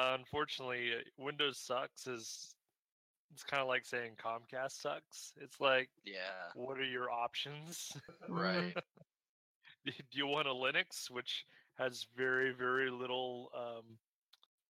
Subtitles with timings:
[0.00, 2.54] Uh, unfortunately, uh, Windows sucks is
[3.32, 5.32] it's kind of like saying Comcast sucks.
[5.40, 6.50] It's like, Yeah.
[6.54, 7.92] what are your options?
[8.28, 8.74] Right.
[9.84, 11.44] do you want a Linux, which
[11.78, 13.84] has very, very little um,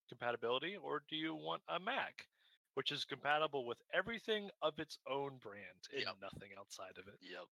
[0.09, 2.27] compatibility, or do you want a Mac,
[2.75, 6.15] which is compatible with everything of its own brand and Yep.
[6.21, 7.15] nothing outside of it?
[7.21, 7.45] Yep.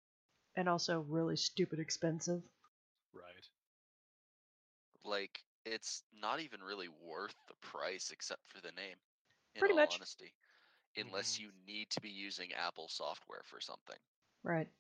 [0.57, 2.43] And also really stupid expensive.
[3.13, 3.49] Right.
[5.05, 8.97] Like it's not even really worth the price except for the name.
[9.57, 9.95] In Pretty all much.
[9.95, 10.35] honesty.
[10.97, 11.41] Unless Mhm.
[11.41, 13.99] you need to be using Apple software for something.
[14.43, 14.71] Right.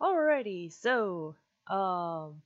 [0.00, 1.34] Alrighty, so,
[1.68, 2.42] um,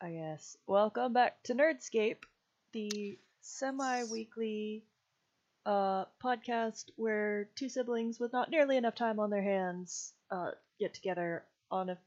[0.00, 2.24] I guess, welcome back to Nerdscape,
[2.72, 4.84] the semi weekly
[5.66, 10.94] uh, podcast where two siblings with not nearly enough time on their hands uh, get
[10.94, 11.98] together on a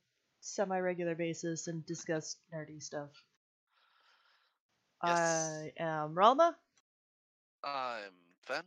[0.42, 3.10] semi regular basis and discuss nerdy stuff.
[5.04, 5.20] Yes.
[5.20, 6.56] I am Ralma,
[7.64, 8.64] I'm Fen.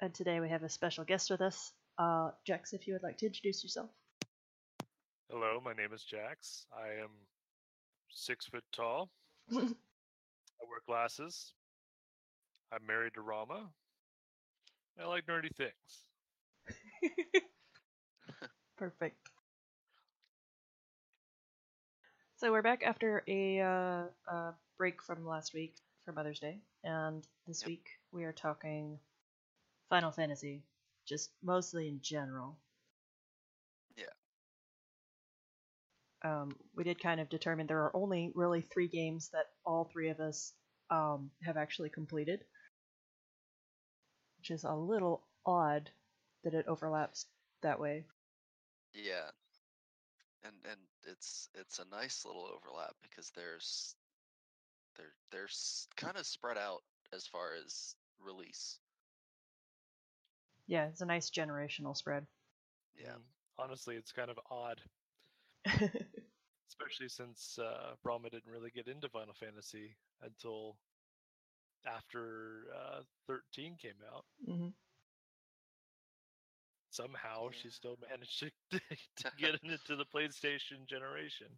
[0.00, 1.72] and today we have a special guest with us.
[1.98, 3.90] Uh, Jax, if you would like to introduce yourself.
[5.30, 6.66] Hello, my name is Jax.
[6.72, 7.10] I am
[8.08, 9.10] six foot tall.
[9.52, 11.54] I wear glasses.
[12.72, 13.66] I'm married to Ralma.
[15.00, 15.72] I like nerdy things.
[18.76, 19.28] Perfect.
[22.36, 27.26] So we're back after a, uh, uh break from last week for Mother's Day, and
[27.48, 28.98] this week we are talking
[29.90, 30.62] Final Fantasy,
[31.08, 32.58] just mostly in general.
[33.96, 34.04] Yeah.
[36.22, 40.10] Um, we did kind of determine there are only really three games that all three
[40.10, 40.52] of us
[40.90, 42.40] um, have actually completed,
[44.38, 45.90] which is a little odd
[46.44, 47.26] that it overlaps
[47.62, 48.04] that way.
[48.94, 49.30] Yeah.
[50.44, 53.94] And and it's it's a nice little overlap because there's
[54.96, 55.48] they're they're
[55.96, 56.82] kind of spread out
[57.12, 58.78] as far as release.
[60.68, 62.26] Yeah, it's a nice generational spread.
[62.94, 63.16] Yeah.
[63.58, 64.80] Honestly, it's kind of odd,
[65.66, 70.76] especially since uh, Ralma didn't really get into Final Fantasy until
[71.84, 74.24] after uh, 13 came out.
[74.46, 74.68] hmm
[76.90, 78.50] Somehow, she still managed to,
[79.16, 81.48] to get into the PlayStation generation.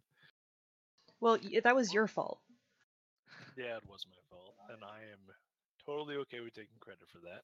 [1.19, 2.39] Well, that was your fault.
[3.57, 5.35] Yeah, it was my fault, and I am
[5.85, 7.43] totally okay with taking credit for that.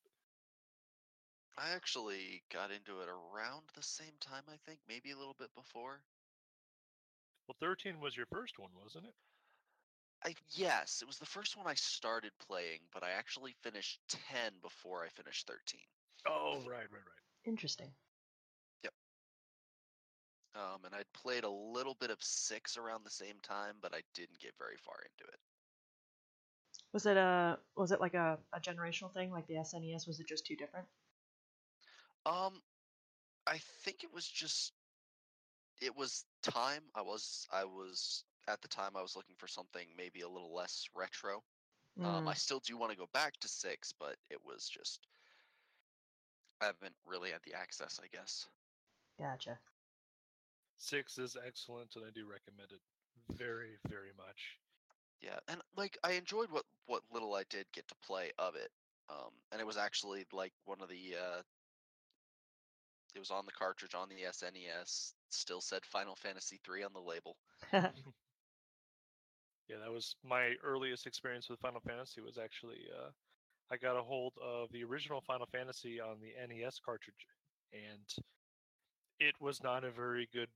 [1.57, 5.50] I actually got into it around the same time, I think, maybe a little bit
[5.56, 6.01] before.
[7.47, 9.13] Well, 13 was your first one, wasn't it?
[10.25, 14.00] I yes, it was the first one I started playing, but I actually finished
[14.31, 15.79] 10 before I finished 13.
[16.28, 17.23] Oh, right, right, right.
[17.46, 17.90] Interesting.
[18.84, 18.94] Yep.
[20.56, 24.01] Um, and I'd played a little bit of 6 around the same time, but I
[24.13, 25.40] didn't get very far into it.
[26.94, 30.07] Was it a was it like a, a generational thing, like the SNES?
[30.07, 30.88] Was it just too different?
[32.28, 32.64] Um,
[33.48, 34.74] I think it was just
[35.82, 36.92] it was time.
[36.96, 40.54] I was I was at the time I was looking for something maybe a little
[40.54, 41.44] less retro.
[42.04, 45.08] Um, Mm, I still do want to go back to six, but it was just
[46.62, 48.50] I haven't really had the access, I guess.
[49.20, 49.59] gotcha.
[50.78, 52.82] Six is excellent, and I do recommend it
[53.30, 54.59] very, very much.
[55.22, 58.72] Yeah, and like I enjoyed what what little I did get to play of it.
[59.09, 61.44] Um, and it was actually like one of the uh,
[63.16, 65.14] it was on the cartridge on the SNES.
[65.30, 67.38] Still said Final Fantasy three on the label.
[69.68, 72.22] Yeah, that was my earliest experience with Final Fantasy.
[72.22, 73.12] Was actually uh,
[73.72, 77.28] I got a hold of the original Final Fantasy on the NES cartridge,
[77.74, 78.26] and
[79.20, 80.50] it was not a very good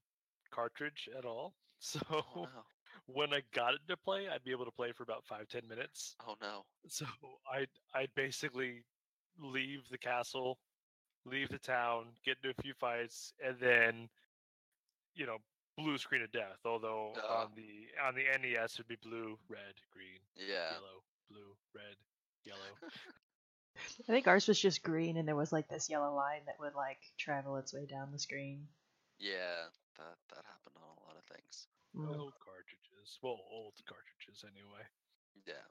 [0.52, 1.54] cartridge at all.
[1.84, 2.64] So Oh no!
[3.08, 5.68] when I got it to play, I'd be able to play for about five ten
[5.68, 6.16] minutes.
[6.26, 6.66] Oh no!
[6.88, 7.06] So
[7.52, 8.86] I'd I'd basically
[9.40, 10.60] leave the castle,
[11.26, 14.10] leave the town, get into a few fights, and then
[15.16, 15.38] you know
[15.78, 16.60] blue screen of death.
[16.66, 17.36] Although Oh.
[17.44, 20.20] on the on the NES it'd be blue, red, green.
[20.36, 20.72] Yeah, Yeah.
[20.74, 21.96] Yellow, blue, red,
[22.44, 22.78] yellow.
[24.08, 26.76] I think ours was just green, and there was like this yellow line that would
[26.76, 28.68] like travel its way down the screen.
[29.18, 31.68] Yeah, that that happened on a lot of things.
[31.96, 32.20] Mm.
[32.20, 33.20] old cartridges.
[33.22, 34.84] Well, old cartridges anyway.
[35.46, 35.66] Yeah.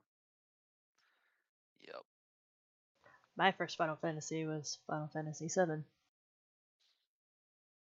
[1.81, 2.05] Yep.
[3.41, 5.87] My first Final Fantasy was Final Fantasy VII.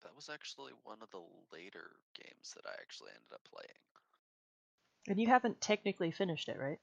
[0.04, 1.22] That was actually one of the
[1.52, 3.80] later games that I actually ended up playing.
[5.08, 6.80] And you haven't technically finished it, right?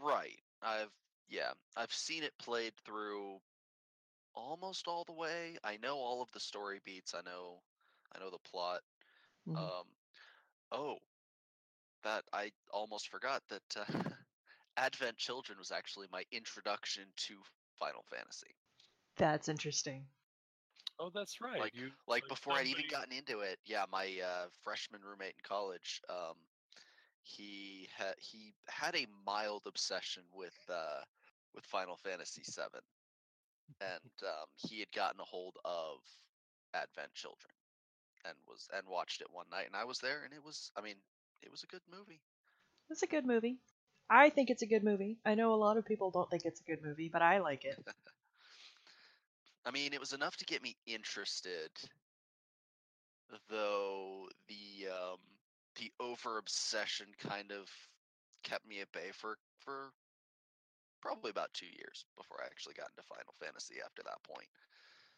[0.00, 0.40] Right.
[0.62, 0.92] I've
[1.28, 3.40] yeah, I've seen it played through
[4.34, 5.58] almost all the way.
[5.64, 7.14] I know all of the story beats.
[7.14, 7.62] I know
[8.14, 8.82] I know the plot.
[9.46, 9.72] Mhm.
[9.80, 9.86] Um
[10.72, 10.98] oh,
[12.02, 14.10] that I almost forgot that uh,
[14.76, 17.34] Advent Children was actually my introduction to
[17.78, 18.54] Final Fantasy.
[19.16, 20.04] That's interesting.
[20.98, 21.60] Oh, that's right.
[21.60, 25.42] Like- you Like before I'd even gotten into it, yeah, my uh, freshman roommate in
[25.42, 26.36] college, um,
[27.22, 31.02] he had he had a mild obsession with uh,
[31.54, 32.80] with Final Fantasy VII,
[33.80, 35.98] and um, he had gotten a hold of
[36.74, 37.52] Advent Children,
[38.24, 40.80] and was and watched it one night, and I was there, and it was, I
[40.82, 40.96] mean,
[41.42, 42.20] it was a good movie.
[42.90, 43.58] It's a good movie.
[44.08, 45.18] I think it's a good movie.
[45.24, 47.64] I know a lot of people don't think it's a good movie, but I like
[47.64, 47.76] it.
[49.66, 51.70] I mean, it was enough to get me interested,
[53.50, 55.18] though the um,
[55.76, 57.68] the over obsession kind of
[58.44, 59.90] kept me at bay for for
[61.02, 63.76] probably about two years before I actually got into Final Fantasy.
[63.84, 64.48] After that point,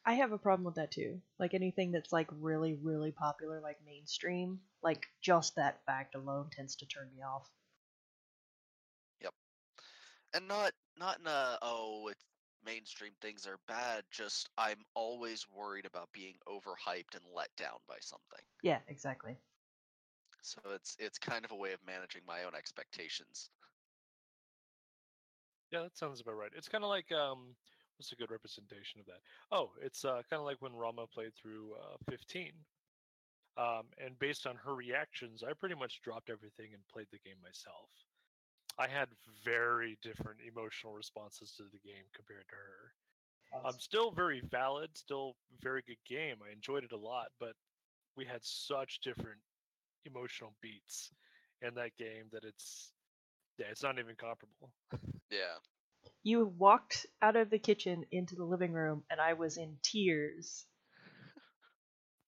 [0.07, 1.21] I have a problem with that too.
[1.39, 6.77] Like anything that's like really, really popular, like mainstream, like just that fact alone tends
[6.77, 7.47] to turn me off.
[10.35, 12.25] And not not in a oh it's
[12.65, 14.05] mainstream things are bad.
[14.11, 18.45] Just I'm always worried about being overhyped and let down by something.
[18.63, 19.37] Yeah, exactly.
[20.43, 23.51] So it's it's kind of a way of managing my own expectations.
[25.71, 26.51] Yeah, that sounds about right.
[26.57, 27.55] It's kind of like um,
[27.99, 29.21] what's a good representation of that?
[29.53, 32.53] Oh, it's uh, kind of like when Ralma played through uh, 15.
[33.59, 37.39] Um, and based on her reactions, I pretty much dropped everything and played the game
[37.43, 37.91] myself.
[38.79, 39.09] I had
[39.45, 42.93] very different emotional responses to the game compared to her.
[43.61, 46.37] I'm um, still very valid, still very good game.
[46.47, 47.55] I enjoyed it a lot, but
[48.17, 49.39] we had such different
[50.05, 51.11] emotional beats
[51.63, 52.93] in that game that it's
[53.59, 54.71] yeah, it's not even comparable.
[55.31, 55.59] Yeah.
[56.23, 60.65] You walked out of the kitchen into the living room, and I was in tears.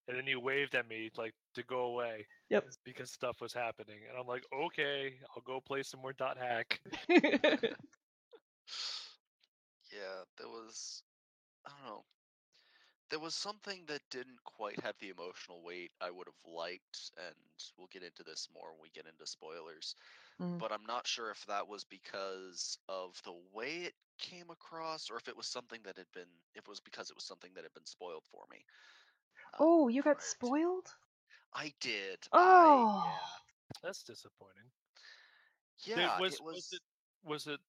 [0.06, 2.66] and then you waved at me like to go away Yep.
[2.84, 6.80] because stuff was happening and i'm like okay i'll go play some more dot hack
[9.92, 11.02] Yeah, there was
[11.66, 12.04] I don't know.
[13.10, 17.34] There was something that didn't quite have the emotional weight I would have liked, and
[17.76, 19.94] we'll get into this more when we get into spoilers.
[20.40, 20.58] Mm.
[20.58, 25.16] But I'm not sure if that was because of the way it came across, or
[25.16, 27.64] if it was something that had been, if it was because it was something that
[27.64, 28.64] had been spoiled for me.
[29.54, 30.94] um, oh, you got prior spoiled?
[31.54, 32.18] I did.
[32.32, 33.02] Oh.
[33.06, 33.18] I,
[33.82, 34.64] that's disappointing
[35.84, 35.94] yeah.
[36.16, 36.54] Did- was, it was.
[36.54, 36.80] was it
[37.24, 37.60] was it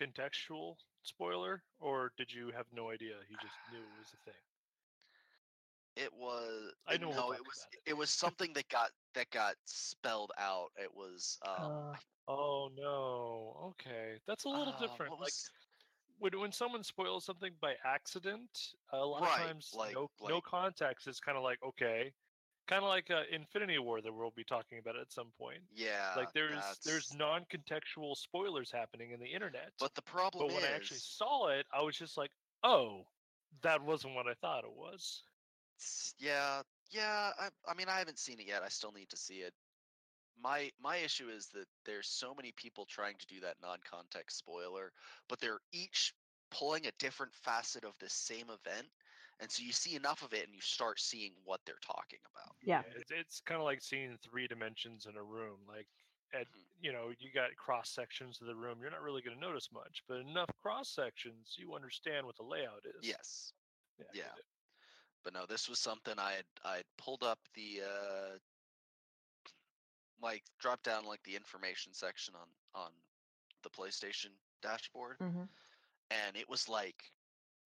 [0.00, 4.40] contextual spoiler or did you have no idea you just knew it was a thing
[5.96, 6.72] It was.
[6.88, 7.66] I know No, it was.
[7.66, 7.96] about It.
[7.96, 10.68] was something that got that got spelled out.
[10.82, 11.38] It was.
[11.46, 11.96] Um, Uh,
[12.28, 15.32] oh no okay that's a little uh, different what like
[16.20, 18.48] when, when someone spoils something by accident
[18.92, 22.12] a lot Right, of times like- no, no context is kind of like okay
[22.68, 26.12] kind of like uh, infinity war that we'll be talking about at some point yeah.
[26.16, 30.70] like there's there's non-contextual spoilers happening in the internet But the problem but when is,
[30.70, 32.30] i actually saw it i was just like
[32.62, 33.04] oh
[33.62, 35.22] that wasn't what i thought it was
[36.18, 37.30] yeah, yeah.
[37.38, 38.62] I, I mean, I haven't seen it yet.
[38.62, 39.52] I still need to see it.
[40.42, 44.92] My my issue is that there's so many people trying to do that non-context spoiler,
[45.28, 46.14] but they're each
[46.50, 48.88] pulling a different facet of the same event,
[49.42, 52.56] and so you see enough of it, and you start seeing what they're talking about.
[52.62, 52.82] yeah.
[52.96, 55.88] it's, it's kind of like seeing three dimensions in a room like
[56.34, 56.64] at Mhm.
[56.80, 59.70] you know you got cross sections of the room you're not really going to notice
[59.72, 63.52] much but enough cross sections you understand what the layout is Yes.
[63.98, 64.32] yeah, yeah.
[65.24, 68.38] but no, this was something I had I had pulled up the uh
[70.22, 72.90] like drop down like the information section on on
[73.62, 74.30] the PlayStation
[74.62, 75.44] dashboard hmm
[76.10, 77.12] and it was like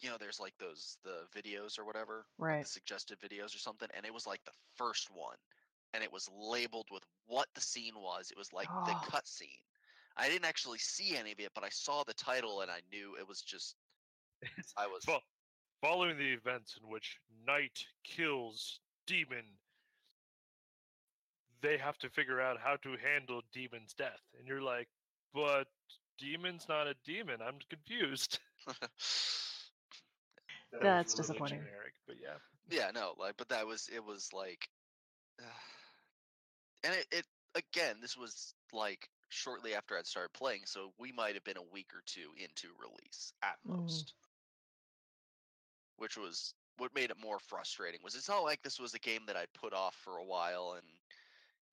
[0.01, 2.63] you know there's like those the videos or whatever Right.
[2.63, 5.37] the suggested videos or something and it was like the first one
[5.95, 9.09] and it was labeled with what the scene was it was like the Oh.
[9.09, 9.49] cut scene
[10.17, 13.17] I didn't actually see any of it but I saw the title and I knew
[13.19, 13.77] it was just
[14.77, 15.21] I was fo-
[15.81, 19.59] following the events in which knight kills demon
[21.63, 24.89] they have to figure out how to handle demon's death and you're like
[25.33, 25.69] but
[26.19, 27.43] demon's not a demon.
[27.43, 28.39] I'm confused.
[30.81, 31.61] That's disappointing.
[31.61, 32.37] Generic, but yeah.
[32.71, 34.69] yeah, no, like, but that was it was like,
[36.85, 41.35] and it, it again, this was like shortly after I'd started playing, so we might
[41.35, 43.81] have been a week or two into release at Mm.
[43.81, 44.15] most.
[45.97, 48.01] Which was what made it more frustrating.
[48.03, 50.75] Was it's not like this was a game that I put off for a while,
[50.77, 50.87] and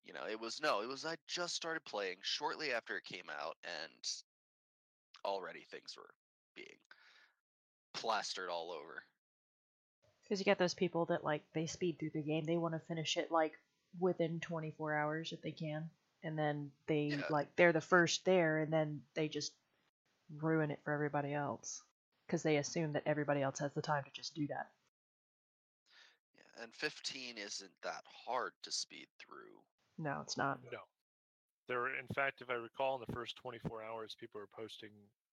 [0.04, 3.28] you know, it was no, it was I just started playing shortly after it came
[3.30, 4.08] out, and
[5.24, 6.14] already things were
[6.54, 6.78] being
[7.94, 9.02] plastered all over.
[10.22, 12.44] Because you get those people that like they speed through the game.
[12.44, 13.52] They want to finish it like
[13.98, 15.90] within 24 hours if they can,
[16.22, 17.26] and then they Yeah.
[17.30, 19.52] like they're the first there, and then they just
[20.38, 21.82] ruin it for everybody else
[22.26, 24.70] because they assume that everybody else has the time to just do that.
[26.34, 29.62] Yeah, and 15 isn't that hard to speed through.
[29.98, 30.60] No, it's not.
[30.72, 30.80] No.
[31.68, 34.90] There were, in fact, if I recall, in the first 24 hours, people were posting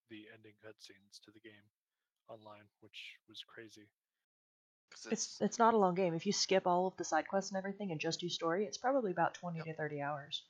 [0.09, 1.63] the ending cutscenes to the game
[2.31, 3.87] online, which was crazy.
[5.09, 6.13] It's it's not a long game.
[6.13, 8.77] If you skip all of the side quests and everything and just do story, it's
[8.77, 9.65] probably about 20 Yep.
[9.65, 10.43] to 30 hours.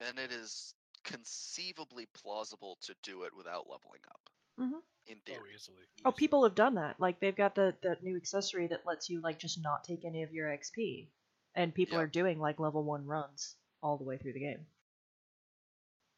[0.00, 0.74] and it is
[1.04, 4.30] conceivably plausible to do it without leveling up.
[4.60, 4.78] Mm-hmm.
[5.06, 5.52] In Oh, theory.
[5.54, 5.86] easily.
[6.04, 7.00] Oh, people have done that.
[7.00, 10.22] Like they've got the the new accessory that lets you like just not take any
[10.22, 11.10] of your XP,
[11.54, 12.00] and people Yep.
[12.00, 14.66] are doing like level one runs all the way through the game.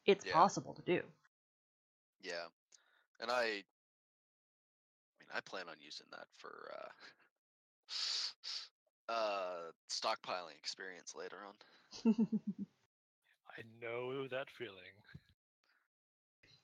[0.05, 0.33] It's Yeah.
[0.33, 1.03] possible to do.
[2.21, 2.47] Yeah.
[3.19, 3.63] And I
[5.33, 6.89] I I plan on using that for uh
[9.13, 12.13] uh stockpiling experience later on.
[13.49, 14.93] I know that feeling.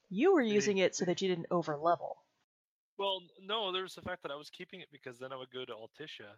[0.09, 2.15] you were using it so that you didn't overlevel.
[2.97, 5.51] Well, n- no, there's the fact that I was keeping it because then I would
[5.51, 6.37] go to Altissia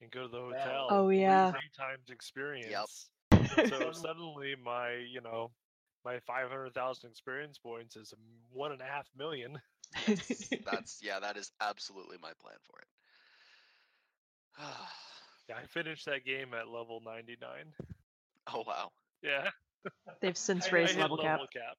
[0.00, 0.88] and go to the hotel.
[0.90, 1.50] Oh yeah.
[1.50, 3.08] Three times experience.
[3.32, 3.68] Yep.
[3.68, 5.50] So suddenly my, you know,
[6.04, 8.14] my 500,000 experience points is
[8.52, 9.58] one and a half million.
[10.06, 12.88] Yes, that's yeah, that is absolutely my plan for it.
[15.48, 17.74] Yeah, I finished that game at level 99.
[18.54, 18.92] oh wow.
[19.22, 19.50] Yeah.
[20.22, 21.40] They've since I- I raised hit level cap.
[21.52, 21.76] cap.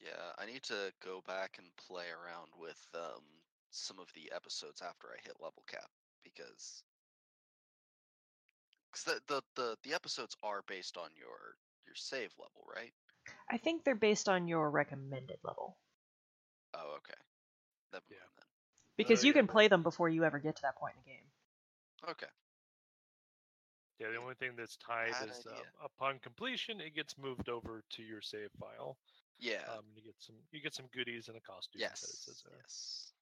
[0.00, 3.22] Yeah, I need to go back and play around with um
[3.70, 5.90] some of the episodes after I hit level cap
[6.24, 6.82] because
[8.92, 11.56] cause the, the the the episodes are based on your
[11.86, 12.92] your save level, right?
[13.50, 15.76] I think they're based on your recommended level
[16.74, 17.18] Oh, okay.
[17.92, 18.18] Never Yeah.
[18.36, 18.50] mind
[18.96, 19.40] because you yeah.
[19.40, 22.10] can play them before you ever get to that point in the game.
[22.10, 22.30] Okay.
[23.98, 27.82] Yeah, the only thing that's tied Bad is uh, upon completion, it gets moved over
[27.90, 28.96] to your save file.
[29.38, 29.60] Yeah.
[29.68, 31.80] Um, you get some you get some goodies and a costume.
[31.80, 32.00] yes.
[32.00, 32.58] That it says there.
[32.60, 33.12] Yes.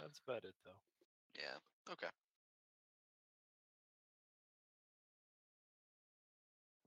[0.00, 0.80] That's about it though.
[1.34, 1.92] Yeah.
[1.92, 2.08] Okay.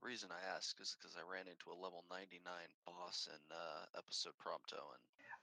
[0.02, 2.40] Reason I ask is because I ran into a level 99
[2.86, 5.00] boss in uh, episode Prompto, and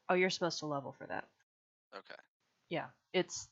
[0.09, 1.25] Oh, you're supposed to level for that.
[1.95, 2.15] okay,
[2.69, 3.47] Yeah, it's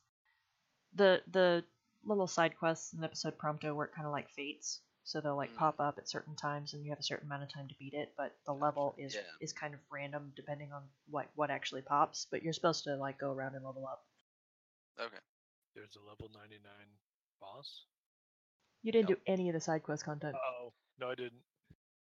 [0.95, 1.63] the the
[2.03, 5.57] little side quests in episode Prompto work kind of like fates, so they'll like Mm.
[5.57, 7.93] pop up at certain times, and you have a certain amount of time to beat
[7.93, 8.13] it.
[8.17, 9.21] But the level is Yeah.
[9.39, 12.25] is kind of random depending on what what actually pops.
[12.25, 14.03] But you're supposed to like go around and level up.
[14.99, 15.19] okay.
[15.75, 16.97] There's a level 99
[17.39, 17.85] boss.
[18.85, 19.17] You didn't Yep.
[19.17, 20.35] do any of the side quest content.
[20.35, 21.41] Oh no, I didn't.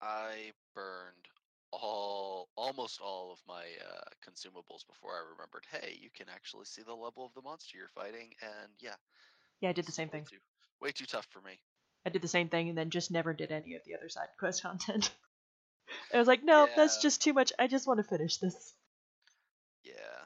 [0.02, 1.28] I burned
[1.72, 5.66] all almost all of my uh, consumables before I remembered.
[5.70, 8.96] Hey, you can actually see the level of the monster you're fighting, and yeah,
[9.62, 10.26] yeah, I did the this is same way thing.
[10.30, 10.38] Too,
[10.82, 11.60] way too tough for me.
[12.06, 14.30] I did the same thing, and then just never did any of the other side
[14.40, 15.12] quest content.
[16.14, 17.02] I was like, no, that's Yeah.
[17.02, 17.52] just too much.
[17.60, 18.74] I just want to finish this.
[19.84, 20.26] Yeah.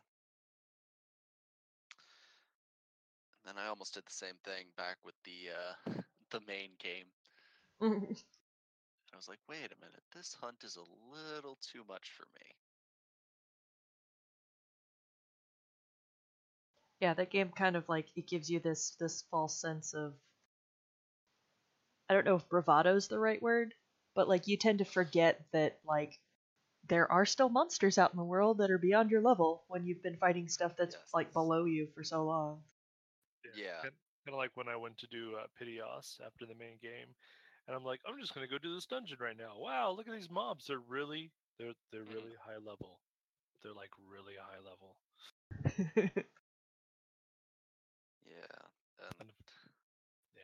[3.45, 5.91] And then I almost did the same thing back with the uh,
[6.31, 7.05] the main game.
[7.81, 8.05] Mm-hmm.
[8.05, 8.17] and
[9.13, 12.55] I was like, wait a minute, this hunt is a little too much for me.
[16.99, 20.13] yeah that game kind of like it gives you this this false sense of
[22.09, 23.73] i don't know if bravado is the right word
[24.15, 26.19] but like you tend to forget that like
[26.87, 30.03] there are still monsters out in the world that are beyond your level when you've
[30.03, 32.59] been fighting stuff that's like below you for so long
[33.55, 33.89] Yeah.
[34.25, 37.13] Kind of like when I went to do uh, Pitioss after the main game,
[37.67, 39.53] and I'm like, I'm just gonna go do this dungeon right now.
[39.59, 40.65] Wow, look at these mobs.
[40.67, 42.13] They're really, they're they're Mhm.
[42.13, 42.99] really high level.
[43.61, 44.97] They're like really high level.
[48.25, 48.67] Yeah.
[49.19, 49.31] And
[50.35, 50.43] yeah.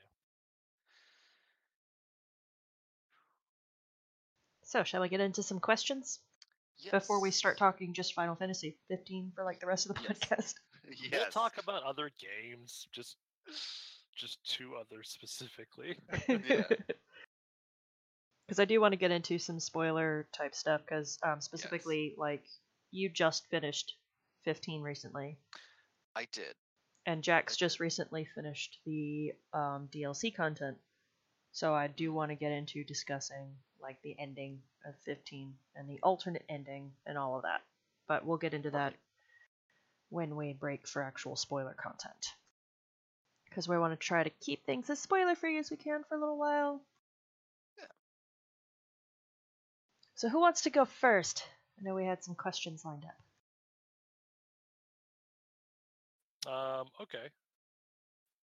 [4.64, 6.20] so shall we get into some questions
[6.92, 10.20] before we start talking just final fantasy 15 for like the rest of the Yes.
[10.20, 10.54] podcast
[10.90, 11.12] Yes.
[11.12, 13.18] We'll talk about other games, just
[14.16, 15.98] just two others specifically.
[16.28, 16.64] Yeah.
[18.48, 22.44] because I do want to get into some spoiler type stuff because um, specifically like
[22.92, 23.96] you just finished
[24.44, 25.38] 15 recently
[26.18, 26.54] I did.
[27.06, 30.78] and Jax I just recently finished the um, DLC content.
[31.54, 36.00] So I do want to get into discussing like the ending of 15 and the
[36.04, 37.62] alternate ending and all of that.
[38.08, 38.94] But we'll get into that
[40.10, 42.34] when we break for actual spoiler content.
[43.52, 46.16] Because we want to try to keep things as spoiler free as we can for
[46.16, 46.82] a little while.
[47.78, 47.86] Yeah.
[50.16, 51.44] So who wants to go first?
[51.78, 53.12] I know we had some questions lined up.
[56.48, 57.30] Um, okay.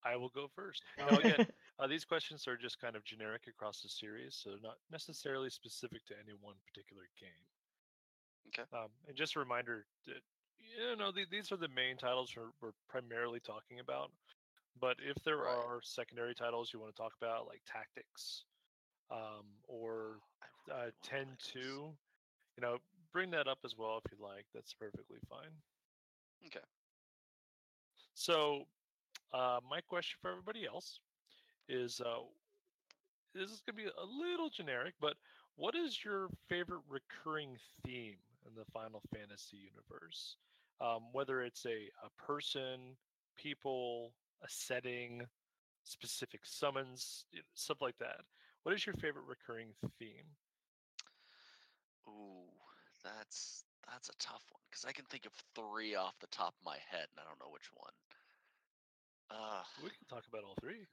[0.06, 0.84] I will go first.
[0.98, 1.48] Now again,
[1.80, 5.50] uh, these questions are just kind of generic across the series, so they're not necessarily
[5.50, 7.30] specific to any one particular game.
[8.50, 8.68] Okay.
[8.74, 10.22] Um, and just a reminder that
[10.60, 14.12] you know the, these are the main titles we're, we're primarily talking about.
[14.80, 15.48] But if there Right.
[15.48, 18.46] are secondary titles you want to talk about, like tactics,
[19.10, 20.22] um, or
[20.68, 21.98] really uh, wanna 10 2,
[22.58, 22.80] you know,
[23.12, 24.46] bring that up as well if you'd like.
[24.54, 25.64] That's perfectly fine.
[26.46, 26.64] Okay.
[28.14, 28.66] So,
[29.32, 31.02] uh, my question for everybody else
[31.68, 32.24] is uh,
[33.34, 35.18] this is going to be a little generic, but
[35.56, 40.38] what is your favorite recurring theme in the Final Fantasy universe?
[40.80, 42.98] Um, whether it's a, a person,
[43.36, 45.26] people, a setting,
[45.84, 47.26] specific summons,
[47.56, 48.22] stuff like that.
[48.64, 50.28] What is your favorite recurring theme?
[52.08, 52.50] Ooh,
[53.04, 56.66] that's that's a tough one because I can think of three off the top of
[56.66, 57.94] my head, and I don't know which one.
[59.30, 60.86] Uh, We can talk about all three.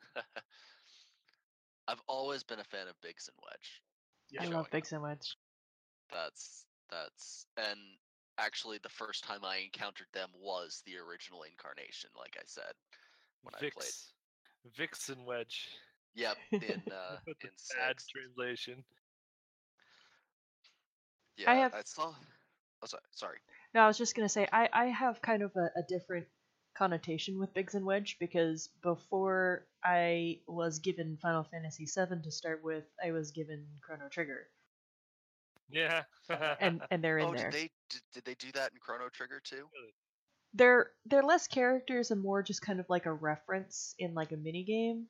[1.89, 3.83] I've always been a fan of Biggs and Wedge.
[4.41, 4.71] I showing love up.
[4.71, 5.37] and so much.
[6.13, 7.79] That's that's and
[8.39, 12.73] actually the first time I encountered them was the original incarnation, like I said
[13.45, 13.73] when I played.
[13.73, 15.69] Vicks, Vicks Wedge.
[16.17, 18.07] Yep, in uh, in bad six.
[18.09, 18.85] translation.
[21.37, 22.15] Yeah, I have- I saw.
[22.83, 23.03] Oh, sorry.
[23.13, 23.39] Sorry.
[23.75, 26.27] No, I was just gonna say I, I have kind of a, a different
[26.75, 32.62] connotation with Biggs and Wedge because before I was given Final Fantasy VII to start
[32.62, 34.47] with, I was given Chrono Trigger,
[35.71, 36.03] Yeah.
[36.61, 37.51] and and they're in oh, there.
[37.51, 39.66] did they did, did they do that in Chrono Trigger too?
[40.55, 44.37] They're they're less characters and more just kind of like a reference in like a
[44.37, 45.07] mini game,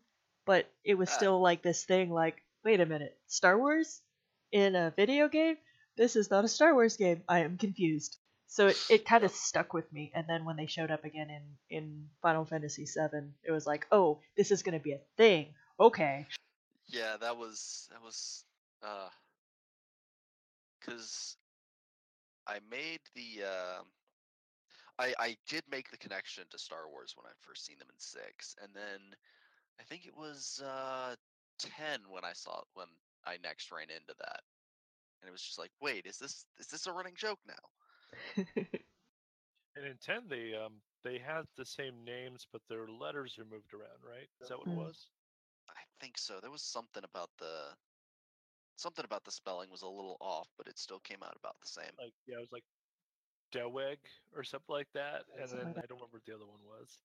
[0.46, 1.12] but it was Ah.
[1.16, 4.00] still like this thing like wait a minute, Star Wars
[4.50, 5.56] in a video game?
[5.96, 7.22] This is not a Star Wars game.
[7.28, 8.16] I am confused.
[8.46, 11.28] So it, it kind of stuck with me, and then when they showed up again
[11.30, 15.54] in in Final Fantasy VII, it was like, oh, this is gonna be a thing.
[15.78, 16.26] Okay.
[16.86, 18.44] Yeah, that was that was
[18.82, 19.08] uh
[20.80, 21.36] cuz
[22.46, 23.82] I made the uh
[24.98, 27.98] I I did make the connection to Star Wars when I first seen them in
[27.98, 29.14] 6 and then
[29.80, 31.16] I think it was uh
[31.58, 32.88] 10 when I saw when
[33.24, 34.44] I next ran into that.
[35.22, 37.70] And it was just like, "Wait, is this is this a running joke now?"
[39.76, 43.74] and in 10, they um they had the same names, but their letters are moved
[43.74, 44.30] around, right?
[44.40, 44.74] Is that what it Mm.
[44.74, 45.10] was?
[45.68, 46.40] I think so.
[46.40, 47.78] There was something about the
[48.76, 51.66] something about the spelling was a little off, but it still came out about the
[51.66, 51.98] same.
[51.98, 52.64] Like, yeah, it was like
[53.54, 53.98] Deweg
[54.34, 55.24] or something like that.
[55.40, 57.00] And then I don't remember what the other one was.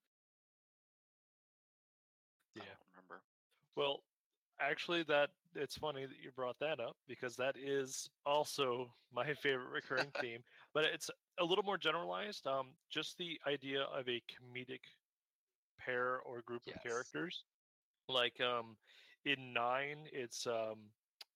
[2.59, 2.77] I Yeah.
[2.77, 3.23] don't remember.
[3.75, 4.03] Well,
[4.59, 9.69] actually, that it's funny that you brought that up because that is also my favorite
[9.71, 11.09] recurring theme, but it's
[11.39, 12.47] a little more generalized.
[12.47, 14.81] Um, just the idea of a comedic
[15.79, 16.75] pair or group Yes.
[16.75, 17.43] of characters.
[18.07, 18.77] Like um,
[19.25, 20.91] in nine, it's um,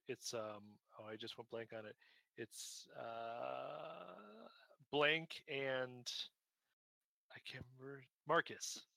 [0.07, 1.95] it's um, oh, I just went blank on it.
[2.37, 4.22] It's uh,
[4.93, 6.11] blank and
[7.31, 8.87] I can't remember Marcus.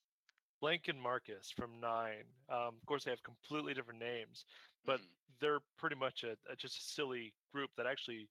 [0.61, 2.25] Blank and Marcus from nine.
[2.51, 4.47] Um, of course, they have completely different names,
[4.87, 5.09] but Mhm.
[5.41, 8.31] they're pretty much a, a just a silly group that actually,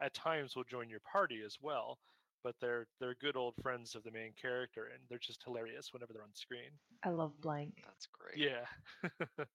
[0.00, 2.00] at times, will join your party as well.
[2.44, 6.12] But they're they're good old friends of the main character, and they're just hilarious whenever
[6.12, 6.78] they're on screen.
[7.04, 7.82] I love blank.
[7.84, 8.38] That's great.
[8.38, 8.66] Yeah,
[9.36, 9.48] but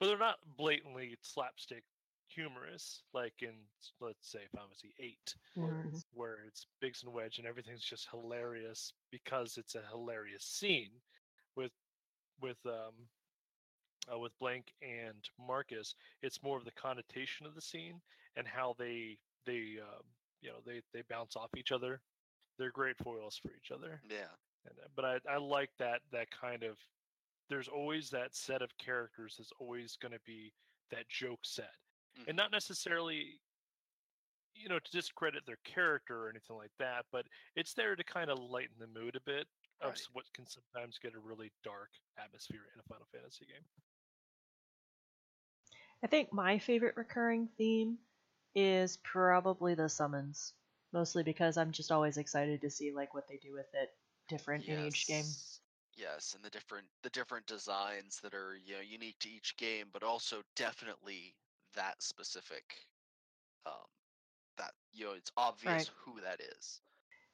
[0.00, 1.84] they're not blatantly slapstick
[2.34, 3.54] humorous like in
[4.00, 6.02] let's say Final Fantasy Eight, Mhm.
[6.12, 10.90] where it's Biggs and Wedge and everything's just hilarious because it's a hilarious scene.
[11.56, 11.72] With
[12.40, 12.94] with um
[14.12, 18.00] uh, with Blank and Marcus, it's more of the connotation of the scene
[18.36, 20.04] and how they they um,
[20.40, 22.00] you know they they bounce off each other.
[22.58, 24.00] They're great foils for each other.
[24.08, 24.28] Yeah.
[24.64, 26.78] And, uh, but I, I like that that kind of
[27.48, 30.52] there's always that set of characters that's always going to be
[30.90, 31.74] that joke set
[32.16, 32.26] Mhm.
[32.26, 33.40] and not necessarily
[34.54, 38.30] you know to discredit their character or anything like that but it's there to kind
[38.30, 39.46] of lighten the mood a bit
[39.80, 39.94] of Right.
[39.94, 43.64] s- what can sometimes get a really dark atmosphere in a final fantasy game
[46.00, 47.98] I think my favorite recurring theme
[48.54, 50.54] is probably the summons,
[50.92, 53.90] mostly because I'm just always excited to see like what they do with it
[54.28, 55.34] different in each game.
[55.34, 55.60] Yes,
[55.94, 59.90] Yes, and the different the different designs that are you know unique to each game,
[59.92, 61.36] but also definitely
[61.74, 62.64] that specific.
[63.66, 63.72] Um,
[64.58, 65.90] that you know it's obvious Right.
[66.04, 66.80] who that is.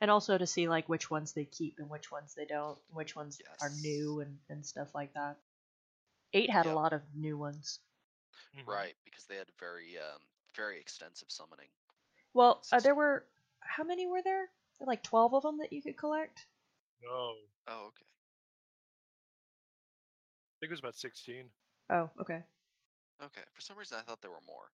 [0.00, 3.16] And also to see like which ones they keep and which ones they don't, which
[3.16, 5.36] ones are new and, and stuff like that.
[6.32, 6.74] Eight had Yep.
[6.74, 7.80] a lot of new ones.
[8.56, 8.66] Mhm.
[8.66, 10.20] Right, because they had very um
[10.54, 11.68] very extensive summoning.
[12.34, 13.24] Well, uh, there were
[13.60, 14.44] how many were there?
[14.46, 16.46] There were like twelve of them that you could collect.
[17.02, 17.34] No,
[17.66, 18.04] Oh, okay.
[20.54, 21.50] I think it was about sixteen.
[21.90, 22.42] Oh, okay.
[23.22, 23.42] Okay.
[23.52, 24.70] For some reason, I thought there were more.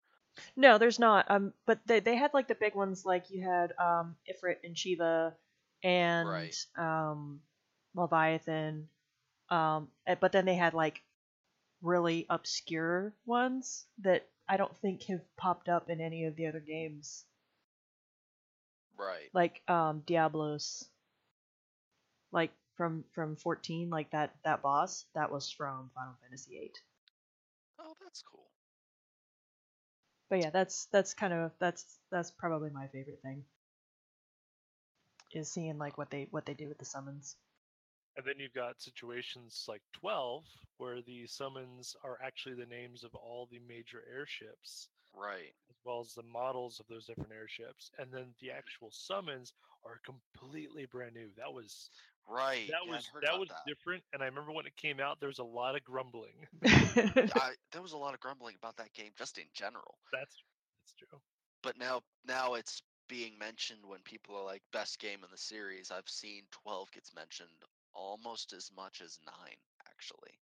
[0.57, 1.31] No, there's not.
[1.31, 4.77] Um, but they they had like the big ones, like you had um Ifrit and
[4.77, 5.35] Shiva,
[5.83, 6.57] and right.
[6.77, 7.41] um
[7.95, 8.89] Leviathan.
[9.51, 11.03] Um, eh, but then they had like
[11.83, 16.61] really obscure ones that I don't think have popped up in any of the other
[16.61, 17.25] games.
[18.99, 19.31] Right.
[19.33, 20.85] Like um Diablos.
[22.33, 26.81] Like from from 14, like that that boss, that was from Final Fantasy 8
[28.15, 28.51] that's cool.
[30.31, 33.45] But yeah, that's that's kind of that's that's probably my favorite thing.
[35.33, 37.37] Is seeing like what they what they do with the summons.
[38.17, 40.45] And then you've got situations like 12,
[40.79, 45.55] where the summons are actually the names of all the major airships, Right.
[45.71, 47.91] as well as the models of those different airships.
[47.99, 49.53] And then the actual summons
[49.85, 51.31] are completely brand new.
[51.37, 51.91] That was
[52.29, 52.69] Right.
[52.69, 53.67] that yeah, was heard that was that.
[53.67, 54.03] different.
[54.13, 56.47] And I remember when it came out, there was a lot of grumbling.
[56.65, 59.99] I, there was a lot of grumbling about that game just in general.
[60.13, 60.43] That's
[60.83, 61.21] that's true.
[61.63, 65.91] But now now it's being mentioned when people are like best game in the series.
[65.91, 67.49] I've seen 12 gets mentioned
[67.95, 69.35] almost as much as 9
[69.89, 70.39] actually.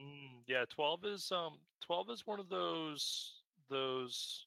[0.00, 4.46] Mm, yeah, 12 is um 12 is one of those those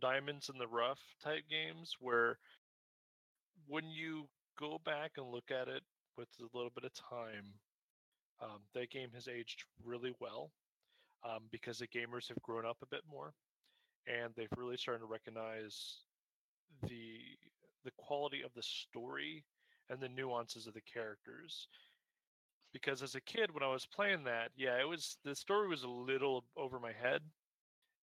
[0.00, 2.38] diamonds in the rough type games where
[3.66, 5.82] when you go back and look at it
[6.16, 7.54] with a little bit of time,
[8.42, 10.50] um, that game has aged really well
[11.24, 13.32] um, because the gamers have grown up a bit more
[14.06, 15.98] and they've really started to recognize
[16.88, 17.18] the
[17.84, 19.44] the quality of the story
[19.90, 21.68] and the nuances of the characters.
[22.72, 25.84] Because as a kid when i was playing that yeah it was the story was
[25.84, 27.22] a little over my head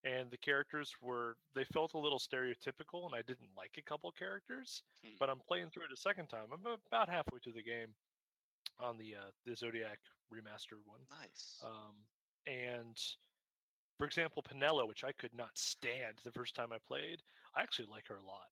[0.05, 4.11] and the characters were they felt a little stereotypical and i didn't like a couple
[4.11, 5.15] characters Hmm.
[5.19, 7.95] but i'm playing through it a second time i'm about halfway through the game
[8.79, 9.99] on the uh the zodiac
[10.33, 11.61] remastered one Nice.
[11.65, 11.95] um
[12.47, 12.97] and
[13.97, 17.21] for example Penelo, which i could not stand the first time i played
[17.55, 18.47] i actually like her a lot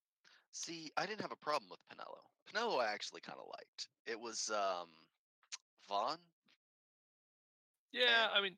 [0.56, 2.22] See, I didn't have a problem with Penelo.
[2.48, 3.88] Penelo I actually kind of liked.
[4.06, 4.88] It was um
[5.90, 6.18] Vaan.
[7.92, 8.56] yeah And- i mean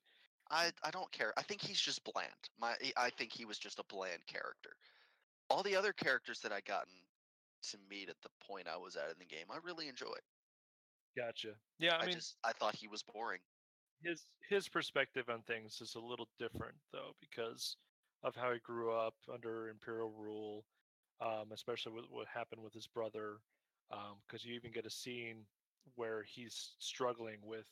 [0.51, 1.33] I I don't care.
[1.37, 2.29] I think he's just bland.
[2.59, 4.71] My I think he was just a bland character.
[5.49, 6.93] All the other characters that I gotten
[7.71, 10.21] to meet at the point I was at in the game, I really enjoyed.
[11.17, 13.39] gotcha yeah I, i mean just I thought he was boring.
[14.03, 17.77] his his perspective on things is a little different though because
[18.23, 20.65] of how he grew up under imperial rule
[21.21, 23.37] um, especially with what happened with his brother
[24.27, 25.45] because you even get a scene
[25.95, 27.65] where he's struggling with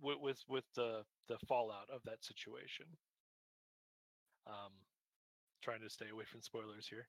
[0.00, 2.86] with with, with the the fallout of that situation
[4.46, 4.72] um
[5.62, 7.06] trying to stay away from spoilers here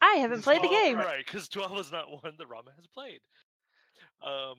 [0.00, 0.96] I haven't played the game.
[0.96, 3.20] Right, because 12 is not one that Ralma has played.
[4.22, 4.56] Um,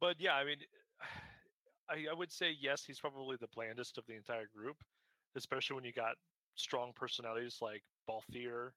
[0.00, 0.56] but yeah, I mean,
[1.90, 4.76] I, I would say yes, he's probably the blandest of the entire group,
[5.36, 6.14] especially when you got
[6.54, 8.70] strong personalities like Balthier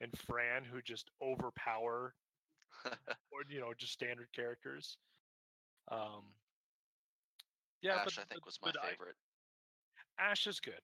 [0.00, 2.14] and Fran, who just overpower,
[2.84, 4.96] or you know, just standard characters.
[5.90, 6.24] Um,
[7.84, 9.16] yeah, Ashe, but, I think but- was my but I- favorite.
[10.18, 10.80] Ashe is good.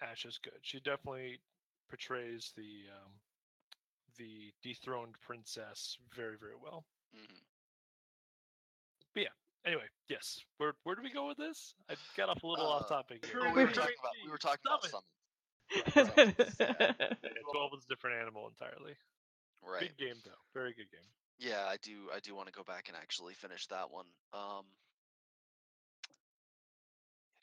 [0.00, 0.58] Ashe is good.
[0.62, 1.38] She definitely
[1.88, 3.12] portrays the um,
[4.16, 6.84] the dethroned princess very, very well.
[7.16, 7.40] Mhm.
[9.14, 9.28] But yeah.
[9.66, 10.38] Anyway, yes.
[10.58, 11.74] Where where do we go with this?
[11.90, 13.40] I got off a little off Uh, topic here.
[13.42, 16.34] Oh, we we were were talking about we were talking about Summon.
[16.36, 16.56] summons.
[16.60, 18.94] Yeah, Twelve is a different animal entirely.
[19.62, 19.80] Right.
[19.80, 20.38] Good game though.
[20.54, 21.08] Very good game.
[21.38, 22.08] Yeah, I do.
[22.14, 24.06] I do want to go back and actually finish that one.
[24.32, 24.64] Um,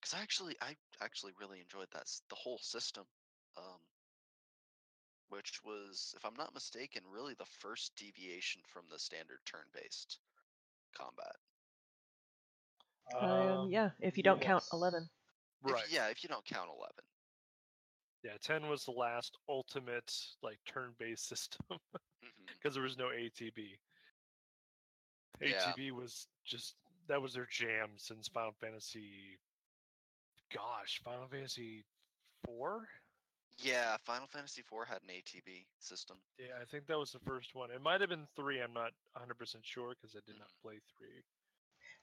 [0.05, 3.05] because I actually, I actually really enjoyed that s- the whole system.
[3.57, 3.79] Um,
[5.29, 10.19] which was, if I'm not mistaken, really the first deviation from the standard turn-based
[10.95, 11.35] combat.
[13.19, 14.73] um, yeah, if you don't count yes.
[14.73, 15.09] eleven.
[15.65, 15.89] If- Right.
[15.89, 17.03] yeah, if you don't count eleven.
[18.23, 18.37] Yeah.
[18.41, 20.13] Ten was the last ultimate
[20.43, 21.65] like turn-based system
[22.23, 22.47] Mhm.
[22.47, 23.79] because there was no ATB.
[25.41, 25.73] Yeah.
[25.73, 26.75] ATB was just
[27.07, 29.39] that was their jam since Final Fantasy
[30.53, 31.84] gosh, Final Fantasy
[32.45, 32.88] four.
[33.58, 36.17] Yeah, Final Fantasy IV had an ATB system.
[36.38, 37.71] Yeah, I think that was the first one.
[37.71, 38.62] It might have been three.
[38.62, 40.62] I'm not 100 percent sure because I did not Mhm.
[40.62, 41.23] play three.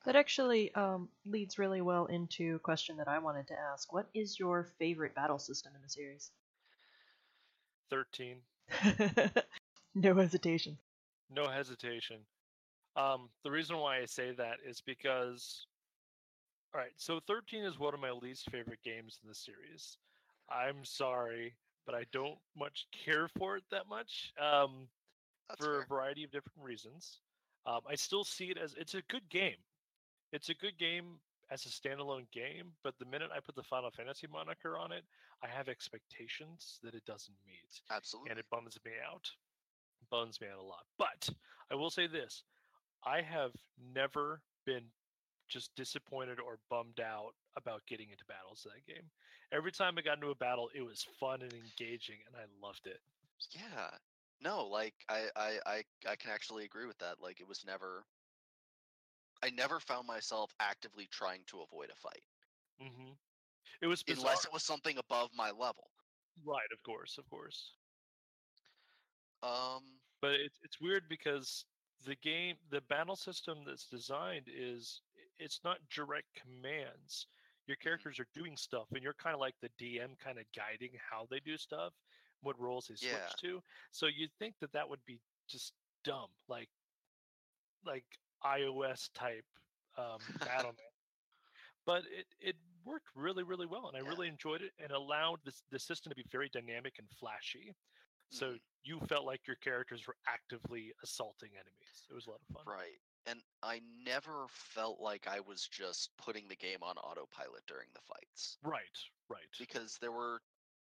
[0.05, 3.93] That actually um, leads really well into a question that I wanted to ask.
[3.93, 6.33] What is your favorite battle system in the series?
[7.91, 8.43] Thirteen.
[9.95, 10.79] no hesitation.
[11.31, 12.27] No hesitation.
[12.97, 15.67] Um, the reason why I say that is because,
[16.75, 19.99] all right, so 13 is one of my least favorite games in the series.
[20.51, 21.55] I'm sorry,
[21.87, 24.89] but I don't much care for it that much um,
[25.59, 25.81] for fair.
[25.83, 27.21] a variety of different reasons.
[27.67, 29.57] Um, I still see it as it's a good game.
[30.33, 31.19] It's a good game
[31.51, 35.05] as a standalone game, but the minute I put the Final Fantasy moniker on it,
[35.45, 38.31] I have expectations that it doesn't meet Absolutely.
[38.31, 39.31] and it bums me out.
[40.11, 40.85] Bums me out a lot.
[40.99, 41.29] But
[41.71, 42.45] I will say this:
[43.05, 43.53] I have
[43.95, 44.85] never been
[45.53, 49.11] just disappointed or bummed out about getting into battles in that game.
[49.53, 52.87] Every time I got into a battle, it was fun and engaging, and I loved
[52.87, 53.01] it.
[53.51, 53.99] Yeah.
[54.41, 57.21] No, like I, I I I can actually agree with that.
[57.21, 58.07] Like it was never
[59.43, 62.25] I never found myself actively trying to avoid a fight.
[62.83, 63.13] Mm-hmm.
[63.83, 64.33] It was bizarre.
[64.33, 65.91] Unless it was something above my level.
[66.45, 67.75] right, of course, of course.
[69.43, 71.65] Um But it's it's weird because
[72.05, 75.03] the game, the battle system that's designed is
[75.39, 77.29] it's not direct commands.
[77.67, 80.95] Your characters are doing stuff, and you're kind of like the DM, kind of guiding
[80.95, 81.95] how they do stuff,
[82.41, 83.37] what roles they switch Yeah.
[83.37, 83.63] to.
[83.93, 86.71] So you'd think that that would be just dumb, like
[87.85, 89.47] like iOS type
[89.97, 90.77] um, Battleman.
[91.85, 94.11] But it it worked really really well, and I Yeah.
[94.11, 97.77] really enjoyed it, and allowed this the system to be very dynamic and flashy.
[98.31, 98.61] So Mhm.
[98.85, 102.07] you felt like your characters were actively assaulting enemies.
[102.11, 102.67] It was a lot of fun.
[102.67, 102.99] right.
[103.27, 108.01] And I never felt like I was just putting the game on autopilot during the
[108.03, 108.59] fights.
[108.63, 109.57] Right, right.
[109.59, 110.43] because there were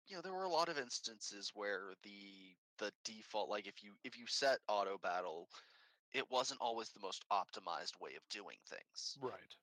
[0.07, 3.97] you know there were a lot of instances where the the default like if you
[4.03, 5.49] if you set auto battle
[6.13, 9.55] it wasn't always the most optimized way of doing things Right.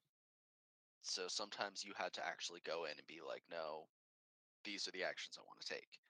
[1.03, 3.91] so sometimes you had to actually go in and be like no
[4.65, 6.01] these are the actions i want to take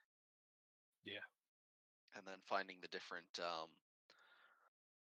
[1.04, 1.24] Yeah.
[2.14, 3.70] and then finding the different um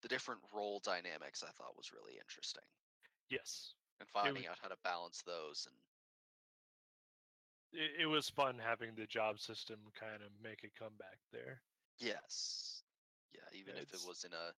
[0.05, 2.63] the different role dynamics i thought was really interesting
[3.31, 3.73] Yes.
[4.01, 5.75] and finding was- out how to balance those and
[7.73, 11.63] It, it was fun having the job system kind of make a comeback there.
[11.99, 12.83] yes
[13.35, 14.53] yeah even if it was in a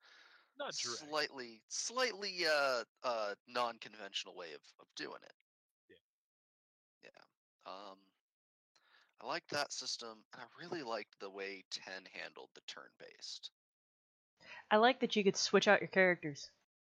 [0.57, 1.05] Not direct.
[1.07, 5.35] slightly slightly uh uh non-conventional way of of doing it
[5.87, 6.03] Yeah.
[7.03, 7.99] yeah um
[9.21, 13.51] i liked that system and i really liked the way 10 handled the turn-based
[14.71, 16.49] I like that you could switch out your characters.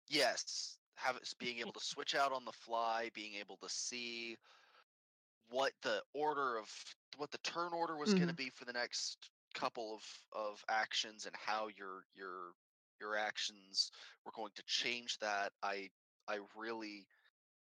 [0.10, 4.38] yes have it being able to switch out on the fly being able to see
[5.50, 6.70] what the order of
[7.18, 9.18] what the turn order was going to be for the next
[9.54, 10.04] couple of
[10.34, 12.54] of actions and how your your
[13.00, 13.92] your actions
[14.26, 15.90] were going to change that i
[16.28, 17.06] i really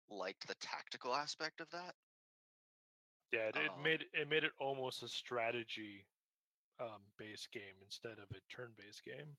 [0.09, 1.95] liked the tactical aspect of that
[3.33, 6.05] Yeah, it, it um, made it made it almost a strategy
[6.79, 9.35] um, based game instead of a turn based game.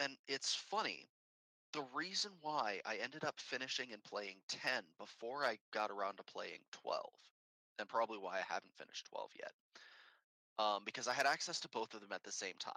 [0.00, 1.06] And it's funny
[1.72, 6.22] the reason why i ended up finishing and playing 10 before i got around to
[6.24, 7.04] playing 12
[7.78, 9.52] and probably why i haven't finished 12 yet
[10.58, 12.72] um, because i had access to both of them at the same time.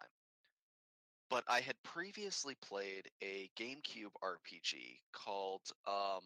[1.29, 6.23] But i had previously played a gamecube rpg called um,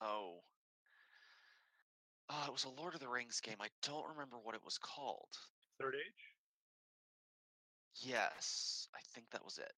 [0.00, 0.40] oh.
[2.28, 4.78] Uh, it was a lord of the rings game i don't remember what it was
[4.78, 5.28] called.
[5.78, 6.24] Third Age.
[8.08, 9.72] yes i think that was it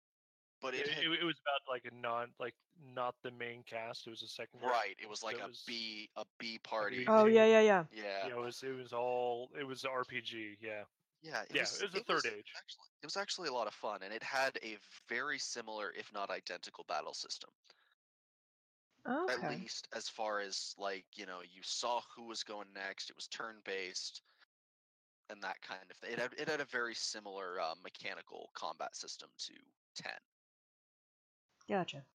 [0.61, 2.55] but It, it had it, it was about like a non like
[2.95, 4.07] not the main cast.
[4.07, 4.61] It was a second.
[4.61, 7.05] Right, it was like that a was- B a B party.
[7.07, 7.83] Oh yeah, yeah, yeah.
[7.91, 10.57] Yeah, Yeah, it was it was all it was RPG.
[10.61, 10.83] Yeah.
[11.21, 12.51] yeah, it Yeah, was, it was the third age.
[12.57, 14.77] Actually, it was actually a lot of fun, and it had a
[15.09, 17.49] very similar, if not identical, battle system.
[19.09, 19.33] Okay.
[19.33, 23.09] At least as far as like you know, you saw who was going next.
[23.09, 24.21] It was turn based,
[25.29, 26.11] and that kind of thing.
[26.13, 29.53] It had it had a very similar uh, mechanical combat system to
[29.95, 30.11] ten.
[31.67, 32.05] Gotcha.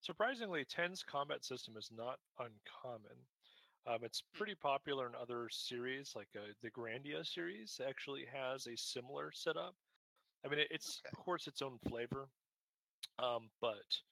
[0.00, 3.28] Surprisingly, 10's combat system is not uncommon.
[3.86, 8.76] Um, it's pretty popular in other series, like uh, the Grandia series actually has a
[8.76, 9.76] similar setup.
[10.44, 11.12] I mean, it- it's Okay.
[11.12, 12.30] of course its own flavor,
[13.18, 14.02] um, but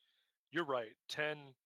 [0.50, 0.96] you're right.
[1.08, 1.56] 10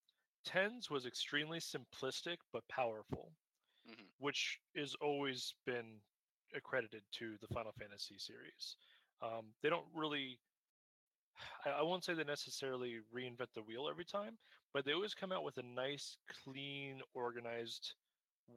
[0.45, 3.37] 10's was extremely simplistic but powerful,
[3.85, 4.13] Mhm.
[4.19, 6.03] which is always been
[6.55, 8.77] accredited to the Final Fantasy series.
[9.21, 10.41] Um, they don't really
[11.65, 14.39] I, I won't say they necessarily reinvent the wheel every time,
[14.73, 17.95] but they always come out with a nice, clean, organized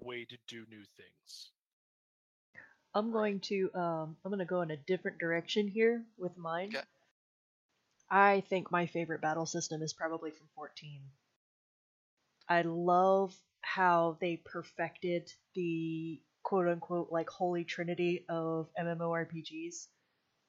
[0.02, 1.52] way to do new things.
[2.94, 6.70] I'm going to um I'm gonna go in a different direction here with mine.
[6.70, 6.86] Okay.
[8.10, 11.02] I think my favorite battle system is probably from 14.
[12.48, 19.88] I love how they perfected the quote unquote like holy trinity of MMORPGs.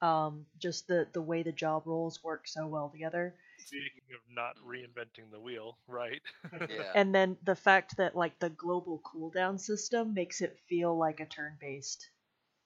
[0.01, 3.35] Um, just the the way the job roles work so well together.
[3.59, 6.23] Speaking of not reinventing the wheel, right?
[6.69, 6.95] Yeah.
[6.95, 11.27] And then the fact that like the global cooldown system makes it feel like a
[11.27, 12.11] turn-based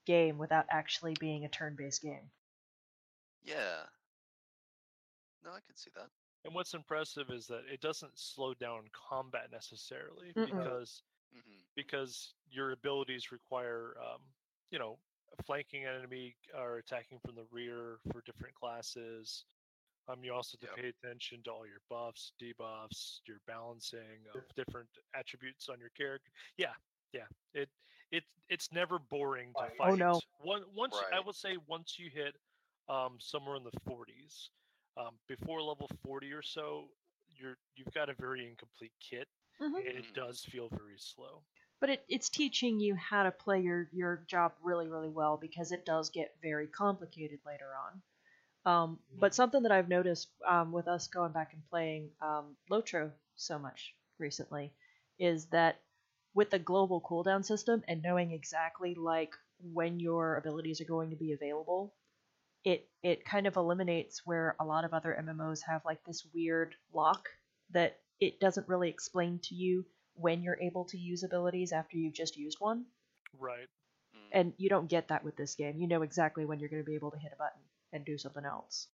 [0.06, 2.30] game without actually being a turn-based game.
[3.44, 3.86] yeah.
[5.44, 6.08] No, I can see that.
[6.44, 10.44] and what's impressive is that it doesn't slow down combat necessarily Mm-mm.
[10.44, 14.20] because hmm because your abilities require um,
[14.70, 14.98] you know
[15.44, 19.46] flanking an enemy or attacking from the rear for different classes
[20.08, 20.72] um, you also have Yep.
[20.74, 25.90] to pay attention to all your buffs debuffs your balancing of different attributes on your
[25.90, 26.74] character yeah
[27.12, 27.68] yeah it
[28.10, 30.22] it it's never boring to fight Oh, no.
[30.38, 31.20] One, once i Right.
[31.20, 32.36] would say once you hit
[32.88, 34.50] um, somewhere in the 40s
[34.96, 36.88] um, before level 40 or so
[37.28, 39.28] you're you've got a very incomplete kit
[39.60, 39.82] Mhm.
[39.86, 40.14] and it Mhm.
[40.14, 41.44] does feel very slow
[41.80, 45.72] but it, it's teaching you how to play your, your job really really well because
[45.72, 48.02] it does get very complicated later on.
[48.66, 53.10] Um, but something that i've noticed um, with us going back and playing um, lotro
[53.36, 54.72] so much recently
[55.18, 55.80] is that
[56.34, 59.32] with the global cooldown system and knowing exactly like
[59.72, 61.94] when your abilities are going to be available
[62.64, 66.74] it it kind of eliminates where a lot of other mmos have like this weird
[66.92, 67.28] lock
[67.70, 69.84] that it doesn't really explain to you
[70.20, 72.86] when you're able to use abilities after you've just used one.
[73.38, 73.68] Right.
[74.14, 74.32] Mm.
[74.32, 75.76] And you don't get that with this game.
[75.78, 78.18] You know exactly when you're going to be able to hit a button and do
[78.18, 78.88] something else.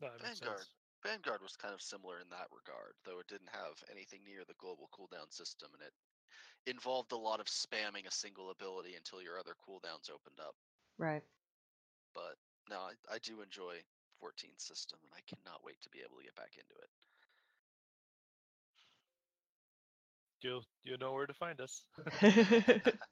[0.00, 0.58] No, that makes Vanguard.
[0.58, 0.70] sense.
[1.02, 4.54] Vanguard was kind of similar in that regard, though it didn't have anything near the
[4.54, 5.94] global cooldown system, and it
[6.70, 10.54] involved a lot of spamming a single ability until your other cooldowns opened up.
[10.98, 11.22] Right.
[12.14, 12.36] But
[12.68, 13.82] no, I, I do enjoy
[14.20, 16.90] 14 system, and I cannot wait to be able to get back into it.
[20.42, 21.84] You you know where to find us.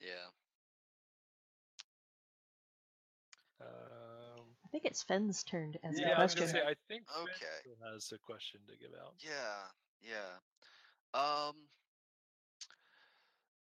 [0.00, 0.30] Yeah.
[3.60, 6.46] Um, I think it's Fenn's turn to ask yeah, the question.
[6.46, 7.60] gonna say I think Ben Okay.
[7.60, 9.14] still has a question to give out.
[9.18, 9.68] Yeah,
[10.00, 10.38] yeah.
[11.14, 11.68] Um,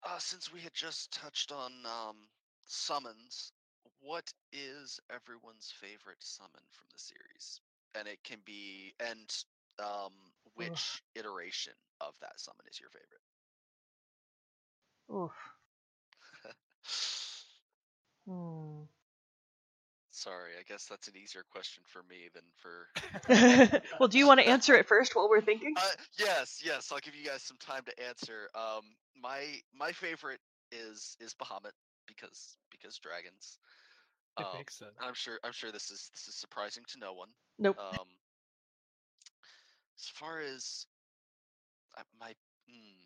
[0.03, 2.29] uh, since we had just touched on um,
[2.67, 3.53] summons,
[4.01, 7.61] what is everyone's favorite summon from the series?
[7.95, 9.31] And it can be, and
[9.79, 10.13] um,
[10.55, 13.23] which iteration of that summon is your favorite?
[15.11, 15.33] Oof.
[18.27, 18.85] Hmm.
[20.11, 22.89] Sorry, I guess that's an easier question for me than for.
[23.99, 25.77] well, do you want to answer it first while we're thinking?
[25.77, 26.91] Uh, yes, yes.
[26.93, 28.49] I'll give you guys some time to answer.
[28.55, 28.83] Um,
[29.21, 30.41] my my favorite
[30.73, 31.73] is is Bahamut
[32.07, 33.59] because because dragons.
[34.39, 34.93] It Um, makes sense.
[35.01, 37.29] I'm sure I'm sure this is this is surprising to no one.
[37.59, 37.79] Nope.
[37.79, 38.07] Um,
[40.01, 40.87] as far as
[41.99, 42.33] uh, my,
[42.69, 43.05] hmm,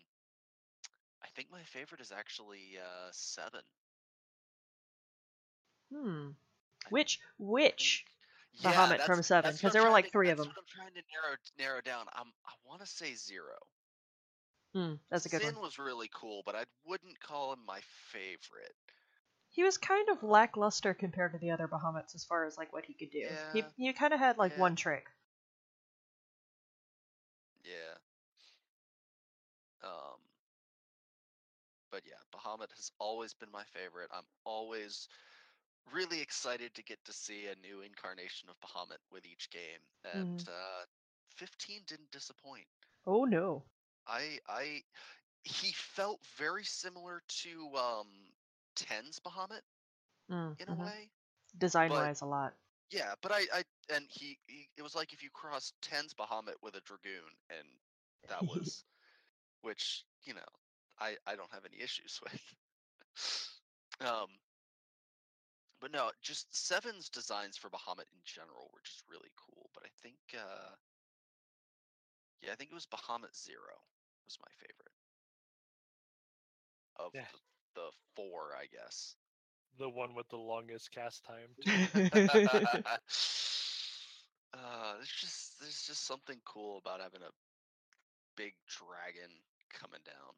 [1.23, 3.61] I think my favorite is actually uh, seven.
[5.93, 6.29] Hmm.
[6.89, 8.05] Which which
[8.53, 9.53] Yeah, Bahamut from Seven?
[9.53, 10.47] Because there were, like, to- three of them.
[10.47, 12.05] I'm trying to narrow narrow down.
[12.13, 13.57] I'm I want to say zero.
[14.73, 15.45] Hmm, that's a good one.
[15.49, 15.63] Sin one.
[15.63, 17.79] was really cool, but I wouldn't call him my
[18.11, 18.75] favorite.
[19.49, 22.85] He was kind of lackluster compared to the other Bahamuts as far as like what
[22.85, 23.25] he could do.
[23.53, 24.59] He Yeah, he kind of had like yeah.
[24.59, 25.05] one trick.
[27.63, 27.95] Yeah.
[29.83, 30.19] Um.
[31.89, 34.11] But yeah, Bahamut has always been my favorite.
[34.13, 35.07] I'm always
[35.93, 40.43] really excited to get to see a new incarnation of Bahamut with each game, and
[40.47, 40.85] uh,
[41.29, 42.67] 15 didn't disappoint.
[43.07, 43.65] Oh no.
[44.07, 44.83] I I
[45.43, 48.35] he felt very similar to um
[48.75, 49.61] 10's Bahamut
[50.29, 50.69] Mm, in mhm.
[50.69, 51.11] a way.
[51.57, 52.55] design wise a lot.
[52.91, 56.61] Yeah, but I I and he, he it was like if you crossed 10's Bahamut
[56.61, 57.67] with a dragoon, and
[58.27, 58.85] that was
[59.61, 60.45] which you know
[60.99, 62.55] I I don't have any issues with.
[64.01, 64.27] um,
[65.81, 69.69] but no, just Seven's designs for Bahamut in general were just really cool.
[69.73, 70.75] But I think uh,
[72.41, 73.75] yeah, I think it was Bahamut Zero
[74.25, 74.93] was my favorite
[76.97, 77.25] of Yeah.
[77.31, 79.15] the, the four, I guess.
[79.77, 81.49] The one with the longest cast time.
[84.53, 87.31] uh, there's just there's just something cool about having a
[88.37, 89.29] big dragon
[89.73, 90.33] coming down.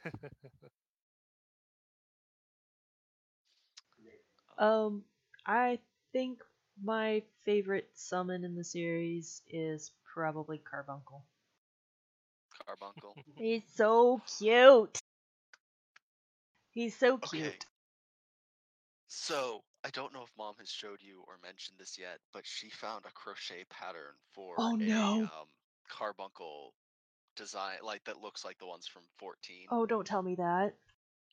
[4.58, 5.02] um,
[5.46, 5.78] I
[6.12, 6.40] think
[6.82, 11.22] My favorite summon in the series is probably Carbuncle.
[12.66, 13.14] Carbuncle.
[13.36, 14.98] He's so cute.
[16.70, 17.44] He's so cute.
[17.44, 17.58] Okay.
[19.08, 22.70] So I don't know if mom has showed you or mentioned this yet, but she
[22.70, 25.22] found a crochet pattern for Oh, a no.
[25.22, 25.48] um,
[25.88, 26.72] carbuncle
[27.36, 29.66] design, like that looks like the ones from 14.
[29.70, 30.74] Oh, don't tell me that.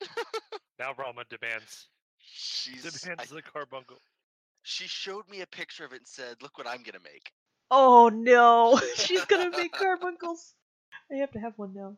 [0.80, 1.88] Now Ralma demands
[2.22, 3.98] She's I- demands the carbuncle.
[4.64, 7.32] she showed me a picture of it and said, "Look what I'm gonna make."
[7.70, 10.54] Oh no, she's gonna make carbuncles.
[11.12, 11.98] I have to have one now.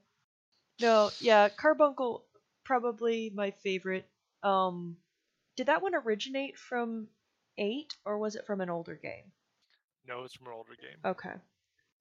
[0.82, 2.26] No, yeah, carbuncle
[2.64, 4.08] probably my favorite.
[4.42, 4.98] Um,
[5.58, 7.08] did that one originate from
[7.60, 9.32] eight or was it from an older game?
[10.08, 10.98] No, it's from an older game.
[11.06, 11.34] Okay,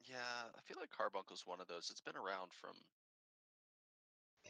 [0.09, 0.17] Yeah,
[0.57, 1.89] I feel like Carbuncle's one of those.
[1.91, 2.75] It's been around from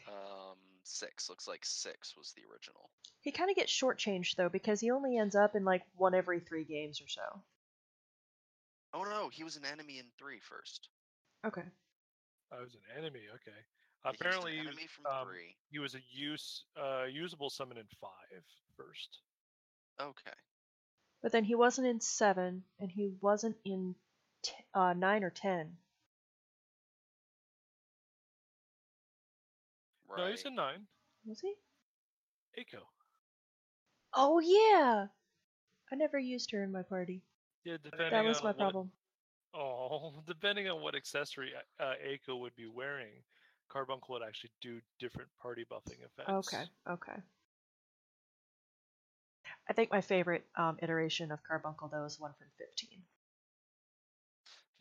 [0.09, 1.28] um six.
[1.28, 2.90] Looks like six was the original.
[3.20, 6.40] he kind of gets shortchanged though because he only ends up in like one every
[6.40, 7.42] three games or so.
[8.94, 10.88] Oh no, he was an enemy in three first.
[11.46, 11.64] Okay,
[12.53, 13.20] I was an enemy.
[13.34, 13.57] Okay.
[14.03, 15.55] He was an Apparently, he was, enemy from um, three.
[15.70, 18.42] he was a use uh, usable summon in five
[18.76, 19.18] first.
[20.01, 20.36] Okay.
[21.22, 23.94] but then he wasn't in seven and he wasn't in
[24.43, 25.76] t- uh, nine or ten.
[30.09, 30.24] Right.
[30.24, 30.86] No, he's in nine.
[31.24, 31.55] Was he?
[32.59, 32.80] Eiko.
[34.14, 35.07] Oh yeah,
[35.93, 37.22] I never used her in my party.
[37.64, 38.91] Yeah, depending That was on my what- problem.
[39.55, 43.22] Oh, depending on what accessory uh, Eiko would be wearing,
[43.68, 46.28] Carbuncle would actually do different party buffing effects.
[46.53, 47.20] Okay, okay.
[49.68, 52.47] I think my favorite um, iteration of Carbuncle though is one from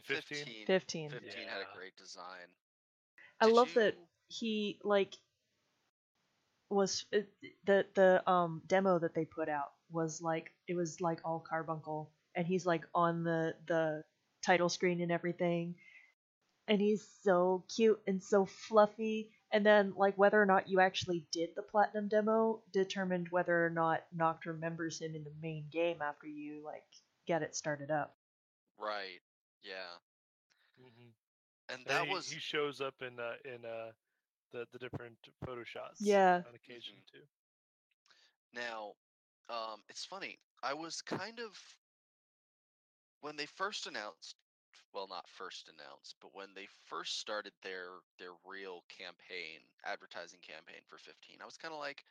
[0.10, 0.45] 15.
[0.45, 0.66] 15?
[0.66, 1.10] 15.
[1.12, 1.30] 15.
[1.30, 2.47] 15 had a great design.
[3.41, 3.95] I Did love that
[4.28, 5.16] he like
[6.70, 7.20] was uh,
[7.66, 12.12] the the um demo that they put out was like it was like all Carbuncle
[12.36, 14.03] and he's like on the the
[14.45, 15.76] title screen and everything
[16.68, 21.26] and he's so cute and so fluffy and then like whether or not you actually
[21.32, 26.01] did the platinum demo determined whether or not Noct remembers him in the main game
[26.01, 26.84] after you like
[27.28, 28.16] get it started up.
[28.78, 29.22] Right.
[29.64, 29.99] Yeah.
[30.78, 31.10] hmm
[31.70, 33.91] And that he, was he shows up in uh, in uh,
[34.51, 36.20] the the different photo shots.
[36.20, 36.43] Yeah.
[36.45, 37.05] on occasion Mhm.
[37.12, 37.24] too.
[38.53, 38.93] now.
[39.49, 40.39] Um, it's funny.
[40.62, 41.57] I was kind of
[43.22, 44.36] when they first announced.
[44.93, 50.82] Well, not first announced, but when they first started their their real campaign, advertising campaign
[50.88, 52.03] for 15, I was kind of like,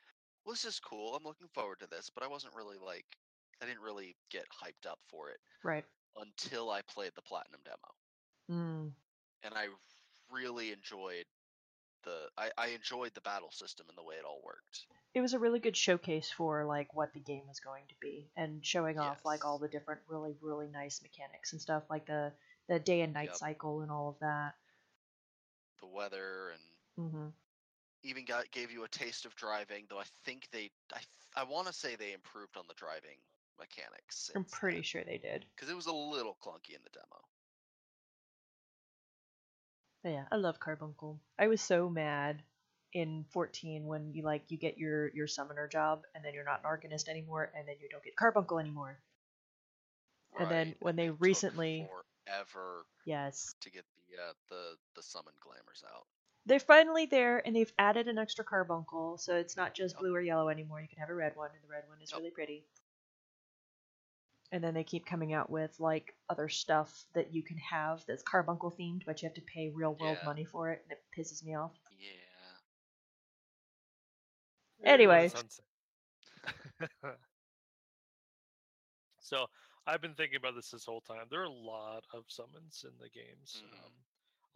[0.44, 1.14] "Well, this is cool.
[1.14, 3.18] I'm looking forward to this." But I wasn't really like,
[3.61, 5.86] I didn't really get hyped up for it Right.
[6.18, 7.94] Until I played the platinum demo.
[8.50, 8.92] Mm.
[9.42, 9.66] and I
[10.30, 11.26] really enjoyed
[12.04, 14.86] the I, I enjoyed the battle system and the way it all worked.
[15.14, 18.30] it was a really good showcase for like what the game was going to be
[18.36, 22.32] and showing off like all the different really really nice mechanics and stuff like the
[22.68, 23.36] the day and night Yep.
[23.36, 24.54] cycle and all of that
[25.80, 27.28] The weather and hmm
[28.02, 29.86] even got gave you a taste of driving.
[29.88, 31.00] Though I think they I
[31.36, 33.18] I want to say they improved on the driving
[33.59, 34.30] mechanics.
[34.34, 37.20] i'm pretty sure they did because it was a little clunky in the demo.
[40.02, 42.42] but yeah i love carbuncle i was so mad
[42.94, 46.62] in 14 when you like you get your your summoner job and then you're not
[46.64, 48.98] an arcanist anymore and then you don't get carbuncle anymore
[50.34, 50.42] Right.
[50.42, 51.88] And then when they it recently-
[52.26, 56.06] forever yes to get the uh, the the summon glamours out.
[56.46, 60.00] they're finally there and they've added an extra carbuncle so it's not just Yep.
[60.00, 62.11] blue or yellow anymore you can have a red one and the red one is
[62.12, 62.18] Yep.
[62.20, 62.64] really pretty
[64.53, 68.22] and then they keep coming out with like other stuff that you can have that's
[68.22, 70.24] carbuncle themed but you have to pay real world Yeah.
[70.24, 72.61] money for it and it pisses me off Yeah.
[74.84, 75.32] Anyway.
[79.20, 79.46] So
[79.86, 81.26] I've been thinking about this this whole time.
[81.30, 83.62] There are a lot of summons in the games.
[83.62, 83.84] Mhm.
[83.84, 83.92] Um,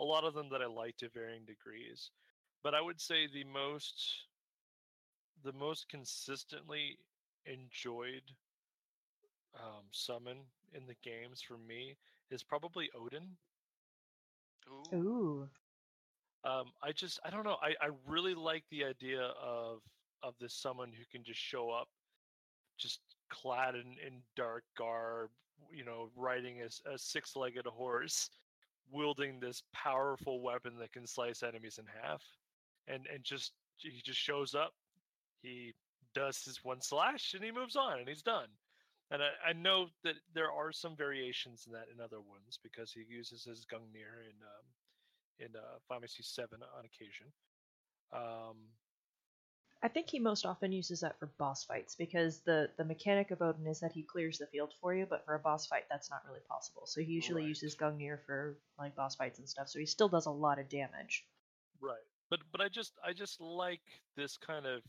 [0.01, 2.11] a lot of them that I like to varying degrees,
[2.63, 4.27] but I would say the most,
[5.43, 6.99] the most consistently
[7.45, 8.37] enjoyed
[9.55, 10.39] um, summon
[10.75, 11.97] in the games for me
[12.31, 13.37] is probably Odin.
[14.69, 14.97] Ooh.
[14.97, 15.49] ooh
[16.45, 17.57] Um, I just I don't know.
[17.63, 19.81] I, I really like the idea of
[20.23, 21.89] of this someone who can just show up,
[22.79, 23.01] just
[23.31, 25.31] clad in, in dark garb,
[25.71, 28.31] you know, riding a, a six-legged horse,
[28.91, 32.23] wielding this powerful weapon that can slice enemies in half,
[32.89, 34.73] and and just he just shows up,
[35.43, 35.73] he
[36.15, 38.49] does his one slash, and he moves on, and he's done.
[39.13, 42.93] And I, I know that there are some variations in that in other ones because
[42.93, 44.67] he uses his Gungnir in um,
[45.39, 47.27] in uh, Final Fantasy on occasion.
[48.13, 48.57] Um,
[49.83, 53.43] I think he most often uses that for boss fights because the the mechanic of
[53.43, 56.09] Odin is that he clears the field for you, but for a boss fight that's
[56.09, 56.87] not really possible.
[56.87, 57.49] So he usually Right.
[57.49, 59.69] uses Gungnir for like boss fights and stuff.
[59.69, 61.27] So he still does a lot of damage.
[61.81, 62.07] Right.
[62.31, 63.83] But but I just I just like
[64.17, 64.83] this kind of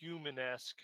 [0.00, 0.80] human-esque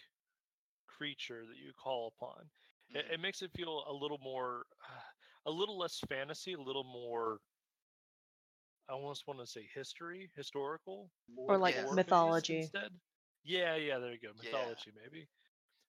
[0.86, 2.50] creature that you call upon.
[2.92, 3.12] It, Mhm.
[3.12, 4.66] it makes it feel a little more,
[5.46, 7.40] a little less fantasy, a little more.
[8.88, 11.10] I almost want to say history, historical,
[11.46, 12.50] Or like war-based mythology.
[12.50, 13.00] Instead.
[13.42, 14.74] Yeah, yeah, there you go, Yeah.
[14.74, 15.28] mythology maybe.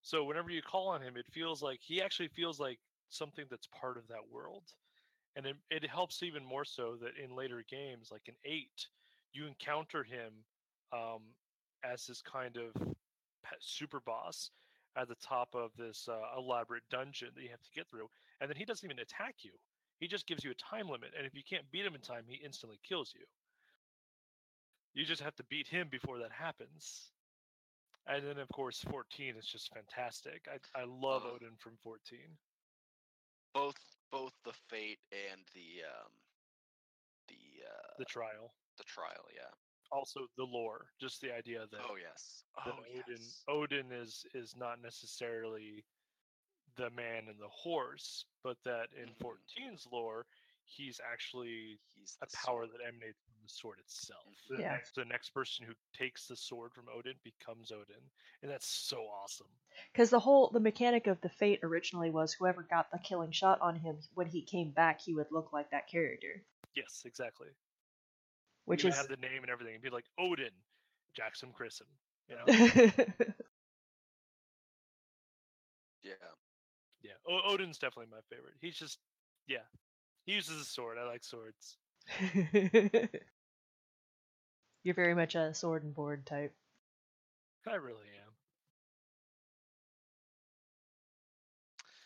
[0.02, 2.80] So whenever you call on him, it feels like he actually feels like
[3.10, 4.70] something that's part of that world,
[5.36, 8.90] and it, it helps even more so that in later games, like in eight,
[9.34, 10.46] you encounter him
[10.94, 11.36] um,
[11.84, 12.74] as this kind of
[13.44, 14.52] pe- super boss
[14.98, 18.08] at the top of this uh, elaborate dungeon that you have to get through,
[18.40, 19.52] and then he doesn't even attack you.
[20.00, 22.24] He just gives you a time limit, and if you can't beat him in time,
[22.28, 23.26] he instantly kills you.
[24.94, 27.12] You just have to beat him before that happens.
[28.08, 30.46] And then, of course, 14 is just fantastic.
[30.48, 31.24] I, I love.
[31.26, 32.20] Odin from 14.
[33.54, 33.76] both
[34.12, 36.12] both the fate and the um
[37.28, 38.54] the uh The trial.
[38.78, 39.50] the trial, yeah.
[39.92, 40.88] Also, the lore.
[41.00, 42.44] Just the idea that, Oh yes.
[42.66, 43.44] that Oh Odin, yes.
[43.48, 45.84] Odin is, is not necessarily
[46.78, 49.18] the man and the horse, but that in Mhm.
[49.22, 50.26] 14's lore,
[50.66, 52.72] he's actually He's a power sword.
[52.80, 54.36] that emanates from the sword itself.
[54.50, 54.58] Mhm.
[54.58, 54.72] The, Yeah.
[54.74, 58.12] next, the next person who takes the sword from Odin becomes Odin.
[58.42, 59.48] And that's so awesome.
[59.92, 63.62] Because the whole the mechanic of the fate originally was whoever got the killing shot
[63.62, 67.48] on him when he came back, he would look like that character, Yes, exactly.
[68.66, 69.74] Which he is have the name and everything.
[69.74, 70.52] It'd be like Odin,
[71.16, 71.88] Jackson Grissom.
[72.28, 72.46] You know?
[76.04, 76.14] Yeah.
[77.04, 77.14] yeah.
[77.28, 78.56] O- Odin's definitely my favorite.
[78.62, 79.00] He's just,
[79.48, 79.66] yeah.
[80.26, 80.98] He uses a sword.
[81.00, 81.78] I like swords.
[84.84, 86.56] You're very much a sword and board type.
[87.68, 88.34] I really am.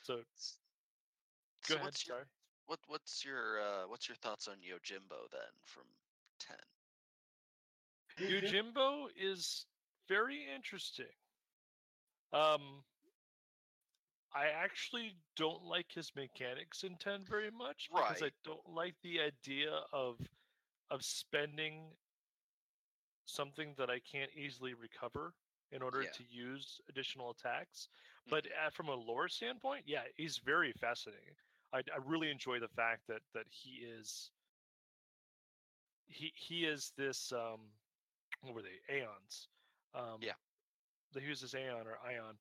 [0.03, 0.23] So
[1.67, 1.85] go So ahead.
[1.85, 2.25] what's your Sorry.
[2.67, 5.83] what what's your uh what's your thoughts on Yojimbo then from
[6.39, 6.57] ten?
[8.19, 9.65] Yojimbo is
[10.07, 11.05] very interesting.
[12.33, 12.83] Um,
[14.33, 19.21] I actually don't like his mechanics in 10 very much because I don't like the
[19.21, 20.17] idea of
[20.91, 21.95] of spending
[23.25, 25.33] something that I can't easily recover
[25.71, 26.11] in order Yeah.
[26.11, 27.89] to use additional attacks.
[28.27, 31.35] But uh, from a lore standpoint, yeah, he's very fascinating.
[31.73, 34.31] I, I really enjoy the fact that that he is
[36.09, 37.61] he he is this um
[38.41, 39.49] what were they aeons
[39.95, 40.33] um Yeah.
[41.13, 42.37] that he was this aeon or ion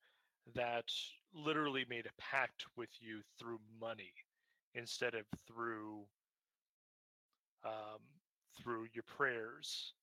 [0.54, 0.90] that
[1.34, 4.12] literally made a pact with you through money
[4.74, 6.06] instead of through
[7.64, 8.00] um
[8.62, 9.94] through your prayers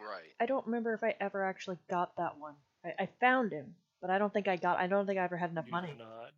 [0.00, 0.34] Right.
[0.40, 2.54] I don't remember if I ever actually got that one.
[2.84, 4.78] I, I found him, but I don't think I got.
[4.78, 5.98] I don't think I ever had enough You money.
[5.98, 6.32] not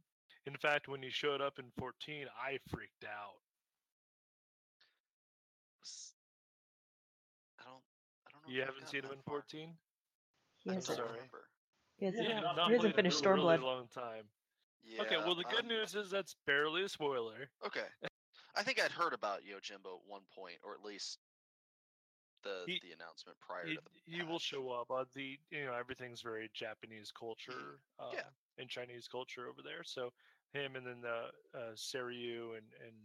[0.46, 3.40] in fact when he showed up in 14 i freaked out
[8.50, 9.78] you if I've haven't gotten seen him in 14
[10.58, 11.08] He I I'm hasn't, sorry.
[11.12, 11.48] remember.
[11.96, 14.24] he hasn't, yeah not not he hasn't played in finished a really long time
[14.82, 15.02] Yeah.
[15.02, 17.86] okay well the good um, news is that's barely a spoiler Okay.
[18.56, 21.18] I think I'd heard about Yojimbo at one point, or at least
[22.42, 24.42] the He- the announcement prior he, to the he will patch.
[24.42, 28.28] show up uh, the you know everything's very japanese culture um, Yeah.
[28.58, 30.12] and chinese culture over there so
[30.52, 32.96] him and then the uh Seiryu and and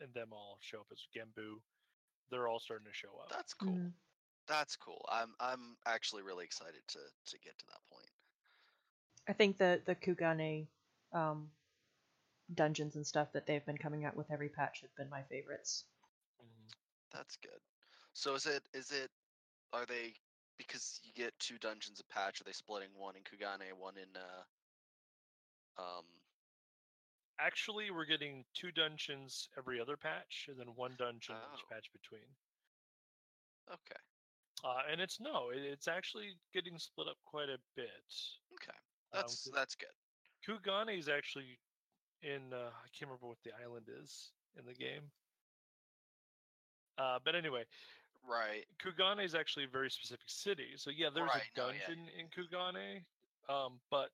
[0.00, 1.60] and them all show up as Genbu
[2.30, 3.72] they're all starting to show up That's cool.
[3.72, 3.92] Mhm.
[4.50, 5.06] That's cool.
[5.08, 8.10] I'm I'm actually really excited to to get to that point.
[9.28, 10.68] I think the the Kugane
[11.12, 11.50] um,
[12.54, 15.84] dungeons and stuff that they've been coming out with every patch have been my favorites.
[16.42, 16.72] Mhm.
[17.10, 17.60] That's good.
[18.14, 19.10] So is it is it
[19.72, 20.14] are they
[20.58, 22.40] because you get two dungeons a patch?
[22.40, 24.44] Are they splitting one in Kugane, one in uh
[25.78, 26.04] um
[27.40, 31.68] actually we're getting two dungeons every other patch and then one dungeon each Oh.
[31.68, 32.36] patch between
[33.72, 34.00] okay
[34.64, 37.88] uh, and it's no it, it's actually getting split up quite a bit
[38.54, 38.76] okay
[39.12, 39.94] Um, that's Ku- that's good.
[40.46, 41.58] Kugane is actually
[42.22, 45.12] in uh, I can't remember what the island is in the game.
[46.98, 47.64] Uh, but anyway,
[48.22, 48.66] Right.
[48.78, 50.76] Kugane is actually a very specific city.
[50.76, 51.86] So yeah, there's Right, a no, yeah.
[51.86, 53.06] dungeon in Kugane,
[53.48, 54.10] um, but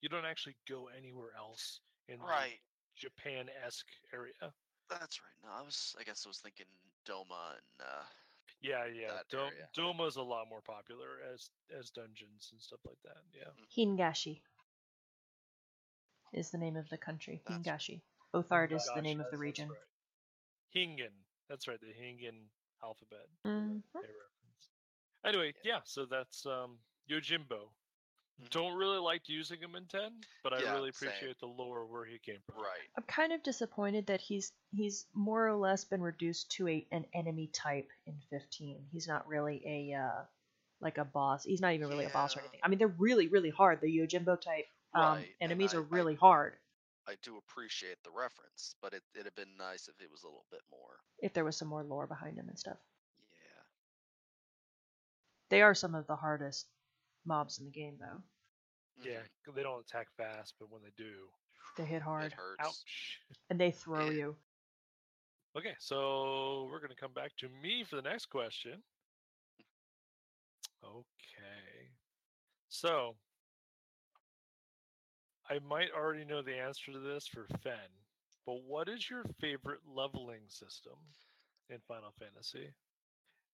[0.00, 2.60] you don't actually go anywhere else in the Right.
[2.96, 4.54] Japan-esque area.
[4.88, 5.36] That's right.
[5.42, 6.66] No, I was I guess I was thinking
[7.06, 8.04] Doma and uh
[8.64, 9.12] Yeah, yeah.
[9.12, 9.68] That Dom- area.
[9.76, 13.20] Doma's a lot more popular as as dungeons and stuff like that.
[13.36, 13.52] Yeah.
[13.76, 14.40] Hingashi
[16.32, 17.42] is the name of the country.
[17.46, 18.00] That's- Hingashi.
[18.32, 19.68] Othard is the name of the that's- that's region.
[19.68, 19.78] right.
[20.74, 21.12] Hingan.
[21.48, 22.48] That's right, the Hingan
[22.82, 23.28] alphabet.
[23.44, 23.82] Mhm.
[23.92, 24.70] they reference.
[25.24, 27.68] Anyway, yeah, so that's um Yojimbo.
[28.40, 28.50] Mhm.
[28.50, 31.08] Don't really like using him in ten, but I Yeah, really same.
[31.08, 32.62] appreciate the lore where he came from.
[32.62, 32.88] Right.
[32.96, 37.06] I'm kind of disappointed that he's he's more or less been reduced to a an
[37.14, 38.88] enemy type in 15.
[38.90, 40.24] He's not really a uh,
[40.80, 41.44] like a boss.
[41.44, 42.60] He's not even really a boss or anything.
[42.62, 43.80] I mean, they're really really hard.
[43.80, 46.58] The Yojimbo type um, Right, enemies I- are I- really hard.
[47.06, 50.26] I do appreciate the reference, but it it'd have been nice if it was a
[50.26, 50.98] little bit more.
[51.20, 52.78] If there was some more lore behind him and stuff,
[53.30, 53.62] Yeah.
[55.50, 56.66] they are some of the hardest
[57.24, 58.22] mobs in the game, though.
[58.96, 59.30] Yeah, Mhm.
[59.42, 61.32] 'cause they don't attack fast, but when they do,
[61.76, 62.60] They hit hard It hurts.
[62.60, 63.20] ouch.
[63.50, 64.10] and they throw Yeah.
[64.10, 64.44] you.
[65.56, 68.84] Okay, so we're gonna come back to me for the next question.
[70.82, 71.96] Okay,
[72.68, 73.18] so
[75.46, 78.06] I might already know the answer to this for Fen,
[78.46, 80.98] but what is your favorite leveling system
[81.68, 82.74] in Final Fantasy?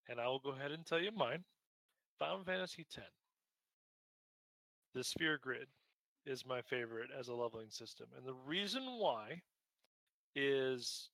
[0.08, 1.44] And I will go ahead and tell you mine.
[2.18, 3.29] Final Fantasy X.
[4.94, 5.68] The Sphere Grid
[6.26, 9.42] is my favorite as a leveling system, and the reason why
[10.34, 11.10] is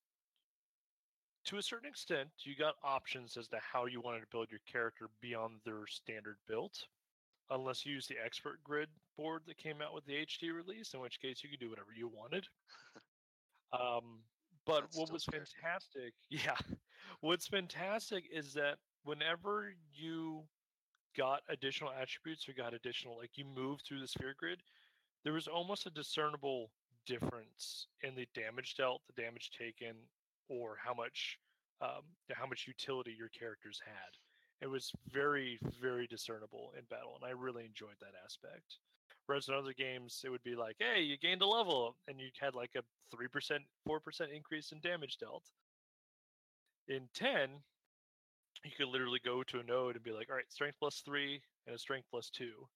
[1.44, 4.60] to a certain extent, you got options as to how you wanted to build your
[4.66, 6.88] character beyond their standard build,
[7.50, 11.00] unless you use the expert grid board that came out with the HD release, in
[11.00, 12.48] which case you could do whatever you wanted.
[13.72, 14.24] Um,
[14.64, 15.38] but That what was me.
[15.38, 16.56] fantastic, yeah,
[17.20, 20.48] what's fantastic is that whenever you
[21.16, 24.60] got additional attributes or got additional, like you move through the sphere grid,
[25.24, 26.70] there was almost a discernible
[27.06, 29.94] difference in the damage dealt, the damage taken,
[30.48, 31.38] or how much
[31.80, 32.02] um,
[32.32, 34.16] how much utility your characters had.
[34.62, 38.78] It was very, very discernible in battle, and I really enjoyed that aspect.
[39.26, 42.28] Whereas in other games, it would be like, "Hey, you gained a level, and you
[42.40, 45.44] had like a three percent, four percent increase in damage dealt."
[46.88, 47.50] In ten,
[48.66, 51.42] you could literally go to a node and be like, "All right, strength plus three
[51.66, 52.68] and a strength plus two,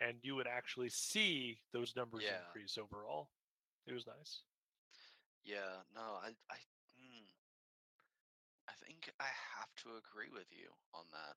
[0.00, 2.38] and you would actually see those numbers Yeah.
[2.38, 3.30] increase overall.
[3.86, 4.44] It was nice.
[5.44, 6.56] Yeah, no, I, I,
[6.98, 7.26] mm,
[8.68, 9.24] I think I
[9.58, 11.36] have to agree with you on that.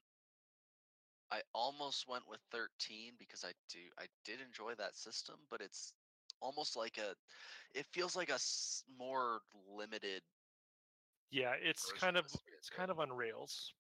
[1.32, 5.94] I almost went with 13 because I do, I did enjoy that system, but it's
[6.42, 7.16] almost like a,
[7.76, 8.40] it feels like a
[8.98, 10.24] more limited.
[11.32, 13.74] Yeah, it's kind of of the Spirit it's kind of on rails.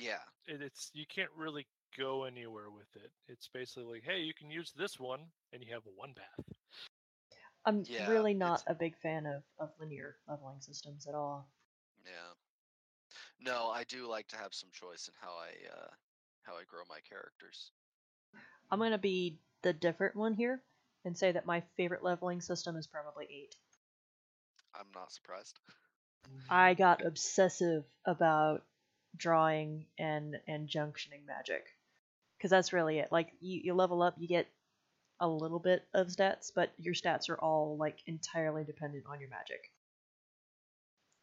[0.00, 1.66] Yeah, It, it's you can't really
[1.98, 3.12] go anywhere with it.
[3.28, 5.20] It's basically like, hey, you can use this one,
[5.52, 6.46] and you have one path.
[7.64, 11.48] I'm Yeah, really not a big fan of, of linear leveling systems at all.
[12.04, 12.34] yeah.
[13.40, 15.90] No, I do like to have some choice in how I, uh,
[16.42, 17.72] how I grow my characters.
[18.70, 20.62] I'm gonna be the different one here
[21.04, 23.54] and say that my favorite leveling system is probably eight.
[24.74, 25.58] I'm not surprised.
[26.50, 28.64] I got obsessive about
[29.16, 31.66] drawing and and junctioning magic
[32.38, 33.12] because that's really it.
[33.12, 34.48] Like you, you level up, you get
[35.20, 39.30] a little bit of stats, but your stats are all like entirely dependent on your
[39.30, 39.72] magic.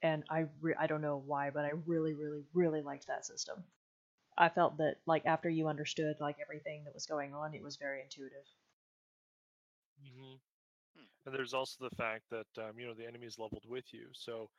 [0.02, 3.64] And I re- I don't know why, but I really really really liked that system.
[4.38, 7.78] I felt that like after you understood like everything that was going on, it was
[7.78, 8.46] very intuitive.
[10.02, 10.36] hmm
[10.96, 11.06] Hmm.
[11.26, 14.08] And there's also the fact that um, you know the enemies leveled with you.
[14.14, 14.50] So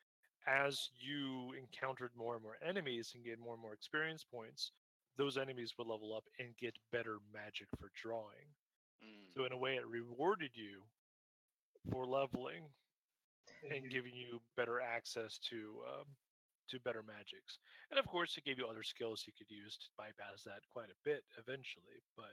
[0.47, 4.73] as you encountered more and more enemies and gained more and more experience points,
[5.17, 8.55] those enemies would level up and get better magic for drawing.
[9.03, 10.83] Mm, So in a way, it rewarded you
[11.91, 12.65] for leveling
[13.71, 16.07] and giving you better access to um,
[16.71, 17.59] to better magics.
[17.91, 20.91] And of course, it gave you other skills you could use to bypass that quite
[20.91, 22.03] a bit eventually.
[22.17, 22.33] But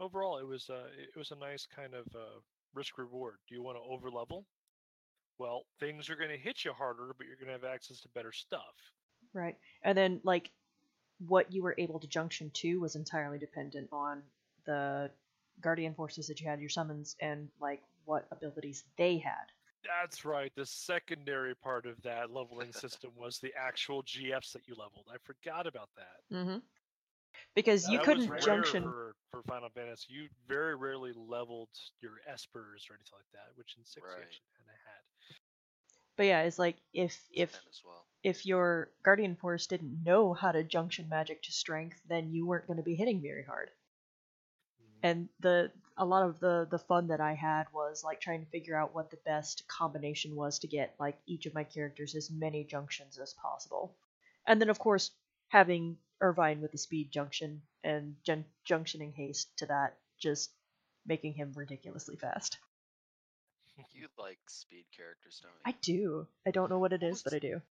[0.00, 2.40] overall, it was uh, it was a nice kind of uh,
[2.74, 3.36] risk reward.
[3.48, 4.44] Do you want to over level?
[5.38, 8.08] Well, things are going to hit you harder, but you're going to have access to
[8.08, 8.74] better stuff.
[9.32, 9.56] Right.
[9.82, 10.50] And then like
[11.26, 14.22] what you were able to junction to was entirely dependent on
[14.66, 15.10] the
[15.60, 19.52] guardian forces that you had, your summons, and like what abilities they had.
[19.84, 20.52] That's right.
[20.56, 25.06] The secondary part of that leveling system was the actual GFs that you leveled.
[25.12, 26.36] I forgot about that.
[26.36, 26.58] Mm-hmm.
[27.54, 28.82] Because you That couldn't rare junction.
[28.82, 30.06] for, for Final Fantasy.
[30.08, 31.68] You very rarely leveled
[32.00, 34.18] your espers or anything like that, which in six Right.
[34.18, 34.77] you actually kind of had.
[36.18, 38.06] But yeah, it's like if if well.
[38.22, 42.66] if your guardian force didn't know how to junction magic to strength, then you weren't
[42.66, 43.70] going to be hitting very hard.
[44.80, 45.00] Mhm.
[45.02, 48.50] and the a lot of the the fun that I had was like trying to
[48.50, 52.30] figure out what the best combination was to get like each of my characters as
[52.30, 53.94] many junctions as possible,
[54.46, 55.10] and then of course
[55.48, 60.50] having Irvine with the speed junction and jun- junctioning haste to that, just
[61.06, 62.58] making him ridiculously fast.
[63.94, 65.66] You like speed characters, don't you?
[65.66, 66.26] I do.
[66.46, 67.62] I don't know what it is, but I do.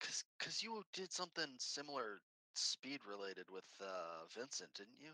[0.00, 2.20] Cause, cause you did something similar
[2.54, 5.12] speed related with uh, Vincent, didn't you?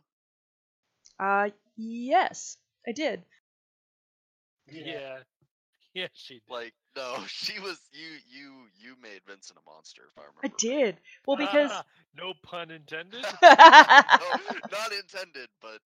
[1.18, 3.24] Uh, yes, I did.
[4.66, 5.22] Yeah.
[5.94, 6.42] Yeah, she did.
[6.48, 8.08] Like, no, she was you.
[8.28, 10.42] You you made Vincent a monster, if I remember.
[10.44, 10.56] I right.
[10.58, 11.00] did.
[11.26, 13.26] Well, because Ah, no pun intended.
[13.42, 15.80] no, not intended, but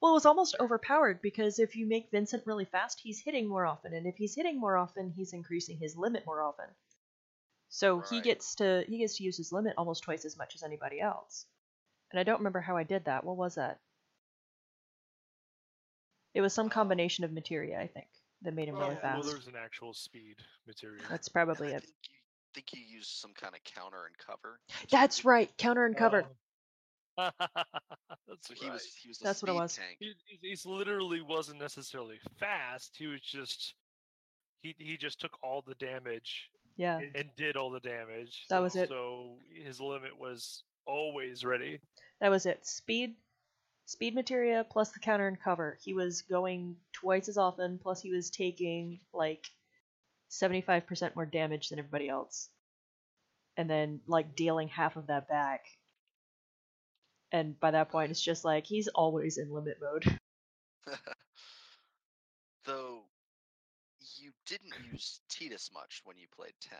[0.00, 3.66] Well, it was almost overpowered because if you make Vincent really fast, he's hitting more
[3.66, 6.66] often, and if he's hitting more often, he's increasing his limit more often.
[7.68, 10.62] So he gets to he gets to use his limit almost twice as much as
[10.62, 11.46] anybody else.
[12.10, 13.24] And I don't remember how I did that.
[13.24, 13.80] What was that?
[16.34, 18.06] It was some combination of materia, I think,
[18.42, 19.32] that made him really Oh, well, fast.
[19.32, 20.36] there's an actual speed
[20.66, 21.02] materia.
[21.10, 21.82] That's and probably I it.
[21.82, 22.18] think you
[22.54, 24.60] think you used some kind of counter and cover.
[24.90, 26.24] That's right, counter and cover.
[26.24, 26.36] Oh.
[28.28, 29.76] That's So he was he was That's what it was.
[29.76, 29.96] tank.
[29.98, 32.94] He, he- he's literally wasn't necessarily fast.
[32.96, 33.74] He was just
[34.62, 38.46] he he just took all the damage Yeah, and did all the damage.
[38.50, 38.88] That was it.
[38.88, 41.80] So his limit was always ready.
[42.20, 42.64] that was it.
[42.66, 43.14] Speed,
[43.86, 45.78] speed materia plus the counter and cover.
[45.84, 47.78] He was going twice as often.
[47.82, 49.44] Plus, he was taking like
[50.28, 52.48] seventy-five percent more damage than everybody else,
[53.56, 55.64] and then like dealing half of that back.
[57.32, 60.18] And by that point, it's just like he's always in limit mode.
[62.64, 63.04] Though
[64.16, 66.78] you didn't use Tidus much when you played ten.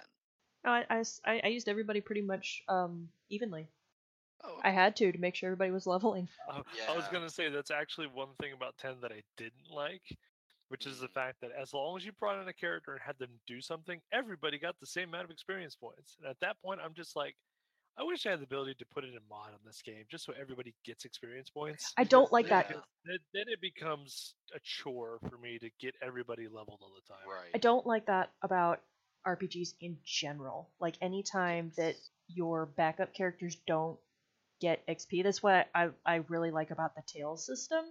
[0.64, 3.68] No, I, I s- I- I used everybody pretty much um evenly.
[4.44, 6.28] Oh, I had to to make sure everybody was leveling.
[6.48, 10.16] I, I was gonna say that's actually one thing about ten that I didn't like,
[10.68, 11.12] which is the Mhm.
[11.12, 14.00] fact that as long as you brought in a character and had them do something,
[14.12, 16.16] everybody got the same amount of experience points.
[16.18, 17.36] And at that point, I'm just like,
[17.98, 20.24] I wish I had the ability to put it in mod on this game, just
[20.24, 21.92] so everybody gets experience points.
[21.96, 22.68] I don't like then that.
[23.04, 27.26] Then, then it becomes a chore for me to get everybody leveled all the time.
[27.28, 27.50] right.
[27.54, 28.80] I don't like that about
[29.26, 30.70] RPGs in general.
[30.80, 31.96] Like anytime that
[32.28, 33.98] your backup characters don't
[34.60, 37.84] get XP, that's what I, I really like about the Tales system.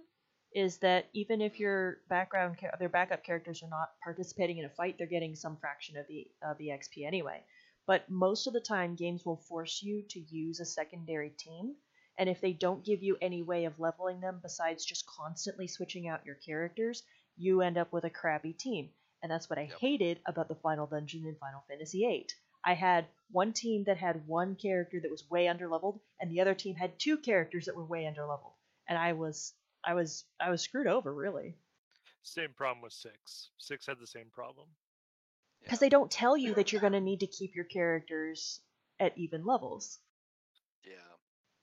[0.54, 4.94] Is that even if your background their backup characters are not participating in a fight,
[4.96, 7.42] they're getting some fraction of the of the XP anyway.
[7.88, 11.74] But most of the time, games will force you to use a secondary team,
[12.18, 16.06] and if they don't give you any way of leveling them besides just constantly switching
[16.06, 17.02] out your characters,
[17.38, 18.92] you end up with a crappy team.
[19.22, 19.80] And that's what I Yep.
[19.80, 22.28] hated about the final dungeon in Final Fantasy VIII.
[22.62, 26.54] I had one team that had one character that was way underleveled, and the other
[26.54, 28.52] team had two characters that were way underleveled.
[28.86, 31.56] And I was I was I was screwed over really.
[32.22, 33.50] Same problem with six.
[33.58, 34.68] Six had the same problem.
[35.68, 38.62] Because they don't tell you that you're gonna need to keep your characters
[38.98, 39.98] at even levels.
[40.82, 40.92] Yeah.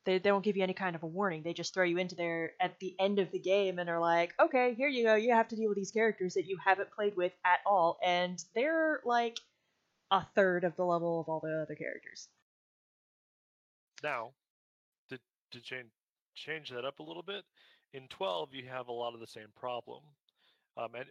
[0.05, 1.41] They, they don't give you any kind of a warning.
[1.41, 4.35] They just throw you into there at the end of the game and are like,
[4.39, 5.15] okay, here you go.
[5.15, 7.97] You have to deal with these characters that you haven't played with at all.
[8.05, 9.39] And they're like
[10.11, 12.27] a third of the level of all the other characters.
[14.03, 14.33] Now,
[15.09, 15.17] to
[15.49, 15.89] to change
[16.35, 17.43] change that up a little bit,
[17.93, 20.03] in 12 you have a lot of the same problem,
[20.77, 21.05] um, and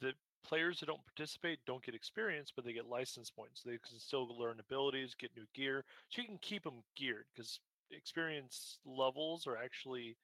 [0.00, 0.12] the
[0.44, 3.62] players who don't participate don't get experience, but they get license points.
[3.62, 7.60] They can still learn abilities, get new gear, so you can keep them geared because
[7.90, 10.16] experience levels are actually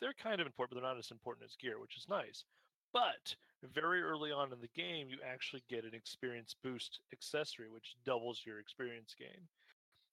[0.00, 2.44] they're kind of important, but they're not as important as gear, which is nice.
[2.92, 3.36] But
[3.72, 8.42] very early on in the game, you actually get an experience boost accessory, which doubles
[8.44, 9.46] your experience gain.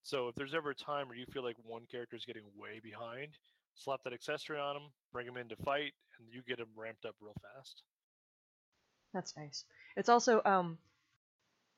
[0.03, 2.79] So if there's ever a time where you feel like one character is getting way
[2.81, 3.29] behind,
[3.73, 7.15] slap that accessory on them, bring them into fight, and you get them ramped up
[7.19, 7.83] real fast.
[9.13, 9.63] That's nice.
[9.95, 10.77] It's also um,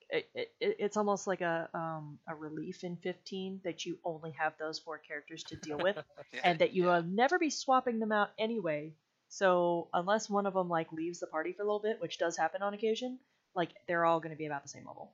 [0.10, 4.54] it, it, it's almost like a um a relief in 15 that you only have
[4.60, 5.98] those four characters to deal with,
[6.44, 6.98] and that you yeah.
[6.98, 8.94] will never be swapping them out anyway.
[9.30, 12.36] So unless one of them like leaves the party for a little bit, which does
[12.36, 13.20] happen on occasion,
[13.56, 15.14] like they're all going to be about the same level.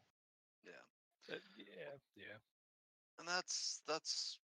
[0.65, 1.35] Yeah.
[1.35, 2.37] Uh, yeah, yeah.
[3.19, 4.39] And that's that's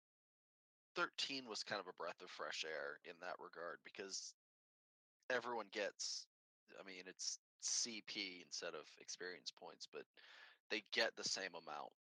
[0.96, 4.34] 13 was kind of a breath of fresh air in that regard because
[5.30, 6.26] everyone gets
[6.78, 10.02] I mean it's CP instead of experience points, but
[10.70, 11.92] they get the same amount.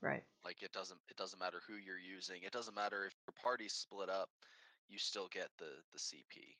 [0.00, 0.24] Right.
[0.44, 2.42] Like it doesn't it doesn't matter who you're using.
[2.42, 4.28] It doesn't matter if your party's split up,
[4.88, 6.56] you still get the the CP.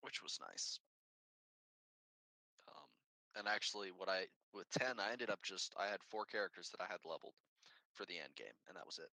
[0.00, 0.80] Which was nice.
[2.66, 2.88] Um
[3.38, 6.82] and actually what I with 10 I ended up just I had four characters that
[6.82, 7.34] I had leveled
[7.92, 9.10] for the end game and that was it.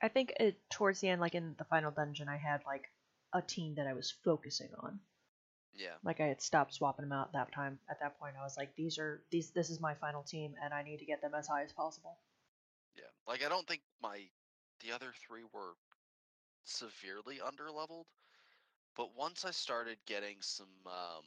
[0.00, 2.90] I think it, towards the end, like in the final dungeon, I had like
[3.32, 5.00] a team that I was focusing on.
[5.74, 5.94] Yeah.
[6.02, 7.78] Like I had stopped swapping them out that time.
[7.88, 9.50] At that point, I was like, these are these.
[9.50, 12.18] This is my final team, and I need to get them as high as possible.
[12.96, 13.04] Yeah.
[13.26, 14.22] Like I don't think my
[14.84, 15.74] the other three were
[16.64, 18.06] severely underleveled,
[18.96, 21.24] but once I started getting some um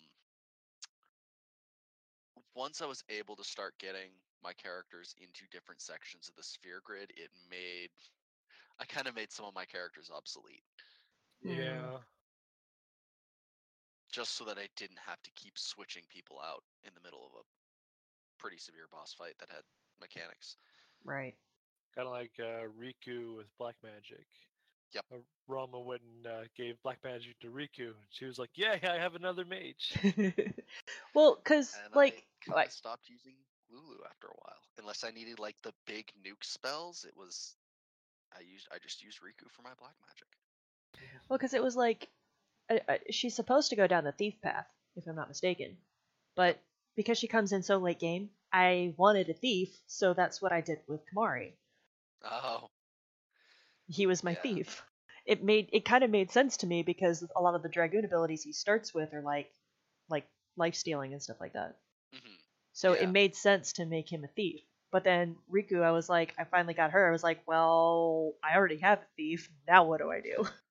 [2.54, 4.12] once I was able to start getting
[4.44, 7.90] my characters into different sections of the sphere grid, it made
[8.80, 10.64] I kind of made some of my characters obsolete.
[11.44, 11.98] Yeah.
[14.12, 17.40] just so that I didn't have to keep switching people out in the middle of
[17.40, 17.44] a
[18.38, 19.64] pretty severe boss fight that had
[20.00, 20.58] mechanics.
[21.04, 21.36] Right.
[21.96, 24.26] Kind of like uh, Rikku with Black Magic.
[24.94, 25.06] Yep.
[25.12, 25.18] Uh,
[25.50, 27.96] Ralma went and uh, gave Black Magic to Rikku.
[27.96, 29.94] and She was like, "Yeah, I have another mage."
[31.16, 33.36] well, because And like, I kinda like stopped using
[33.72, 34.60] Lulu after a while.
[34.80, 37.56] Unless I needed like the big nuke spells, it was
[38.36, 40.28] I used I just used Rikku for my black magic.
[41.30, 42.10] Well, because it was like,
[42.70, 45.78] uh, uh, she's supposed to go down the thief path, if I'm not mistaken,
[46.36, 46.60] but
[46.96, 50.62] because she comes in so late game, I wanted a thief, so that's what I
[50.62, 51.54] did with Kimahri.
[52.24, 52.70] Oh,
[53.88, 54.42] He was my Yeah.
[54.42, 54.84] thief.
[55.26, 58.06] It made it kind of made sense to me because a lot of the dragoon
[58.06, 59.52] abilities he starts with are like,
[60.10, 61.78] like life stealing and stuff like that.
[62.14, 62.36] hmm
[62.74, 63.04] So Yeah.
[63.04, 64.62] it made sense to make him a thief.
[64.92, 67.08] But then Rikku, I was like, I finally got her.
[67.08, 69.50] I was like, well, I already have a thief.
[69.68, 70.48] Now what do I do?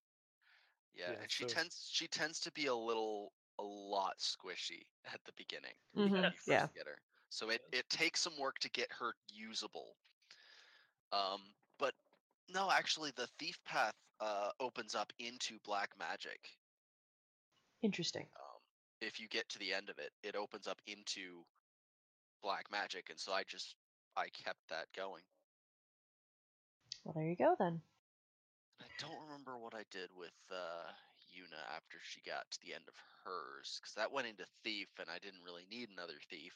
[1.00, 4.82] yeah, Yeah, and she so- tends she tends to be a little a lot squishy
[5.12, 5.74] at the beginning.
[5.96, 6.66] Mhm, first yeah.
[6.74, 6.98] get her.
[7.30, 9.96] So it, it takes some work to get her usable.
[11.12, 11.40] Um,
[11.78, 11.94] but
[12.48, 16.40] no, actually, the thief path uh, opens up into black magic.
[17.82, 18.26] Interesting.
[18.36, 18.60] Um,
[19.00, 21.44] if you get to the end of it, it opens up into
[22.42, 23.76] black magic, and so I just
[24.16, 25.22] I kept that going.
[27.04, 27.80] Well, there you go then.
[28.80, 30.90] I don't remember what I did with uh,
[31.34, 35.08] Yuna after she got to the end of hers, because that went into thief, and
[35.10, 36.54] I didn't really need another thief.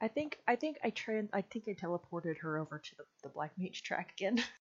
[0.00, 3.28] I think I think I tran I think I teleported her over to the, the
[3.30, 4.42] black mage track again.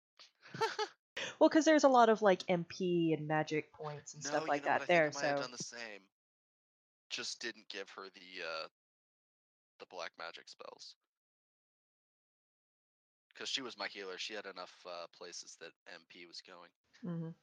[1.39, 4.63] well, because there's a lot of like MP and magic points and no, stuff like
[4.63, 5.11] know that I there.
[5.11, 6.01] think I might So have done the same.
[7.09, 8.67] Just didn't give her the uh,
[9.79, 10.95] the black magic spells.
[13.33, 16.69] Because she was my healer, she had enough uh, places that MP was going.
[17.03, 17.33] Mhm.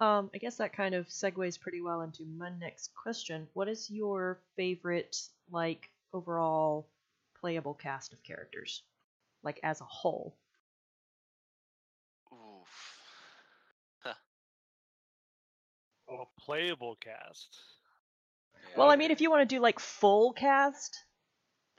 [0.00, 3.48] Um, I guess that kind of segues pretty well into my next question.
[3.52, 5.16] What is your favorite,
[5.50, 6.88] like, overall
[7.38, 8.82] playable cast of characters?
[9.42, 10.36] Like, as a whole?
[12.32, 12.96] Oof.
[16.08, 17.60] A playable cast.
[18.76, 21.04] Well, I mean, if you want to do, like, full cast,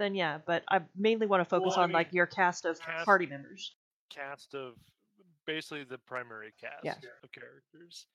[0.01, 2.79] then yeah, but I mainly want to focus Well, I on, like, your cast of
[2.79, 3.73] cast- party members.
[4.09, 4.73] Cast of
[5.45, 6.95] basically the primary cast Yeah.
[7.23, 8.07] of characters.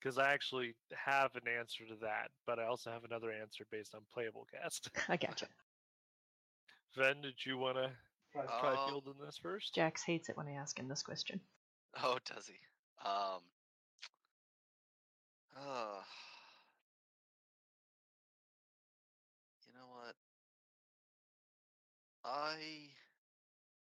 [0.00, 3.94] Because I actually have an answer to that, but I also have another answer based
[3.94, 4.90] on playable cast.
[5.08, 5.46] I gotcha.
[6.96, 7.90] Ven, did you want to
[8.32, 9.74] try Um, fielding this first?
[9.74, 11.40] Jax hates it when I ask him this question.
[12.02, 12.58] Oh, does he?
[13.08, 13.40] Um.
[15.56, 16.02] Uh,
[22.24, 22.56] I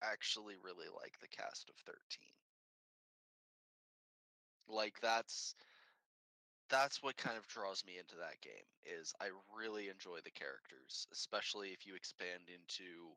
[0.04, 1.96] actually really like the cast of 13.
[4.70, 5.56] Like that's
[6.70, 8.70] that's what kind of draws me into that game
[9.00, 13.16] is I really enjoy the characters, especially if you expand into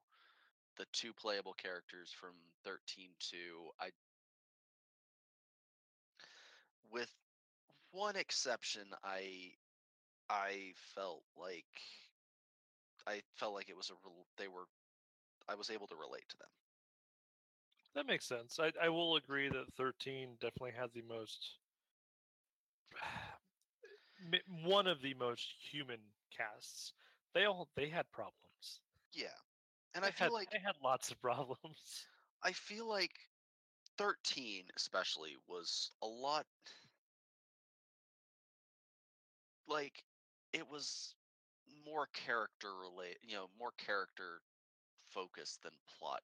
[0.78, 2.32] the two playable characters from
[2.64, 3.36] 13 to
[3.80, 3.90] I
[6.90, 7.10] with
[7.92, 9.52] one exception I
[10.30, 11.64] I felt like
[13.06, 13.94] I felt like it was a
[14.38, 14.64] they were
[15.48, 16.48] I was able to relate to them.
[17.94, 18.58] That makes sense.
[18.58, 21.56] I, I will agree that 13 definitely had the most,
[24.64, 25.98] one of the most human
[26.36, 26.92] casts.
[27.34, 28.80] They all they had problems.
[29.12, 29.26] Yeah.
[29.94, 32.06] And I feel had, like they had lots of problems.
[32.42, 33.12] I feel like
[33.98, 36.46] 13 especially was a lot
[39.68, 40.02] like
[40.52, 41.14] it was
[41.86, 44.40] more character relate you know more character
[45.12, 46.22] focused than plot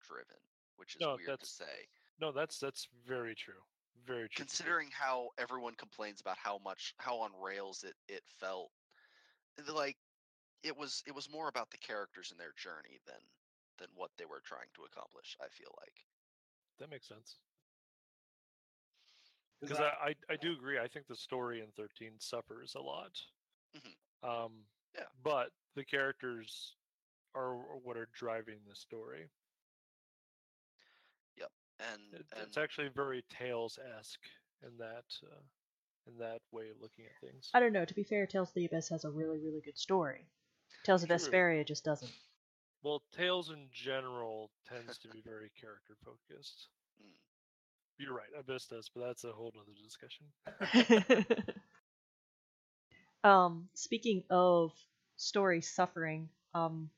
[0.00, 0.36] driven
[0.76, 1.86] which is No, weird to say
[2.20, 3.62] No, that's that's very true.
[4.06, 4.44] Very true.
[4.44, 8.72] considering how everyone complains about how much how on rails it it felt
[9.72, 9.96] like
[10.62, 13.20] it was it was more about the characters and their journey than
[13.78, 16.06] than what they were trying to accomplish i feel like
[16.78, 17.38] that makes sense.
[19.60, 20.78] Because I, I I do agree.
[20.78, 23.22] I think the story in 13 suffers a lot.
[23.74, 23.94] Mhm.
[24.22, 24.64] Um,
[24.94, 25.06] Yeah.
[25.22, 26.79] But the characters
[27.34, 29.28] are what are driving the story.
[31.80, 34.26] and It, and it's actually very Tales esque
[34.62, 35.42] in that uh,
[36.06, 37.50] in that way of looking at things.
[37.54, 37.84] I don't know.
[37.84, 40.26] To be fair, Tales of the Abyss has a really, really good story.
[40.84, 41.18] Tales of True.
[41.18, 42.10] Vesperia just doesn't.
[42.82, 46.68] Well, Tales in general tends to be very character focused.
[47.02, 47.12] mm,
[47.98, 50.26] You're right, Abyss does, but that's a whole nother discussion.
[53.24, 54.72] um, speaking of
[55.16, 56.88] story suffering, um,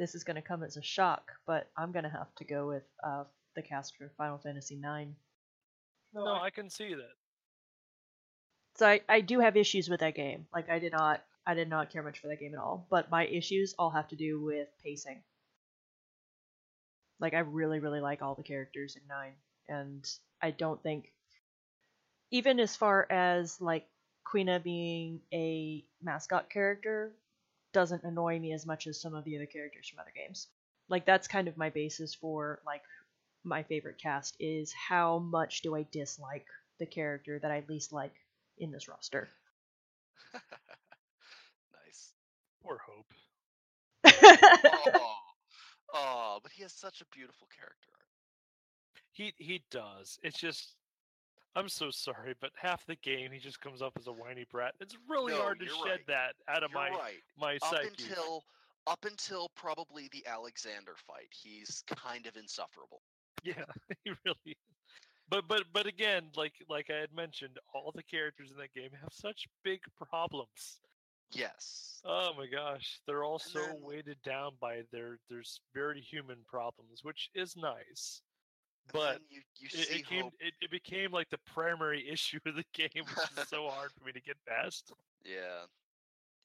[0.00, 2.66] this is going to come as a shock, but I'm going to have to go
[2.66, 3.24] with uh,
[3.54, 5.10] the the cast for Final Fantasy IX.
[6.14, 7.14] No, I can see that.
[8.76, 10.46] So I, I do have issues with that game.
[10.52, 12.86] Like I did not I did not care much for that game at all.
[12.90, 15.22] But my issues all have to do with pacing.
[17.20, 19.34] Like I really, really like all the characters in nine.
[19.68, 20.08] And
[20.42, 21.12] I don't think
[22.30, 23.86] even as far as like
[24.26, 27.12] Quina being a mascot character
[27.72, 30.48] doesn't annoy me as much as some of the other characters from other games.
[30.88, 32.82] Like that's kind of my basis for like
[33.44, 36.46] my favorite cast is how much do I dislike
[36.78, 38.14] the character that I least like
[38.58, 39.28] in this roster.
[41.72, 42.12] nice.
[42.62, 43.06] Poor Hope.
[44.86, 45.16] Oh,
[45.94, 47.92] oh, but he has such a beautiful character.
[49.12, 50.18] He he does.
[50.22, 50.76] It's just
[51.56, 54.74] I'm so sorry, but half the game he just comes up as a whiny brat.
[54.80, 56.06] It's really No, hard to shed right.
[56.06, 57.22] that out of You're my right.
[57.38, 57.88] my Up psyche.
[57.88, 58.44] until
[58.86, 63.02] up until probably the Alexander fight, he's kind of insufferable.
[63.42, 63.64] Yeah,
[64.04, 64.36] he really.
[64.46, 64.54] Is.
[65.28, 68.90] But but but again, like like I had mentioned, all the characters in that game
[69.00, 70.80] have such big problems.
[71.32, 72.00] Yes.
[72.04, 75.42] Oh my gosh, they're all And so then- weighted down by their their
[75.74, 78.22] very human problems, which is nice.
[78.92, 82.54] But you you it, see it came it, it became like the primary issue of
[82.56, 84.92] the game, which is so hard for me to get past.
[85.24, 85.66] Yeah.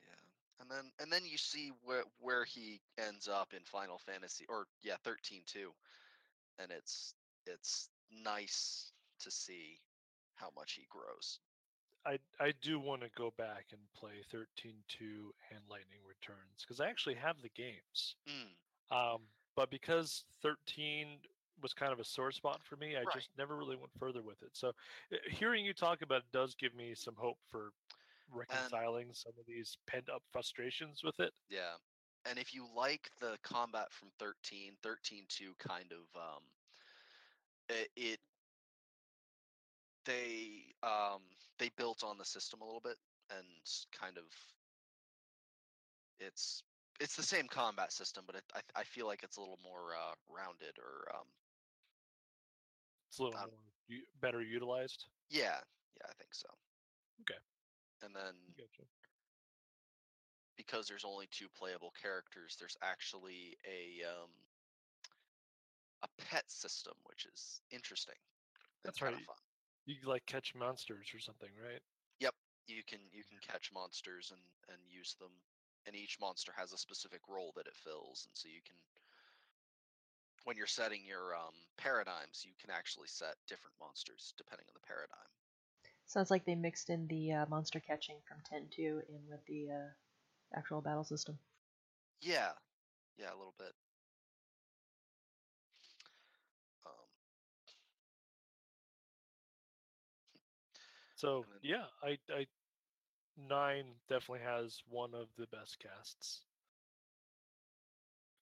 [0.01, 0.15] Yeah.
[0.59, 4.67] And then and then you see where where he ends up in Final Fantasy or
[4.83, 5.73] yeah, 13 too.
[6.59, 7.15] And it's
[7.45, 9.81] it's nice to see
[10.35, 11.39] how much he grows.
[12.05, 16.87] I I do want to go back and play 13.2 and Lightning Returns because I
[16.89, 18.15] actually have the games.
[18.27, 18.55] Mm,
[18.91, 19.21] Um,
[19.55, 21.19] but because 13
[21.61, 23.13] was kind of a sore spot for me, I Right.
[23.13, 24.55] just never really went further with it.
[24.55, 24.69] So
[25.11, 27.73] uh, hearing you talk about it does give me some hope for
[28.29, 31.33] reconciling some of these pent up frustrations with it.
[31.49, 31.77] yeah.
[32.25, 36.53] And if you like the combat from 13, 13 2 kind of um
[37.69, 38.19] it, it
[40.05, 41.23] they um
[41.57, 42.97] they built on the system a little bit
[43.29, 43.47] and
[43.91, 44.55] kind of
[46.19, 46.63] it's
[46.99, 49.95] it's the same combat system but it, I, I feel like it's a little more
[49.95, 51.27] uh, rounded or um
[53.15, 55.05] It's a little Um, more better utilized.
[55.29, 55.61] yeah
[55.99, 56.47] yeah i think so
[57.21, 57.39] Okay.
[58.01, 58.83] and then Gotcha.
[60.57, 64.31] because there's only two playable characters there's actually a um
[66.03, 68.15] a pet system which is interesting
[68.83, 69.15] That's right.
[69.25, 69.35] fun
[69.85, 71.81] You like catch monsters or something, right?
[72.19, 72.35] Yep.
[72.67, 75.43] You can you can catch monsters and and use them
[75.85, 78.77] and each monster has a specific role that it fills and so you can
[80.45, 84.87] when you're setting your um paradigms you can actually set different monsters depending on the
[84.87, 85.29] paradigm
[86.07, 89.89] Sounds like they mixed in the uh, monster catching from 10.2 in with the uh,
[90.55, 91.39] actual battle system.
[92.21, 92.51] yeah
[93.17, 93.73] yeah a little bit
[96.85, 97.07] um
[101.15, 102.47] So then- yeah, I I
[103.37, 106.45] nine definitely has one of the best casts.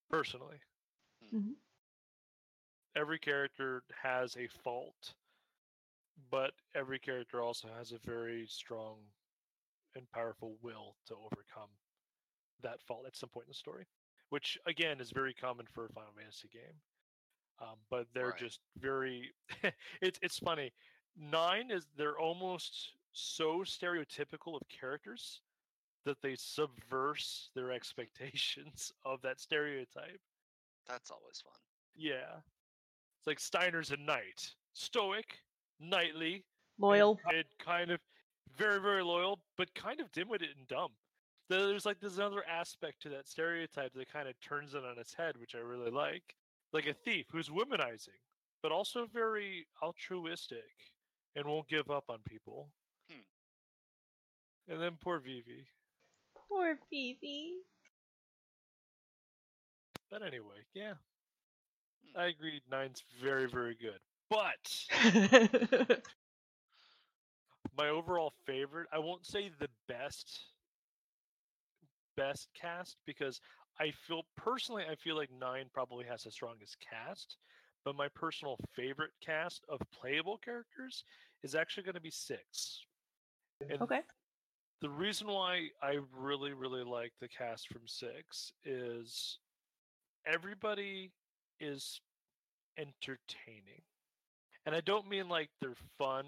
[0.10, 0.62] Personally,
[1.22, 1.56] Mhm.
[2.96, 5.16] Every character has a fault,
[6.30, 9.12] but every character also has a very strong
[9.96, 11.70] and powerful will to overcome
[12.62, 13.88] that fault at some point in the story,
[14.30, 16.82] which again is very common for a Final Fantasy game.
[17.60, 18.38] Um, but they're Right.
[18.38, 19.34] just very.
[20.02, 20.74] it's it's funny.
[21.16, 25.42] Nine is they're almost so stereotypical of characters
[26.06, 30.20] that they subverse their expectations of that stereotype.
[30.88, 31.54] that's always fun
[31.96, 32.42] Yeah.
[33.24, 34.52] It's like Steiner's a knight.
[34.74, 35.38] Stoic,
[35.80, 36.44] knightly,
[36.78, 37.18] Loyal.
[37.34, 38.02] and kind of
[38.58, 40.92] very, very loyal, but kind of dim-witted and dumb.
[41.48, 45.14] There's like there's another aspect to that stereotype that kind of turns it on its
[45.14, 46.36] head, which I really like.
[46.74, 48.20] Like a thief who's womanizing,
[48.62, 50.92] but also very altruistic
[51.38, 52.68] and won't give up on people.
[53.10, 54.72] Hmm.
[54.74, 55.66] And then poor Vivi.
[56.50, 57.54] Poor Phoebe.
[60.12, 60.96] But anyway, yeah.
[62.04, 62.20] Hmm.
[62.20, 64.00] I agree nine's very, very good.
[64.30, 66.00] But
[67.78, 70.46] my overall favorite i won't say the best
[72.16, 73.42] best cast because
[73.80, 77.38] i feel personally i feel like nine probably has the strongest cast
[77.86, 81.04] but my personal favorite cast of playable characters
[81.44, 82.86] is actually going to be six
[83.70, 84.02] and okay.
[84.82, 89.40] the reason why i really really like the cast from six is
[90.28, 91.12] everybody
[91.60, 92.02] is
[92.78, 93.82] entertaining
[94.66, 96.26] and i don't mean like they're fun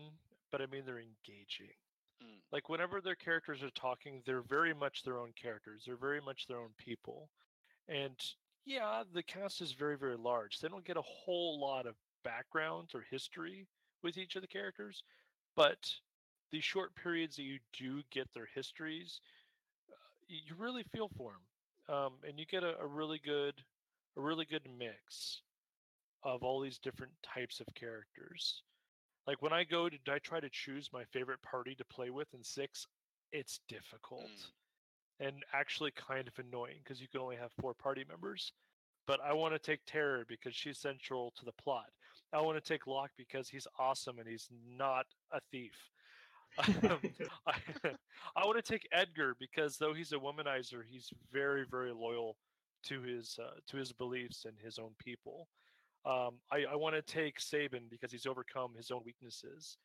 [0.52, 1.76] but i mean they're engaging.
[2.24, 6.22] Mm, like whenever their characters are talking they're very much their own characters they're very
[6.22, 7.30] much their own people
[7.88, 8.16] and
[8.66, 10.60] yeah the cast is very very large.
[10.60, 13.68] They don't get a whole lot of background or history
[14.04, 15.04] with each of the characters,
[15.56, 15.78] but
[16.52, 19.22] the short periods that you do get their histories,
[19.90, 19.96] uh,
[20.28, 21.34] you really feel for
[21.88, 23.54] them, um, and you get a, a really good,
[24.18, 25.42] a really good mix
[26.24, 28.64] of all these different types of characters.
[29.28, 32.34] Like when I go to, I try to choose my favorite party to play with
[32.34, 32.88] in six.
[33.32, 34.30] It's difficult
[35.22, 35.28] Mm.
[35.28, 38.52] and actually kind of annoying because you can only have four party members.
[39.08, 41.86] But I want to take Terra because she's central to the plot.
[42.34, 45.74] I want to take Locke because he's awesome and he's not a thief.
[46.58, 47.00] Um,
[47.48, 47.54] I,
[48.36, 52.36] I want to take Edgar because though he's a womanizer, he's very, very loyal
[52.86, 55.48] to his uh, to his beliefs and his own people.
[56.06, 59.78] Um, I, I want to take Sabin because he's overcome his own weaknesses.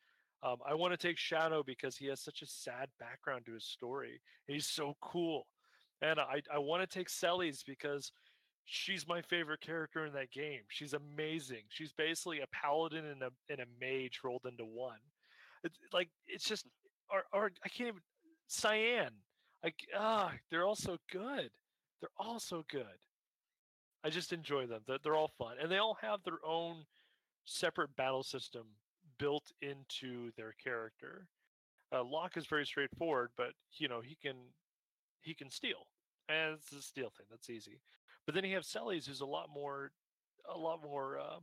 [0.43, 3.65] Um, I want to take Shadow because he has such a sad background to his
[3.65, 4.21] story.
[4.47, 5.47] He's so cool.
[6.03, 8.13] And I, I want to take Celes because
[8.65, 10.61] she's my favorite character in that game.
[10.69, 11.65] She's amazing.
[11.69, 15.01] She's basically a paladin and a, and a mage rolled into one.
[15.63, 16.67] It's like, it's just,
[17.11, 18.01] or, or I can't even,
[18.47, 19.11] Cyan.
[19.63, 21.51] Like, ah, they're all so good.
[22.01, 22.85] They're all so good.
[24.03, 24.81] I just enjoy them.
[24.87, 25.57] They're, they're all fun.
[25.61, 26.87] And they all have their own
[27.45, 28.63] separate battle system
[29.19, 31.27] built into their character.
[31.93, 34.37] Uh, Locke is very straightforward, but you know he can
[35.21, 35.89] he can steal,
[36.29, 37.27] and it's a steal thing.
[37.31, 37.81] That's easy.
[38.25, 39.91] But then you have Celes, who's a lot more
[40.53, 41.43] a lot more um,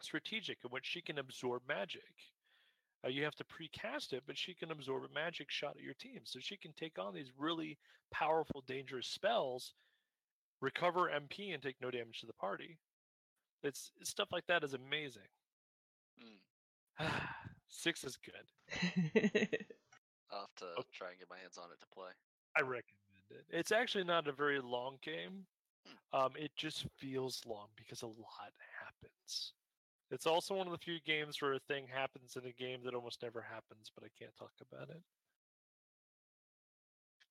[0.00, 2.31] strategic in which she can absorb magic.
[3.04, 5.94] Uh, you have to precast it, but she can absorb a magic shot at your
[5.94, 7.76] team, so she can take on these really
[8.12, 9.74] powerful, dangerous spells,
[10.60, 12.78] recover MP, and take no damage to the party.
[13.64, 15.22] It's stuff like that is amazing.
[17.00, 17.10] Mm.
[17.68, 18.46] Six is good.
[20.30, 20.82] I'll have to Oh.
[20.92, 22.10] try and get my hands on it to play.
[22.56, 22.86] I recommend
[23.30, 23.44] it.
[23.50, 25.46] It's actually not a very long game.
[26.12, 28.52] Um, it just feels long because a lot
[28.84, 29.52] happens.
[30.12, 32.94] It's also one of the few games where a thing happens in a game that
[32.94, 35.02] almost never happens, but I can't talk about it.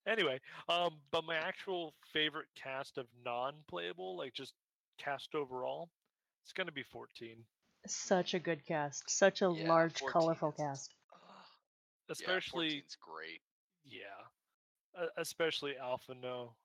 [0.07, 4.55] Anyway, um, but my actual favorite cast of non-playable, like just
[4.97, 5.91] cast overall,
[6.43, 7.45] it's gonna be 14.
[7.85, 9.07] Such a good cast.
[9.07, 10.95] Such a Yeah, large, 14 colorful cast.
[12.09, 13.41] Especially, yeah, 14's great.
[13.85, 16.55] yeah, uh, especially Alphinaud.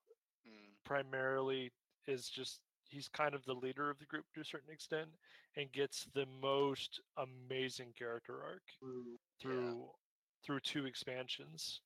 [0.47, 0.71] Mm.
[0.85, 1.71] primarily
[2.07, 5.09] is just he's kind of the leader of the group to a certain extent
[5.57, 9.89] and gets the most amazing character arc through
[10.45, 11.81] through two expansions.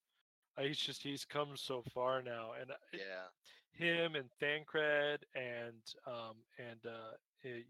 [0.57, 3.29] Uh, he's just he's come so far now, and uh, Yeah.
[3.71, 7.15] him and Thancred and um and uh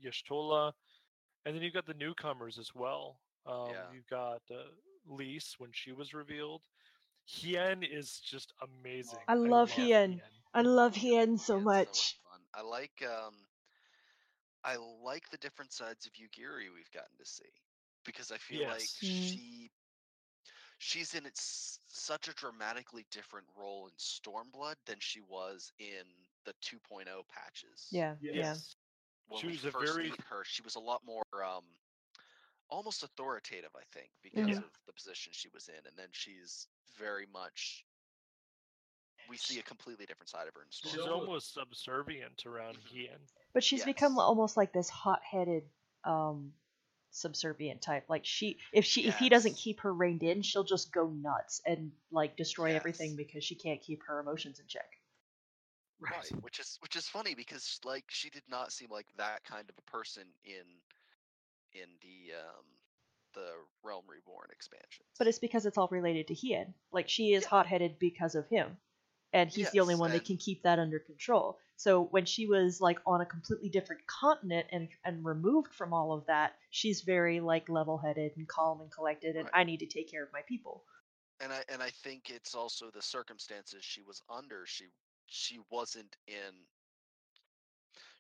[0.04, 0.74] Y'shtola,
[1.46, 3.20] and then you've got the newcomers as well.
[3.46, 3.88] Um, Yeah.
[3.90, 4.72] You've got uh,
[5.08, 6.62] Lyse when she was revealed.
[7.26, 9.28] Hien is just amazing.
[9.28, 10.22] I love Hien.
[10.54, 12.20] I love Hien so Yeah, much.
[12.24, 12.42] fun.
[12.54, 13.36] I like um
[14.64, 17.50] I like the different sides of Yugiri we've gotten to see
[18.06, 19.00] because I feel like Yes.
[19.04, 19.30] Mm.
[19.34, 19.72] she
[20.80, 26.04] she's in it's such a dramatically different role in Stormblood than she was in
[26.46, 27.88] the 2.0 patches.
[27.92, 28.32] Yeah, yeah.
[28.34, 28.76] Yes.
[29.28, 31.66] When She we was a first very- meet her, she was a lot more um
[32.70, 34.64] almost authoritative, I think, because Mhm.
[34.64, 37.86] of the position she was in, and then she's very much
[39.32, 42.88] we see a completely different side of her in She's almost subservient around Mhm.
[42.90, 43.20] Hien.
[43.54, 45.64] But she's become almost like this hot-headed,
[46.04, 46.54] um,
[47.12, 48.10] subservient type.
[48.10, 51.62] Like she, if she, if he doesn't keep her reined in, she'll just go nuts
[51.66, 54.90] and like destroy everything because she can't keep her emotions in check.
[56.00, 59.70] Right, which is which is funny because like she did not seem like that kind
[59.70, 60.66] of a person in
[61.74, 62.66] in the um
[63.34, 63.52] the
[63.84, 65.06] Realm Reborn expansion.
[65.20, 66.74] But it's because it's all related to Hien.
[66.92, 67.50] Like she is Yeah.
[67.50, 68.78] hot-headed because of him,
[69.34, 71.60] and he's the only Yes, one that can keep that under control.
[71.76, 76.14] So when she was like on a completely different continent and and removed from all
[76.14, 79.54] of that, she's very like level-headed and calm and collected, and Right.
[79.54, 80.86] I need to take care of my people.
[81.40, 84.66] and I and I think it's also the circumstances she was under.
[84.66, 84.86] She
[85.28, 86.68] she wasn't in.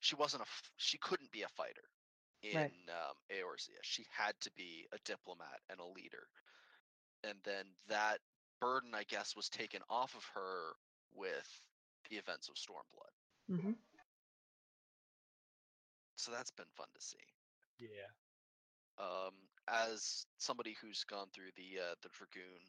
[0.01, 1.89] She wasn't a She couldn't be a fighter
[2.41, 2.73] in Right.
[2.89, 3.79] um, Eorzea.
[3.83, 6.27] She had to be a diplomat and a leader,
[7.23, 8.21] and then that
[8.61, 10.73] burden, I guess, was taken off of her
[11.15, 11.61] with
[12.09, 13.13] the events of Stormblood.
[13.49, 13.71] hmm
[16.15, 17.17] So that's been fun to see.
[17.79, 18.11] Yeah.
[18.97, 19.33] um,
[19.67, 22.61] as somebody who's gone through the uh, the dragoon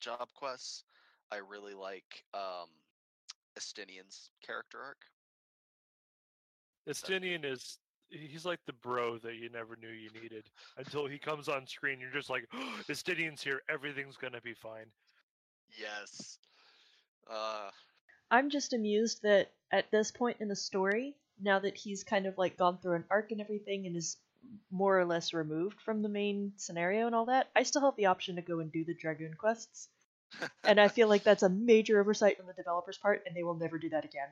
[0.00, 0.84] job quests,
[1.30, 2.68] I really like um,
[3.58, 5.04] Estinian's character arc.
[6.88, 7.78] Estinian is
[8.10, 12.00] he's like the bro that you never knew you needed until he comes on screen.
[12.00, 13.62] You're just like, oh, Estinian's here.
[13.68, 14.86] Everything's gonna be fine.
[15.76, 16.38] Yes.
[17.28, 17.70] Uh,
[18.30, 22.38] I'm just amused that at this point in the story, now that he's kind of
[22.38, 24.16] like gone through an arc and everything and is
[24.70, 28.06] more or less removed from the main scenario and all that, I still have the
[28.06, 29.88] option to go and do the Dragoon quests.
[30.64, 33.54] And I feel like that's a major oversight on the developers' part, and they will
[33.54, 34.28] never do that again.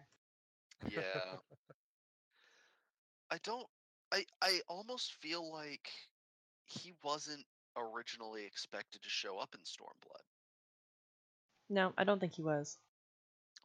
[0.91, 1.37] yeah.
[3.31, 3.67] I don't.
[4.13, 5.89] I I almost feel like
[6.65, 7.45] he wasn't
[7.77, 10.25] originally expected to show up in Stormblood.
[11.71, 12.79] No, I don't think he was.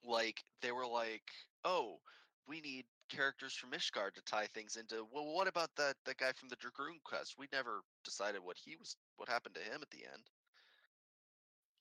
[0.03, 1.23] Like they were like,
[1.63, 1.99] "Oh,
[2.47, 6.31] we need characters from Ishgard to tie things into." Well, what about that that guy
[6.33, 7.35] from the Dragoon quest?
[7.37, 10.29] We never decided what he was, what happened to him at the end.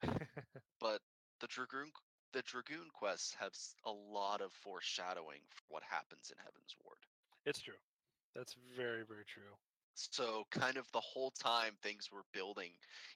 [0.81, 1.01] But
[1.41, 1.91] the Dragoon
[2.33, 3.53] the Dragoon quests have
[3.87, 7.01] a lot of foreshadowing for what happens in Heavensward.
[7.47, 7.81] it's true.
[8.35, 9.57] That's very very true.
[9.95, 12.71] So kind of the whole time things were building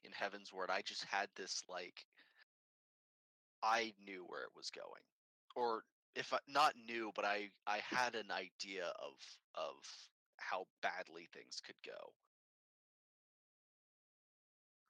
[0.05, 2.05] in Heavensward, I just had this like
[3.63, 5.05] I knew where it was going.
[5.55, 5.85] Or
[6.15, 9.15] if I, not knew, but I I had an idea of
[9.55, 9.77] of
[10.39, 12.13] how badly things could go.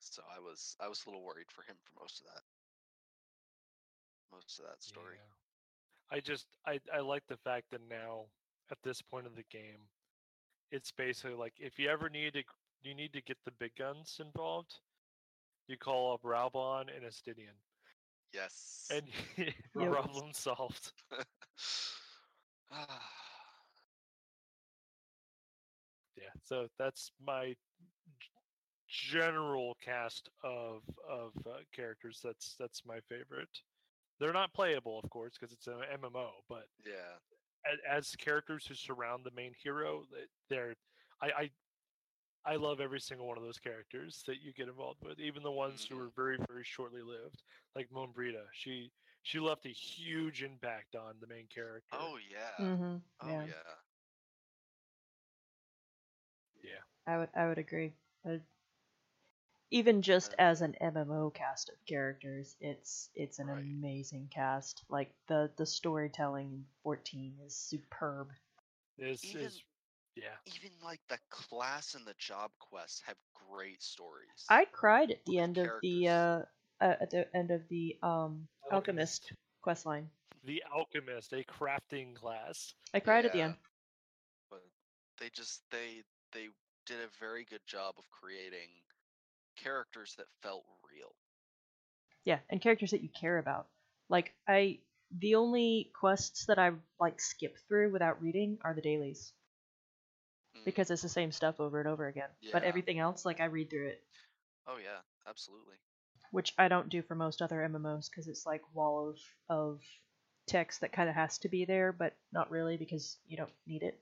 [0.01, 2.43] So I was I was a little worried for him for most of that.
[4.33, 5.17] Most of that story.
[5.17, 6.17] Yeah.
[6.17, 8.27] I just I I like the fact that now
[8.71, 9.81] at this point of the game,
[10.71, 12.43] it's basically like if you ever need to
[12.83, 14.75] you need to get the big guns involved,
[15.69, 17.57] you call up Raubahn and Estinian,
[18.33, 18.89] Yes.
[18.91, 19.09] and
[19.79, 19.91] Yep.
[19.91, 20.93] problem solved.
[22.71, 23.01] Ah,
[26.17, 27.57] Yeah, so that's my g-
[28.89, 32.21] general cast of of uh, characters.
[32.23, 33.49] That's that's my favorite.
[34.21, 36.31] They're not playable, of course, because it's an MMO.
[36.49, 37.19] But yeah.
[37.67, 40.05] a- as characters who surround the main hero,
[40.51, 40.75] they're
[41.23, 41.51] I, I
[42.45, 45.51] I love every single one of those characters that you get involved with, even the
[45.53, 46.07] ones who Mhm.
[46.07, 47.43] are very very shortly lived,
[47.75, 48.47] like Moenbryda.
[48.53, 48.93] She
[49.23, 51.97] she left a huge impact on the main character.
[51.97, 52.51] Oh yeah.
[52.59, 52.97] Mm-hmm.
[53.21, 53.77] Oh yeah.
[56.63, 56.83] yeah.
[57.07, 57.93] I would I would agree.
[59.71, 63.63] Even just Uh, as an MMO cast of characters, it's it's an Right.
[63.65, 64.85] amazing cast.
[64.89, 68.31] Like the the storytelling in 14 is superb.
[68.99, 69.63] This even- is
[70.17, 70.37] yeah.
[70.57, 73.17] Even like the class and the job quests have
[73.51, 74.47] great stories.
[74.49, 76.43] I cried at the With end of the uh,
[76.81, 79.33] uh at the end of the um alchemist
[79.63, 80.09] quest line.
[80.45, 82.75] The alchemist, a crafting class.
[82.93, 83.55] I cried at the end.
[84.51, 84.63] but
[85.19, 86.03] they just they
[86.33, 86.49] they
[86.87, 88.69] did a very good job of creating
[89.57, 91.15] characters that felt real.
[92.25, 93.67] Yeah, and characters that you care about.
[94.09, 94.79] Like I
[95.19, 99.33] the only quests that I like skip through without reading are the dailies.
[100.65, 102.29] Because it's the same stuff over and over again.
[102.53, 104.03] But everything else like I read through it.
[104.67, 105.75] Oh yeah, absolutely.
[106.31, 109.19] which I don't do for most other MMOs because it's like wall of
[109.49, 109.81] of
[110.47, 113.83] text that kind of has to be there, but not really because you don't need
[113.83, 113.99] it.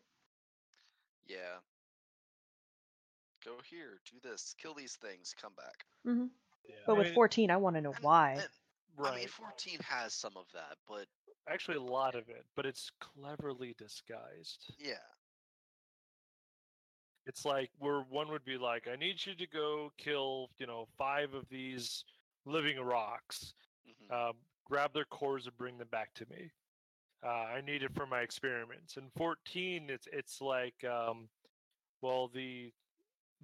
[1.27, 1.59] Yeah.
[3.45, 5.85] Go here, do this, kill these things, come back.
[6.05, 6.27] hmm
[6.69, 6.75] Yeah.
[6.87, 8.33] But I with mean, 14, I want to know And- why.
[8.35, 11.07] and, I mean, 14 has some of that, but
[11.49, 14.73] Actually, a lot of it, but it's cleverly disguised.
[14.79, 14.99] yeah,
[17.27, 20.87] It's like where one would be like, "I need you to go kill, you know,
[20.99, 22.05] five of these
[22.45, 23.55] living rocks.
[23.87, 26.51] mhm, Um, grab their cores and bring them back to me.
[27.23, 31.31] Uh, I need it for my experiments." And 14, it's it's like, um,
[32.01, 32.73] well, the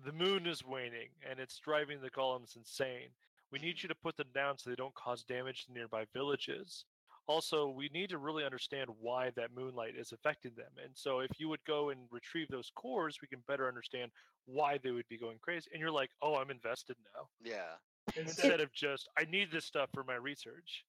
[0.04, 3.10] the moon is waning and it's driving the golems insane.
[3.50, 6.84] We need you to put them down so they don't cause damage to nearby villages.
[7.28, 10.70] Also, we need to really understand why that moonlight is affecting them.
[10.82, 14.10] And so, if you would go and retrieve those cores, we can better understand
[14.46, 15.68] why they would be going crazy.
[15.72, 17.28] And you're like, oh, I'm invested now.
[17.42, 20.84] yeah, Instead of just, I need this stuff for my research.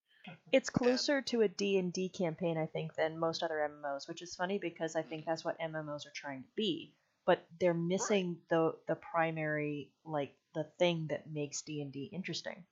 [0.52, 4.60] It's closer to a D&D campaign, I think, than most other MMOs, which is funny
[4.60, 5.32] because I think mm-hmm.
[5.32, 6.94] that's what MMOs are trying to be.
[7.26, 12.64] But they're missing the the primary like the thing that makes D&D interesting.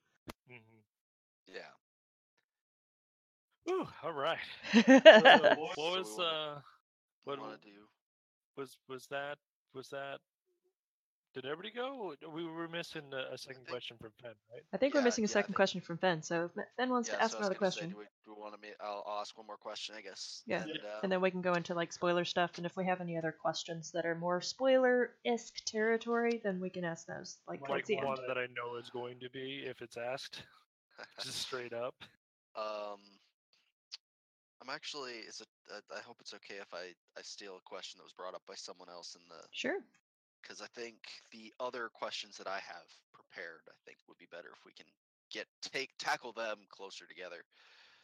[3.68, 4.38] Ooh, all right.
[4.72, 6.60] So, what So was uh,
[7.24, 7.76] what want to do?
[8.56, 9.38] was was that
[9.74, 10.18] was that?
[11.34, 12.14] Did everybody go?
[12.34, 14.62] We were missing a, a second think- question from Fen, right?
[14.72, 16.22] I think we're missing a yeah, second think- question from Fen.
[16.22, 17.98] So if Fen wants Yeah, to ask so I was another gonna say, question, do
[17.98, 18.66] we, do we want to?
[18.66, 20.42] Ma- I'll, I'll ask one more question, I guess.
[20.46, 20.62] Yeah.
[20.62, 22.52] And, uh, and then we can go into like spoiler stuff.
[22.56, 26.84] And if we have any other questions that are more spoiler-esque territory, then we can
[26.86, 28.18] ask those like Like one end.
[28.28, 30.42] that I know is going to be if it's asked,
[31.22, 31.94] just straight up.
[32.58, 33.00] Um,
[34.62, 35.12] I'm actually.
[35.28, 35.48] Is it?
[35.72, 38.42] Uh, I hope it's okay if I I steal a question that was brought up
[38.46, 39.78] by someone else in the Sure.
[40.42, 40.96] because I think
[41.32, 44.86] the other questions that I have prepared, I think would be better if we can
[45.30, 47.44] get take tackle them closer together.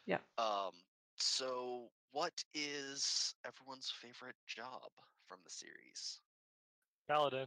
[0.07, 0.19] Yeah.
[0.39, 0.73] Um,
[1.19, 4.91] So, what is everyone's favorite job
[5.27, 6.21] from the series?
[7.09, 7.47] Paladin.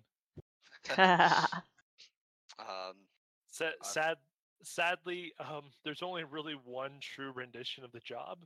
[2.59, 2.95] Um,
[3.47, 4.17] Sa- sad,
[4.63, 8.39] sadly, um, there's only really one true rendition of the job.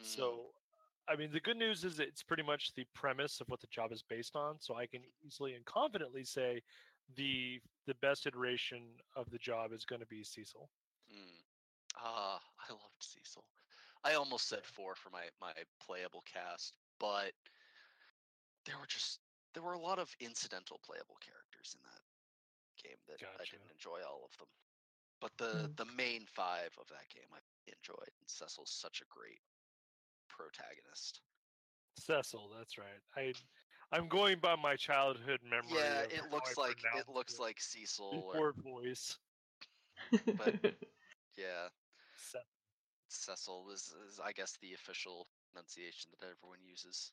[0.00, 0.54] Mm, So,
[1.08, 3.92] I mean, the good news is it's pretty much the premise of what the job
[3.92, 4.60] is based on.
[4.60, 6.62] So I can easily and confidently say
[7.16, 10.70] the the best iteration of the job is going to be Cecil.
[11.12, 11.42] mm.
[11.96, 13.44] Ah, I loved Cecil.
[14.04, 17.32] I almost said four for my my playable cast, but
[18.66, 19.20] there were just
[19.54, 22.02] there were a lot of incidental playable characters in that
[22.82, 24.48] game that I didn't enjoy all of them.
[25.20, 25.76] But the Mm.
[25.76, 28.12] the main five of that game I enjoyed.
[28.20, 29.42] And Cecil's such a great
[30.28, 31.20] protagonist.
[31.96, 33.00] Cecil, that's right.
[33.16, 33.34] I
[33.92, 35.68] I'm going by my childhood memory.
[35.76, 38.24] Yeah, it looks I like it looks like Cecil.
[38.26, 39.18] Or, poor voice.
[41.36, 41.68] yeah,
[42.16, 42.36] Ce-
[43.08, 47.12] Cecil is, is I guess the official pronunciation that everyone uses.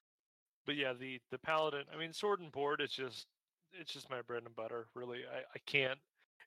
[0.66, 1.86] But yeah, the the paladin.
[1.94, 2.82] I mean, sword and board.
[2.82, 3.28] It's just
[3.74, 4.88] it's just my bread and butter.
[4.96, 6.00] Really, I I can't.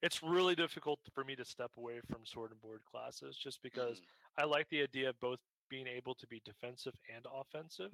[0.02, 4.00] It's really difficult for me to step away from sword and board classes just because
[4.00, 4.06] Mm,
[4.38, 7.92] I like the idea of both being able to be defensive and offensive.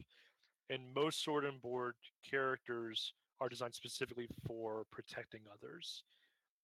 [0.70, 1.94] And most sword and board
[2.28, 6.02] characters are designed specifically for protecting others.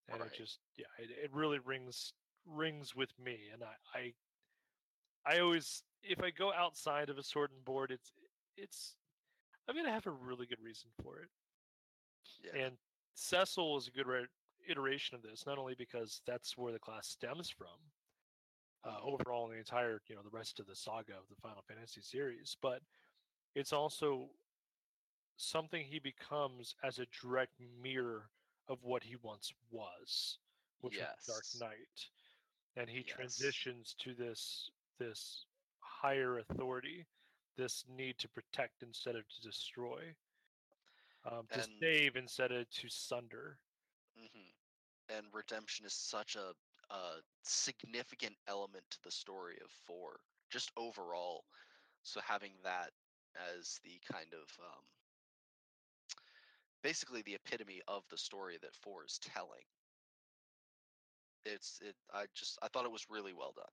[0.08, 0.30] And Right.
[0.30, 2.12] it just yeah, it, it really rings
[2.46, 3.50] rings with me.
[3.52, 4.14] And I, I
[5.36, 8.12] I always if I go outside of a sword and board, it's
[8.56, 8.96] it's
[9.68, 11.28] I'm gonna have a really good reason for it.
[12.42, 12.78] yeah, And
[13.14, 14.26] Cecil is a good re-
[14.68, 17.78] iteration of this, not only because that's where the class stems from,
[18.84, 21.62] uh, overall in the entire, you know, the rest of the saga of the Final
[21.62, 22.82] Fantasy series, but
[23.54, 24.30] it's also
[25.36, 28.30] something he becomes as a direct mirror
[28.68, 30.38] of what he once was,
[30.80, 31.60] which was Dark Yes.
[31.60, 32.10] Knight,
[32.76, 33.06] and he Yes.
[33.06, 35.46] transitions to this this
[35.80, 37.06] higher authority,
[37.56, 40.14] this need to protect instead of to destroy,
[41.24, 43.58] um, to And- save instead of to sunder.
[44.16, 44.50] hmm
[45.08, 46.54] and redemption is such a,
[46.90, 51.44] a significant element to the story of four, just overall.
[52.02, 52.92] So having that
[53.56, 54.84] as the kind of um,
[56.82, 59.64] basically the epitome of the story that four is telling.
[61.44, 61.96] It's it.
[62.12, 63.72] I just I thought it was really well done.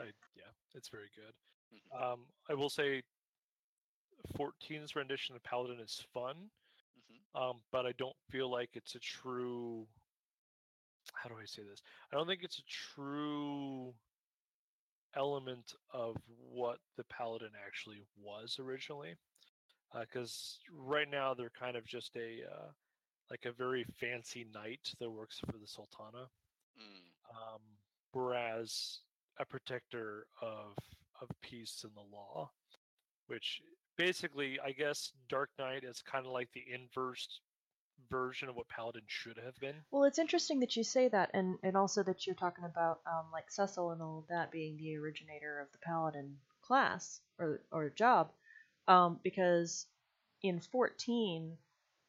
[0.00, 1.34] I, yeah, it's very good.
[1.72, 1.92] Mhm.
[2.00, 3.02] Um, I will say,
[4.36, 6.50] 14's rendition of Paladin is fun,
[6.94, 9.86] hmm um, but I don't feel like it's a true.
[11.14, 11.82] How do I say this?
[12.12, 13.92] I don't think it's a true
[15.16, 16.16] element of
[16.50, 19.14] what the Paladin actually was originally.
[19.98, 22.68] Because right now they're kind of just a uh,
[23.30, 26.26] like a very fancy knight that works for the Sultana.
[26.78, 27.60] Mm, um,
[28.12, 29.00] whereas
[29.38, 30.76] a protector of
[31.20, 32.50] of peace and the law,
[33.28, 33.60] which
[33.96, 37.40] basically, I guess, Dark Knight is kind of like the inverse
[38.10, 39.74] version of what Paladin should have been.
[39.90, 43.26] Well, it's interesting that you say that, and, and also that you're talking about um,
[43.32, 47.90] like Cecil and all of that being the originator of the paladin class or or
[47.90, 48.30] job,
[48.86, 49.86] um, because
[50.42, 51.56] in 14,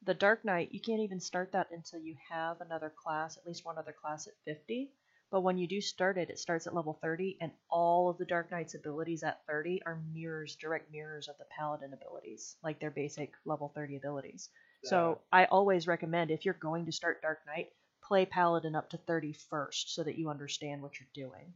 [0.03, 3.65] the Dark Knight you can't even start that until you have another class, at least
[3.65, 4.91] one other class at 50.
[5.31, 8.25] But when you do start it, it starts at level 30, and all of the
[8.25, 12.89] Dark Knight's abilities at 30 are mirrors, direct mirrors of the Paladin abilities, like their
[12.89, 14.49] basic level 30 abilities.
[14.83, 17.71] So I always recommend if you're going to start Dark Knight,
[18.03, 21.53] play Paladin up to 30 first so that you understand what you're doing.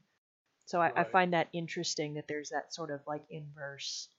[0.65, 4.09] So I, I find that interesting that there's that sort of like inverse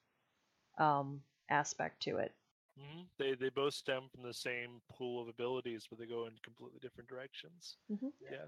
[0.79, 2.33] um, aspect to it.
[2.79, 6.35] hmm They they both stem from the same pool of abilities, but they go in
[6.43, 7.77] completely different directions.
[7.91, 8.13] Mhm.
[8.21, 8.47] Yeah.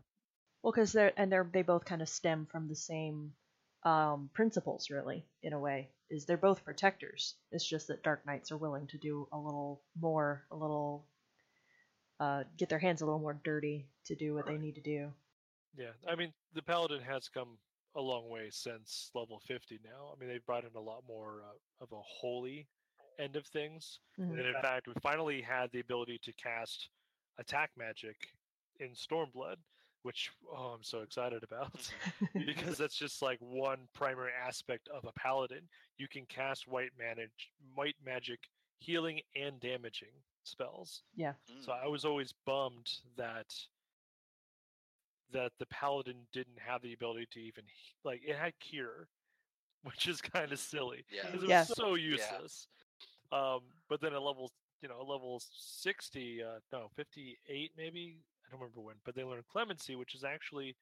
[0.63, 3.35] Well, because they're and they're they both kind of stem from the same
[3.87, 5.89] um, principles, really, in a way.
[6.11, 7.35] Is they're both protectors.
[7.53, 11.07] It's just that Dark Knights are willing to do a little more, a little,
[12.21, 15.13] uh, get their hands a little more dirty to do what they need to do.
[15.77, 17.59] Yeah, I mean the Paladin has come
[17.97, 20.13] a long way since level 50 now.
[20.13, 22.69] I mean they've brought in a lot more uh, of a holy
[23.19, 23.99] end of things.
[24.19, 24.31] Mhm.
[24.31, 26.89] And in fact, we finally had the ability to cast
[27.39, 28.17] attack magic
[28.81, 29.57] in Stormblood,
[30.07, 31.93] which oh, I'm so excited about
[32.47, 35.69] because that's just like one primary aspect of a paladin.
[35.99, 41.05] You can cast white manage white magic healing and damaging spells.
[41.17, 41.35] Yeah.
[41.59, 43.69] So mm, I was always bummed that
[45.33, 47.65] that the paladin didn't have the ability to even
[48.05, 49.09] like it had cure,
[49.85, 51.31] which is kind Mm, of silly yeah.
[51.31, 51.65] because it Yeah.
[51.65, 52.69] was so useless.
[53.33, 54.53] Um, but then at level
[54.83, 59.25] you know level sixty, uh, no fifty eight maybe I don't remember when, but they
[59.25, 60.77] learned clemency, which is actually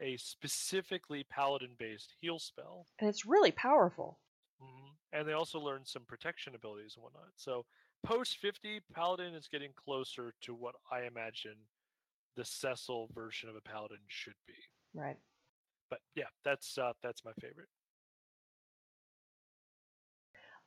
[0.00, 4.18] a specifically paladin-based heal spell, And it's really powerful.
[4.60, 7.28] hmm and they also learn some protection abilities and whatnot.
[7.36, 7.64] So
[8.02, 11.54] post 50, paladin is getting closer to what I imagine
[12.36, 14.54] the Cecil version of a paladin should be.
[14.94, 15.18] Right.
[15.88, 17.68] But yeah, that's uh, that's my favorite.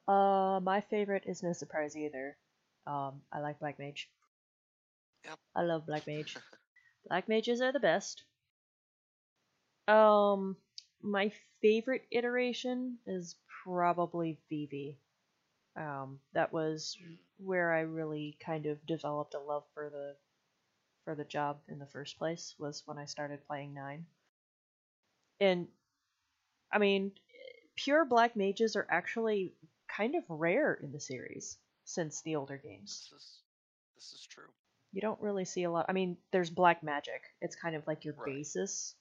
[0.07, 2.37] Uh, my favorite is no surprise either.
[2.85, 4.09] Um, I like Black Mage.
[5.27, 5.39] Yep.
[5.55, 6.37] I love Black Mage.
[7.07, 8.23] Black Mages are the best.
[9.87, 10.57] Um,
[11.01, 11.31] my
[11.61, 14.97] favorite iteration is probably Vivi.
[15.75, 16.97] Um, that was
[17.37, 20.15] where I really kind of developed a love for the
[21.05, 24.05] for the job in the first place was when I started playing nine.
[25.39, 25.67] And
[26.71, 27.11] I mean,
[27.75, 29.53] pure black mages are actually
[29.87, 33.07] kind of rare in the series since the older games.
[33.11, 33.39] This is
[33.95, 34.49] this is true.
[34.91, 35.85] You don't really see a lot.
[35.87, 37.21] I mean, there's black magic.
[37.41, 38.25] It's kind of like your Right.
[38.25, 38.95] basis.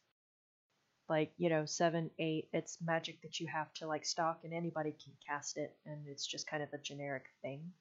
[1.09, 4.93] Like, you know, 7, 8, it's magic that you have to like stock and anybody
[4.93, 7.73] can cast it and it's just kind of a generic thing.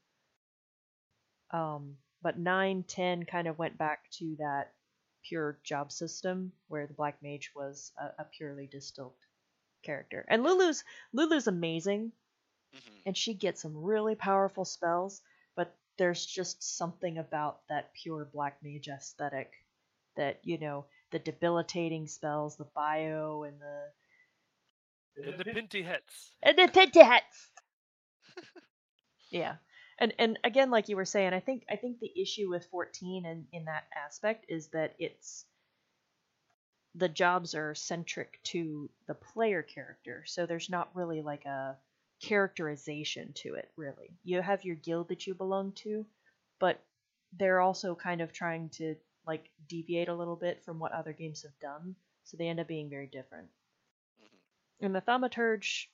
[1.52, 4.74] Um, but 9, 10 kind of went back to that
[5.24, 9.16] pure job system where the black mage was a, a purely distilled
[9.84, 10.26] character.
[10.30, 10.84] And Lulu's
[11.14, 12.14] Lulu's amazing
[12.74, 15.22] hmm and she gets some really powerful spells,
[15.98, 19.52] there's just something about that pure black mage aesthetic
[20.18, 23.92] that, you know, the debilitating spells, the bio and the
[25.18, 26.32] And the Pinty Hets.
[26.44, 27.52] and the tinty hats.
[29.32, 29.56] yeah.
[29.98, 33.26] And and again like you were saying, I think I think the issue with 14
[33.26, 35.46] and in that aspect is that it's
[36.96, 40.24] the jobs are centric to the player character.
[40.28, 41.78] So there's not really like a
[42.26, 44.10] characterization to it really.
[44.24, 46.06] You have your guild that you belong to,
[46.60, 46.84] but
[47.38, 48.96] they're also kind of trying to
[49.28, 52.68] like deviate a little bit from what other games have done, so they end up
[52.68, 53.50] being very different.
[54.20, 54.38] hmm
[54.82, 55.88] And the Thaumaturge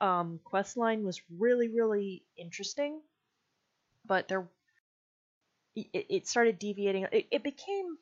[0.00, 3.00] um, quest line was really, really interesting,
[4.04, 4.48] but there
[5.74, 7.06] it, it started deviating.
[7.12, 7.98] It, it became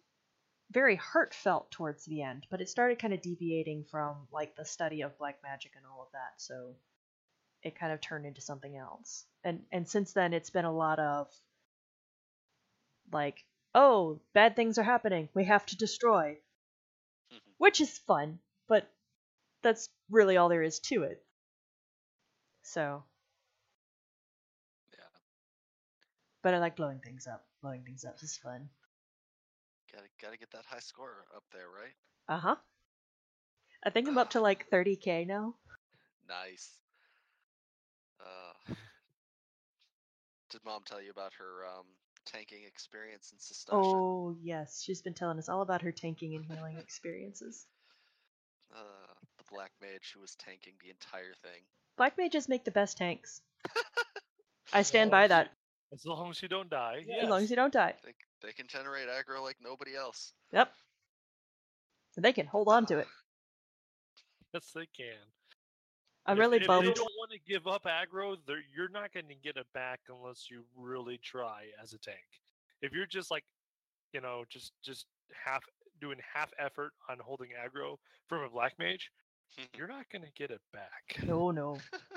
[0.71, 5.03] very heartfelt towards the end, but it started kind of deviating from like the study
[5.03, 6.35] of black magic and all of that.
[6.39, 6.77] So
[7.63, 9.27] it kind of turned into something else.
[9.45, 11.29] And and since then, it's been a lot of
[13.13, 15.29] like, oh, bad things are happening.
[15.35, 16.39] We have to destroy
[17.31, 18.39] hmm which is fun,
[18.69, 18.91] but
[19.63, 21.25] that's really all there is to it.
[22.63, 23.05] So,
[24.93, 25.05] Yeah,
[26.43, 27.47] but I like blowing things up.
[27.63, 28.69] Blowing things up is fun.
[29.99, 31.93] Gotta gotta get that high score up there, right?
[32.29, 32.57] Uh huh.
[33.85, 35.55] I think I'm up to like 30k now.
[36.29, 36.71] Nice.
[38.21, 38.75] Uh,
[40.51, 41.87] did mom tell you about her um,
[42.27, 43.73] tanking experience in Sastasha?
[43.73, 44.83] Oh, yes.
[44.85, 47.67] She's been telling us all about her tanking and healing experiences.
[48.73, 51.63] Uh, the black mage who was tanking the entire thing.
[51.97, 53.41] Black mages make the best tanks.
[54.73, 55.51] I stand by that.
[55.93, 57.05] As long as you don't die.
[57.21, 57.95] As long as you don't die.
[58.05, 60.33] They c- they can generate aggro like nobody else.
[60.53, 60.73] Yep.
[62.17, 63.07] And they can hold on to it.
[64.55, 65.13] Yes, they can.
[66.25, 66.87] I'm If- really if bummed.
[66.89, 68.35] they don't want to give up aggro,
[68.75, 72.25] you're not going to get it back unless you really try as a tank.
[72.81, 73.45] If you're just like,
[74.15, 75.05] you know, just just
[75.35, 75.63] half
[76.01, 79.11] doing half effort on holding aggro from a black mage,
[79.77, 81.23] you're not going to get it back.
[81.27, 81.77] No, no.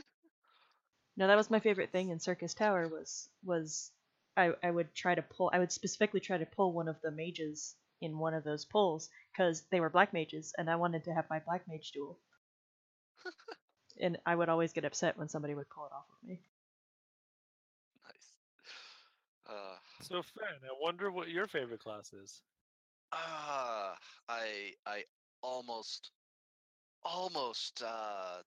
[1.18, 3.91] No, that was my favorite thing in Syrcus Tower was was
[4.37, 7.11] I I would try to pull I would specifically try to pull one of the
[7.11, 11.13] mages in one of those pulls because they were black mages and I wanted to
[11.13, 12.19] have my black mage duel.
[13.99, 16.41] and I would always get upset when somebody would pull it off of me.
[18.03, 18.33] Nice.
[19.45, 22.41] Uh, So, Fen, I wonder what your favorite class is.
[23.11, 23.97] ah,
[24.29, 25.05] I I
[25.41, 26.11] almost
[27.03, 28.41] almost uh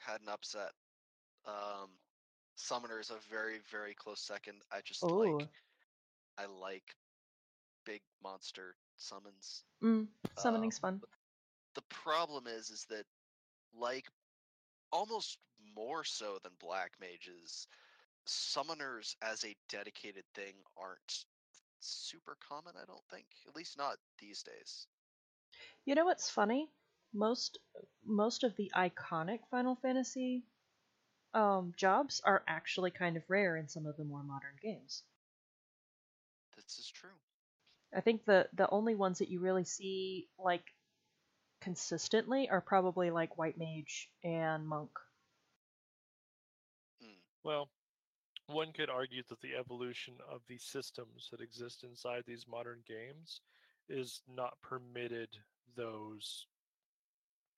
[0.00, 0.72] had an upset.
[1.46, 1.90] Um,
[2.56, 4.62] summoner is a very very close second.
[4.70, 5.48] I just Oh, like
[6.38, 6.96] I like
[7.84, 9.64] big monster summons.
[9.82, 11.02] mm, summoning's Um, fun.
[11.74, 13.06] the problem is is that
[13.74, 14.06] like
[14.92, 15.38] almost
[15.74, 17.68] more so than black mages
[18.26, 21.26] summoners as a dedicated thing aren't
[21.80, 24.86] super common i don't think at least not these days
[25.86, 26.70] You know what's funny?
[27.12, 27.58] Most
[28.04, 30.44] most of the iconic Final Fantasy
[31.34, 35.02] um, jobs are actually kind of rare in some of the more modern games.
[36.56, 37.18] this is true
[37.94, 40.74] I think the the only ones that you really see like
[41.60, 44.90] consistently are probably like White Mage and Monk.
[47.02, 47.70] Mm, Well,
[48.46, 53.40] one could argue that the evolution of the systems that exist inside these modern games
[53.88, 55.30] is not permitted
[55.76, 56.46] those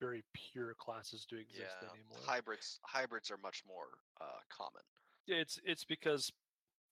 [0.01, 2.18] very pure classes do exist yeah, anymore.
[2.24, 3.89] hybrids hybrids are much more
[4.20, 4.82] uh, common.
[5.27, 6.32] Yeah, it's it's because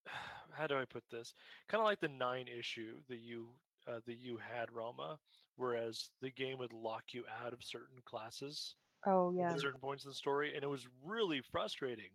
[0.53, 1.35] how do I put this?
[1.69, 3.49] Kind of like the nine issue that you
[3.87, 5.19] uh, that you had, Ralma,
[5.57, 8.75] whereas the game would lock you out of certain classes
[9.07, 9.53] Oh yeah.
[9.53, 12.11] at certain points in the story, and it was really frustrating.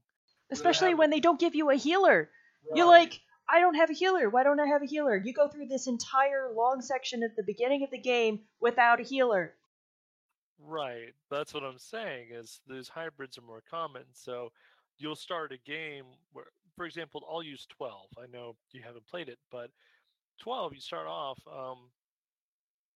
[0.52, 2.30] Especially when they don't give you a healer.
[2.74, 4.30] You're like, I don't have a healer.
[4.30, 5.16] Why don't I have a healer?
[5.16, 9.03] You go through this entire long section at the beginning of the game without a
[9.03, 9.53] healer.
[10.60, 11.15] Right.
[11.30, 14.14] That's what I'm saying is those hybrids are more common.
[14.14, 14.52] So
[14.98, 18.11] you'll start a game where for example, I'll use 12.
[18.18, 19.72] I know you haven't played it, but
[20.38, 21.94] 12 you start off um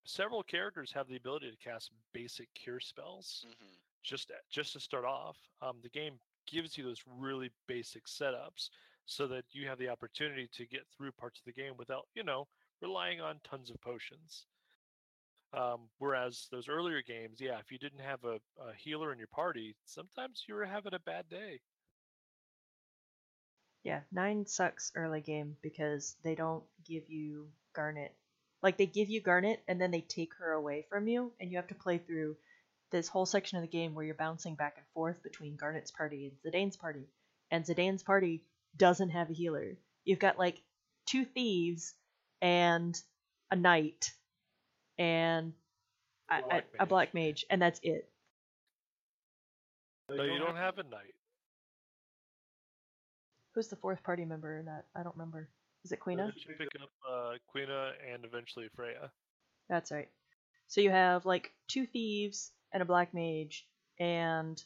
[0.06, 4.80] several characters have the ability to cast basic cure spells hmm just to- just to
[4.80, 5.50] start off.
[5.62, 8.70] Um the game gives you those really basic setups
[9.06, 12.24] so that you have the opportunity to get through parts of the game without, you
[12.24, 12.50] know,
[12.82, 14.48] relying on tons of potions.
[15.54, 19.28] Um, whereas those earlier games, yeah, if you didn't have a, a healer in your
[19.28, 21.60] party, sometimes you were having a bad day.
[23.84, 28.16] Yeah, nine sucks early game because they don't give you Garnet.
[28.64, 31.58] Like they give you Garnet and then they take her away from you, and you
[31.58, 32.38] have to play through
[32.92, 36.32] this whole section of the game where you're bouncing back and forth between Garnet's party
[36.32, 37.08] and Zidane's party.
[37.52, 38.44] And Zidane's party
[38.78, 39.78] doesn't have a healer.
[40.06, 40.62] You've got like
[41.06, 41.94] two thieves
[42.42, 43.00] and
[43.52, 44.12] a knight
[44.98, 45.54] and
[46.30, 48.10] a, a, Black a black mage, and that's it.
[50.10, 51.16] No, you don't have a knight.
[53.56, 54.86] Who's the fourth party member in that?
[54.96, 55.50] I don't remember.
[55.86, 56.32] Is it So Quina?
[56.36, 59.12] You pick up uh, Quina and eventually Freya.
[59.70, 60.10] That's right.
[60.68, 63.68] So you have like two thieves and a black mage
[64.00, 64.62] and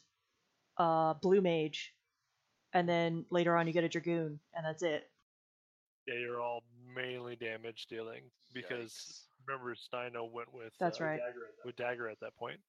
[0.78, 1.94] a blue mage,
[2.72, 5.08] and then later on you get a dragoon, and that's it.
[6.06, 6.62] Yeah, you're all
[6.94, 8.22] mainly damage dealing
[8.54, 9.27] because Yikes.
[9.48, 11.20] Remember Steiner went with That's uh, right.
[11.64, 12.60] with dagger at that point.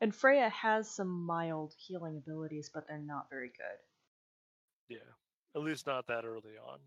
[0.00, 4.96] And Freya has some mild healing abilities, but they're not very good.
[4.96, 4.98] Yeah,
[5.56, 6.78] at least not that early on,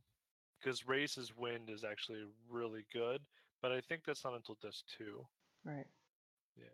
[0.59, 3.21] because Reis's Wind is actually really good,
[3.61, 5.25] but I think that's not until disc two.
[5.65, 5.87] Right.
[6.57, 6.65] Yeah.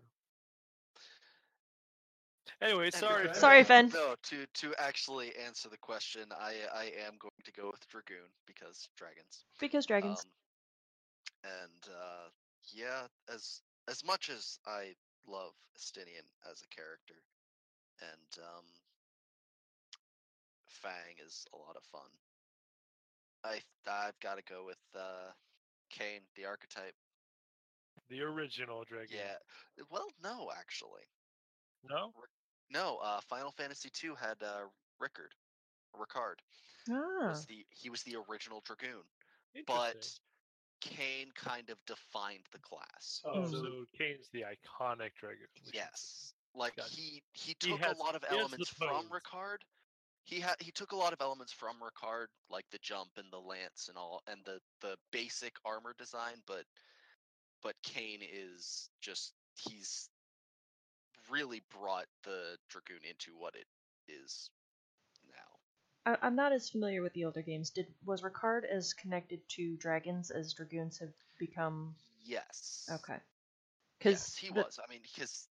[2.62, 3.22] Anyway, sorry.
[3.22, 3.90] Anyway, Sorry, Fen.
[3.94, 8.30] No, to to actually answer the question, I I am going to go with Dragoon
[8.46, 9.46] because dragons.
[9.60, 10.26] Because dragons.
[11.46, 12.30] Um, and uh,
[12.72, 14.94] yeah, as as much as I
[15.28, 17.16] love Estinian as a character,
[18.02, 18.66] and um,
[20.68, 22.10] Fang is a lot of fun.
[23.44, 23.60] I
[23.90, 25.32] I've got to go with uh,
[25.90, 26.96] Kain, the archetype.
[28.10, 29.18] The original dragon.
[29.18, 29.84] Yeah.
[29.90, 31.04] Well, no, actually,
[31.90, 32.12] No.
[32.70, 32.98] no.
[33.04, 34.64] Uh, Final Fantasy II had uh,
[35.00, 35.34] Rickard,
[35.96, 36.36] Ricard.
[36.90, 37.30] ah.
[37.30, 39.04] Was the he was the original Dragoon,
[39.68, 40.08] but.
[40.84, 43.22] Kain kind of defined the class.
[43.26, 43.52] Oh, Mm.
[43.52, 45.48] so Kain's the iconic dragon.
[45.54, 45.72] we should say.
[45.76, 46.90] Yes, like Gotcha.
[46.94, 49.10] he he He took has- a lot of he has the elements from.
[49.10, 49.58] Ricard.
[50.26, 53.40] He had he took a lot of elements from Ricard, like the jump and the
[53.40, 56.42] lance and all, and the the basic armor design.
[56.48, 56.66] But
[57.62, 60.10] but Kain is just he's
[61.30, 63.68] really brought the dragoon into what it
[64.08, 64.63] is now.
[66.06, 67.70] I, I'm not as familiar with the older games.
[67.70, 71.96] Did was Ricard as connected to dragons as dragoons have become?
[72.26, 72.90] Yes.
[72.92, 73.20] Okay.
[74.04, 74.80] Yes, he the- was.
[74.80, 75.48] I mean, because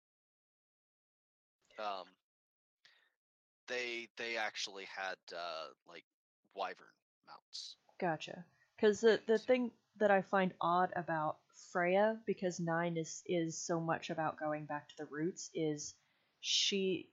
[1.78, 2.06] um,
[3.68, 6.05] they they actually had uh like
[6.55, 6.86] wyvern
[7.28, 7.77] mounts.
[7.98, 8.44] Gotcha.
[8.77, 11.39] Because the the thing that I find odd about
[11.72, 15.94] Freya, because nine is is so much about going back to the roots, is
[16.40, 17.10] she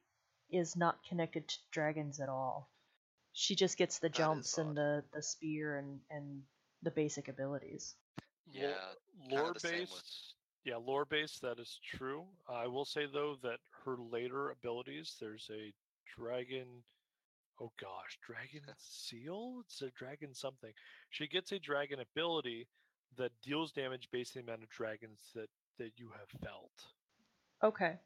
[0.50, 2.70] is not connected to dragons at all.
[3.38, 6.44] She just gets the jumps and the the spear and and
[6.84, 7.96] the basic abilities.
[8.52, 8.94] Yeah,
[9.30, 12.26] lore the with- based yeah lore based that is true.
[12.50, 15.74] I will say though that her later abilities there's a
[16.18, 16.84] dragon
[17.62, 19.62] oh gosh dragon seal?
[19.66, 20.74] It's a dragon something.
[21.10, 22.68] She gets a dragon ability
[23.18, 26.94] that deals damage based on the amount of dragons that that you have felt.
[27.64, 28.00] Okay,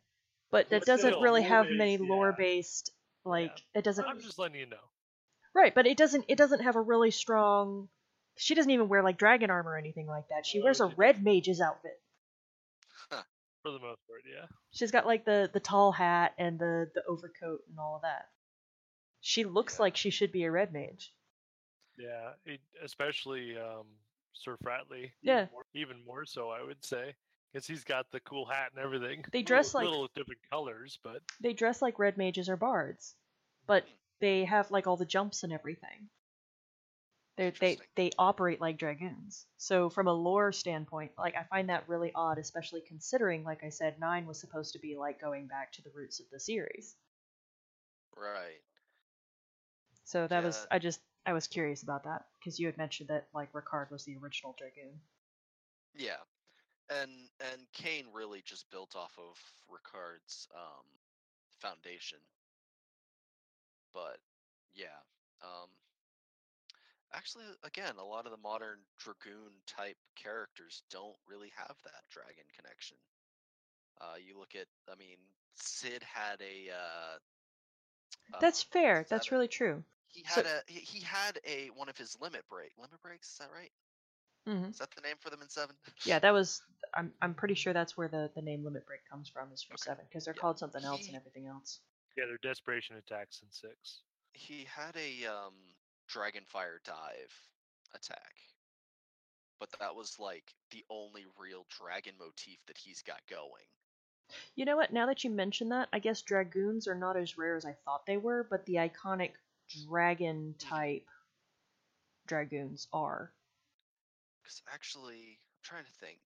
[0.52, 2.08] but that But doesn't still, really have lore-based, many yeah.
[2.10, 2.92] lore based
[3.26, 4.91] like it doesn't i'm just letting you know
[5.54, 7.88] right, but it doesn't it doesn't have a really strong.
[8.38, 10.46] She doesn't even wear like dragon armor or anything like that.
[10.46, 12.00] She wears a red mage's outfit.
[13.10, 17.04] for the most part yeah She's got like the the tall hat and the the
[17.08, 18.26] overcoat and all of that.
[19.20, 19.84] She looks Yeah.
[19.84, 21.14] like she should be a red mage.
[21.98, 23.86] yeah it, especially um
[24.34, 25.46] sir fratley Yeah.
[25.76, 27.14] even more so i would say
[27.52, 31.22] because he's got the cool hat and everything They dress like little different colors but
[31.42, 33.14] they dress like red mages or bards,
[33.68, 33.84] but
[34.22, 36.10] they have like all the jumps and everything.
[37.38, 39.46] They're, they they operate like dragoons.
[39.58, 43.70] So from a lore standpoint, like I find that really odd, especially considering, like I
[43.70, 46.96] said, nine was supposed to be like going back to the roots of the series.
[48.16, 48.62] Right.
[50.04, 53.28] So that was I just I was curious about that because you had mentioned that
[53.34, 55.00] like Ricard was the original dragoon.
[55.96, 56.22] Yeah.
[56.90, 57.12] And
[57.52, 59.38] and Kain really just built off of
[59.70, 60.86] Ricard's um
[61.62, 62.20] foundation.
[63.94, 64.18] But
[64.74, 64.98] yeah.
[65.44, 65.70] Um
[67.14, 72.46] actually again, a lot of the modern dragoon type characters don't really have that dragon
[72.56, 72.98] connection.
[74.00, 75.18] Uh you look at I mean
[75.56, 77.18] Cid had a uh
[78.40, 79.06] That's um, fair.
[79.10, 79.84] That's that a- really true.
[80.08, 83.30] he so- had a he, he had a one of his limit break limit breaks,
[83.32, 83.72] is that right?
[84.46, 85.76] hmm Is that the name for them in seven?
[86.06, 86.62] Yeah, that was.
[86.94, 89.52] I'm I'm pretty sure that's where the the name Limit Break comes from.
[89.54, 89.84] Is from Okay.
[89.84, 90.42] seven because they're Yeah.
[90.42, 91.80] called something else He- and everything else.
[92.16, 94.04] Yeah, their desperation attacks in six.
[94.34, 95.54] he had a um
[96.10, 97.34] dragonfire dive
[97.94, 98.34] attack
[99.60, 103.68] but that was like the only real dragon motif that he's got going
[104.56, 104.94] You know what?
[104.94, 108.06] Now that you mention that, I guess dragoons are not as rare as I thought
[108.06, 109.34] they were, but the iconic
[109.88, 111.10] dragon type
[112.28, 113.34] dragoons are.
[114.44, 116.20] because actually i'm trying to think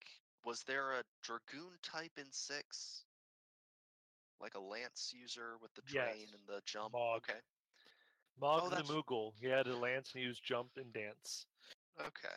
[0.43, 3.04] was there a dragoon type in six
[4.41, 7.17] like a lance user with the train Yes, and the jump Mog.
[7.29, 7.39] okay
[8.39, 9.33] Mog the that's- Moogle.
[9.39, 11.45] He had a lance and he used jump and dance.
[11.99, 12.35] okay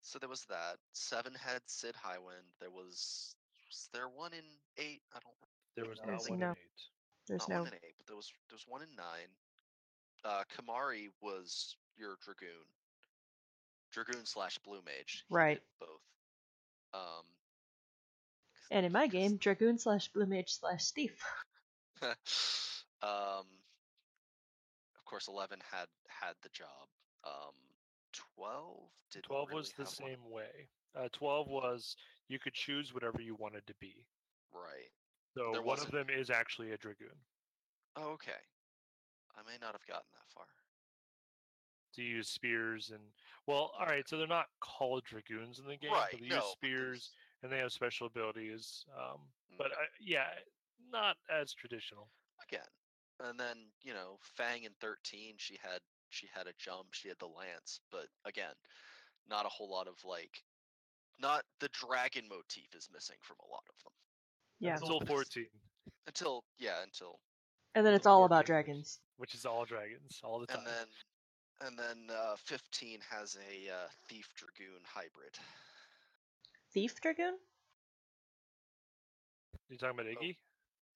[0.00, 3.34] so there was that seven had Cid Highwind there was
[3.66, 4.44] was there one in
[4.78, 5.34] eight i don't
[5.76, 6.80] There was not one no- in eight.
[7.26, 7.58] There's not no.
[7.62, 9.30] one in eight, but there was there was one in nine.
[10.24, 12.66] Uh, Kimahri was your dragoon,
[13.92, 15.24] dragoon slash blue mage.
[15.28, 15.62] He Right.
[15.80, 16.02] both.
[16.92, 17.24] Um,
[18.70, 21.18] And in my game, dragoon slash blue mage slash thief.
[22.02, 22.12] um,
[23.02, 26.68] of course, eleven had had the job.
[27.24, 27.54] Um,
[28.36, 29.22] twelve did.
[29.24, 30.68] 12 was the same way.
[30.96, 31.96] Uh, 12 was
[32.28, 34.04] you could choose whatever you wanted to be.
[34.52, 34.90] Right.
[35.36, 37.16] So There one of wasn't- them is actually a dragoon.
[37.96, 38.32] Oh, okay.
[39.36, 40.44] I may not have gotten that far.
[41.96, 43.02] To use spears and
[43.46, 44.08] well, all right.
[44.08, 46.08] So they're not called dragoons in the game, right.
[46.10, 46.36] but they no.
[46.36, 47.10] use spears there's-
[47.44, 48.84] and they have special abilities.
[48.98, 49.20] Um,
[49.52, 49.58] Mm.
[49.58, 50.26] but uh, yeah,
[50.90, 52.08] not as traditional.
[52.42, 52.66] again
[53.20, 55.78] and then you know fang in 13 she had
[56.10, 58.52] she had a jump she had the lance but again
[59.30, 60.42] not a whole lot of like
[61.20, 63.92] not the dragon motif is missing from a lot of them
[64.58, 64.74] Yeah.
[64.76, 65.46] Until 14,
[66.08, 67.20] until yeah until
[67.76, 69.00] And then it's all about 14, which- dragons.
[69.16, 70.58] which is all dragons all the time.
[70.58, 70.86] and then
[71.60, 75.38] and then uh 15 has a uh, thief dragoon hybrid
[76.74, 77.38] Thief dragoon?
[79.70, 80.22] you talking about Oh.
[80.24, 80.36] Iggy?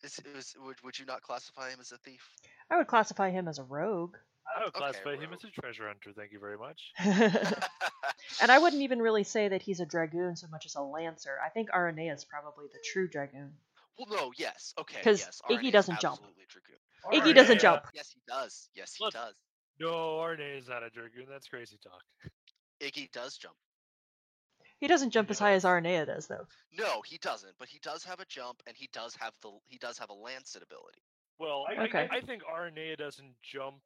[0.02, 2.22] is, is would, would you not classify him as a thief
[2.70, 4.16] I would classify him as a rogue.
[4.56, 6.12] I would okay, classify him as a treasure hunter.
[6.16, 6.80] Thank you very much.
[8.42, 11.38] and I wouldn't even really say that he's a dragoon so much as a lancer.
[11.44, 13.52] I think Aranea is probably the true dragoon.
[13.98, 16.20] well no yes okay 'Cause yes Iggy doesn't jump.
[16.20, 17.84] dragoon Iggy doesn't jump.
[17.94, 19.14] yes he does yes he Look.
[19.14, 19.34] does
[19.78, 21.26] No, Aranea is not a dragoon.
[21.30, 22.02] That's crazy talk.
[22.80, 23.56] Iggy does jump
[24.80, 25.70] He doesn't jump He as high as does.
[25.70, 26.46] Aranea does, though.
[26.76, 27.52] No, he doesn't.
[27.58, 30.14] But he does have a jump, and he does have the he does have a
[30.14, 31.02] lancet ability.
[31.38, 32.08] Well, I, Okay.
[32.10, 33.76] I, I think Aranea doesn't jump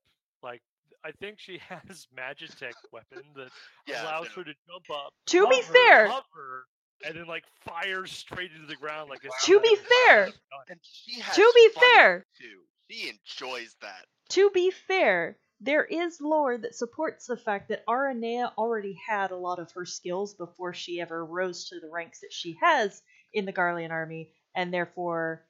[0.43, 0.63] like.
[1.05, 3.49] I think she has Magitech weapon that
[3.87, 4.43] Yeah, allows no.
[4.43, 6.67] her to jump up, To be fair, hover,
[7.05, 9.29] and then like fire straight into the ground like a.
[9.47, 10.25] To be fair,
[10.69, 12.27] and she has To be fun fair.
[12.39, 12.61] too.
[12.91, 14.05] She enjoys that.
[14.31, 19.37] to be fair, there is lore that supports the fact that Aranea already had a
[19.37, 23.01] lot of her skills before she ever rose to the ranks that she has
[23.33, 25.47] in the Garlean army, and therefore,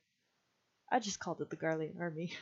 [0.91, 2.35] I just called it the Garlean army,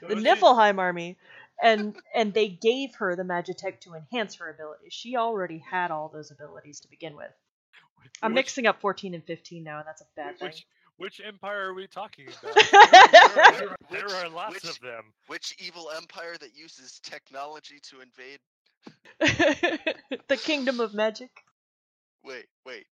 [0.00, 1.18] the Niflheim army,
[1.60, 4.92] and and they gave her the Magitech to enhance her abilities.
[4.92, 7.32] She already had all those abilities to begin with.
[8.22, 10.48] I'm which- mixing up 14 and 15 now, and that's a bad thing.
[10.48, 10.66] Which
[10.96, 12.54] which empire are we talking about?
[12.54, 15.04] there, are, there Which- are lots which- of them.
[15.26, 18.38] Which evil empire that uses technology to invade?
[20.28, 21.30] the kingdom of magic.
[22.22, 22.86] Wait, wait,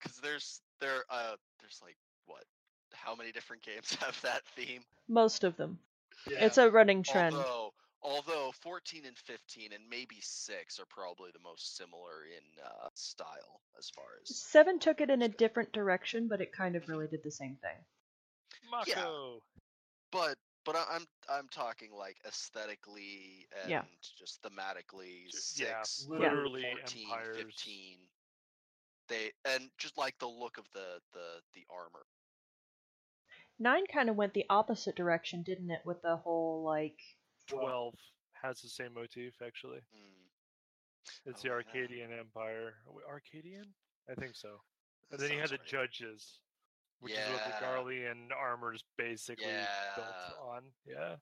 [0.00, 1.96] because there's there uh there's like
[2.26, 2.44] what?
[2.92, 4.82] How many different games have that theme?
[5.08, 5.78] Most of them.
[6.30, 6.44] Yeah.
[6.46, 7.34] It's a running trend.
[7.36, 7.72] Although
[8.08, 13.60] although 14 and 15 and maybe six are probably the most similar in uh, style
[13.78, 17.06] as far as Seven took it in a different direction, but it kind of really
[17.06, 17.76] did the same thing.
[18.70, 19.42] Mako.
[20.10, 23.84] but but I- I'm I'm talking like aesthetically and Yeah.
[24.18, 27.36] just thematically J- yeah, six, literally 14, empires.
[27.36, 27.98] 15.
[29.08, 32.04] They and just like the look of the the the armor.
[33.58, 35.80] Nine kind of went the opposite direction, didn't it?
[35.84, 36.98] With the whole like,
[37.48, 37.94] Twelve
[38.42, 39.78] has the same motif actually.
[39.94, 40.26] Mm,
[41.26, 41.54] It's Oh, the yeah.
[41.54, 42.74] Arcadian Empire.
[43.08, 43.64] Arcadian?
[44.10, 44.60] I think so.
[45.10, 45.66] And that then you had the right.
[45.66, 46.40] judges,
[47.00, 47.60] which is what the Yeah.
[47.76, 49.46] Garlean armor is basically
[49.96, 50.62] built on.
[50.86, 51.16] Yeah.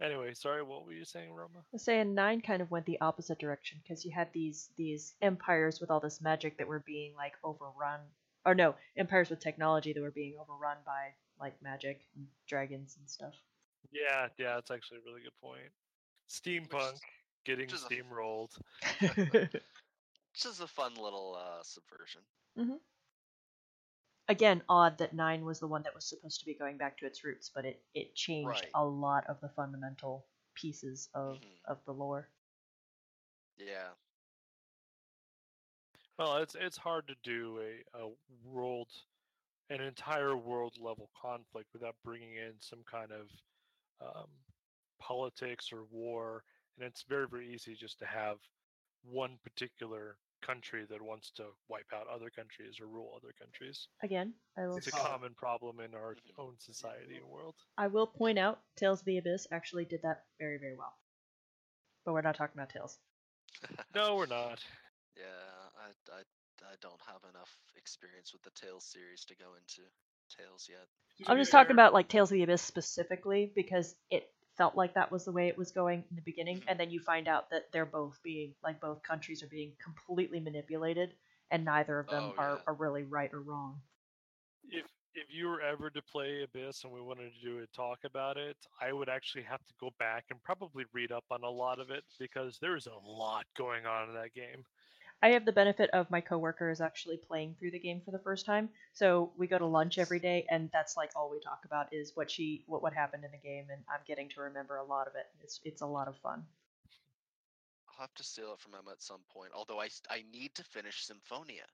[0.00, 1.58] Anyway, sorry, what were you saying, Ralma?
[1.60, 5.14] I was saying nine kind of went the opposite direction because you had these these
[5.22, 8.00] empires with all this magic that were being like overrun,
[8.44, 13.08] or no, empires with technology that were being overrun by like magic and dragons and
[13.08, 13.34] stuff.
[13.92, 15.70] Yeah, yeah, that's actually a really good point.
[16.28, 16.98] Steampunk
[17.44, 18.50] getting which is a- steamrolled.
[20.36, 22.20] Which is a fun little uh, subversion.
[24.28, 27.06] Again, odd that nine was the one that was supposed to be going back to
[27.06, 28.70] its roots, but it it changed Right.
[28.74, 31.60] a lot of the fundamental pieces of Mhm.
[31.66, 32.28] of the lore.
[33.56, 33.94] Yeah.
[36.18, 38.10] Well, it's it's hard to do a, a
[38.44, 38.90] world,
[39.70, 43.30] an entire world level conflict without bringing in some kind of
[44.00, 44.28] um,
[44.98, 46.44] politics or war,
[46.76, 48.38] and it's very very easy just to have
[49.02, 53.88] one particular country that wants to wipe out other countries or rule other countries.
[54.02, 56.38] Again, I will It's a common problem in our Mhm.
[56.38, 57.56] own society and world.
[57.78, 60.98] I will point out Tales of the Abyss actually did that very very well.
[62.04, 62.98] But we're not talking about Tales.
[63.94, 64.64] No, we're not.
[65.16, 66.20] Yeah, I, I,
[66.72, 69.82] I don't have enough experience with the Tales series to go into
[70.28, 70.86] Tales yet.
[71.26, 75.10] I'm just talking about like Tales of the Abyss specifically because it felt like that
[75.12, 77.70] was the way it was going in the beginning, and then you find out that
[77.72, 81.14] they're both being like both countries are being completely manipulated,
[81.50, 82.62] and neither of them Oh, are, yeah.
[82.66, 83.80] are really right or wrong.
[84.70, 84.84] if
[85.14, 88.36] if you were ever to play Abyss and we wanted to do a talk about
[88.36, 91.78] it, I would actually have to go back and probably read up on a lot
[91.80, 94.64] of it because there is a lot going on in that game.
[95.22, 98.18] I have the benefit of my coworker is actually playing through the game for the
[98.18, 101.60] first time, so we go to lunch every day, and that's like all we talk
[101.64, 104.76] about is what she what what happened in the game, and I'm getting to remember
[104.76, 105.26] a lot of it.
[105.42, 106.44] It's it's a lot of fun.
[107.88, 109.52] I'll have to steal it from Emma at some point.
[109.54, 111.64] Although I I need to finish Symphonia.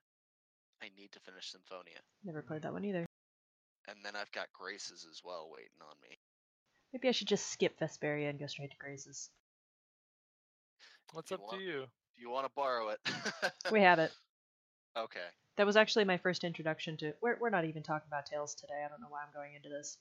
[0.81, 1.99] I need to finish Symphonia.
[2.23, 3.05] Never played that one either.
[3.87, 6.17] And then I've got Graces as well waiting on me.
[6.93, 9.29] Maybe I should just skip Vesperia and go straight to Graces.
[11.11, 11.85] What's You up want- to you?
[12.23, 12.99] Do you want to borrow it?
[13.71, 14.13] We have it.
[14.95, 15.27] okay.
[15.57, 17.13] That was actually my first introduction to.
[17.21, 18.81] We're we're not even talking about Tales today.
[18.85, 19.97] I don't know why I'm going into this,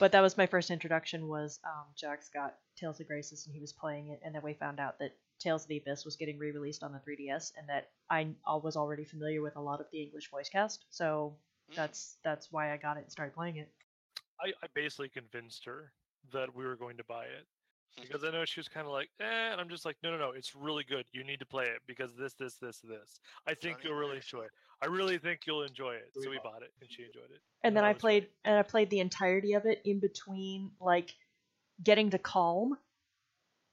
[0.00, 1.28] but that was my first introduction.
[1.28, 4.52] Was um, Jax got Tales of Graces and he was playing it, and then we
[4.52, 7.90] found out that Tales of the Abyss was getting re-released on the 3DS, and that
[8.10, 11.36] I I was already familiar with a lot of the English voice cast, so
[11.70, 13.70] Mm, that's that's why I got it and started playing it.
[14.40, 15.92] I, I basically convinced her
[16.32, 17.46] that we were going to buy it
[17.96, 20.18] because I know she was kind of like, eh, and I'm just like, no, no,
[20.18, 21.06] no, it's really good.
[21.12, 23.20] You need to play it because this, this, this, this.
[23.46, 24.32] I think Johnny you'll really English.
[24.32, 24.52] enjoy it.
[24.80, 26.10] I really think you'll enjoy it.
[26.12, 27.42] So So we we bought bought it, and she enjoyed it.
[27.62, 28.32] And then I played great.
[28.44, 31.14] and I played the entirety of it in between like
[31.82, 32.78] getting to Kalm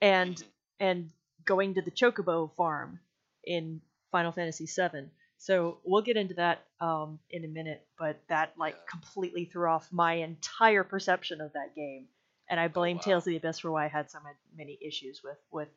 [0.02, 0.52] and Mhm.
[0.80, 1.12] and
[1.46, 3.00] going to the Chocobo farm
[3.44, 3.82] in
[4.12, 5.10] Final Fantasy VII.
[5.38, 8.82] So we'll get into that um, in a minute, but that like Yeah.
[8.90, 12.08] completely threw off my entire perception of that game,
[12.50, 13.02] and I blame wow.
[13.04, 14.20] Tales of the Abyss for why I had so
[14.56, 15.70] many issues with with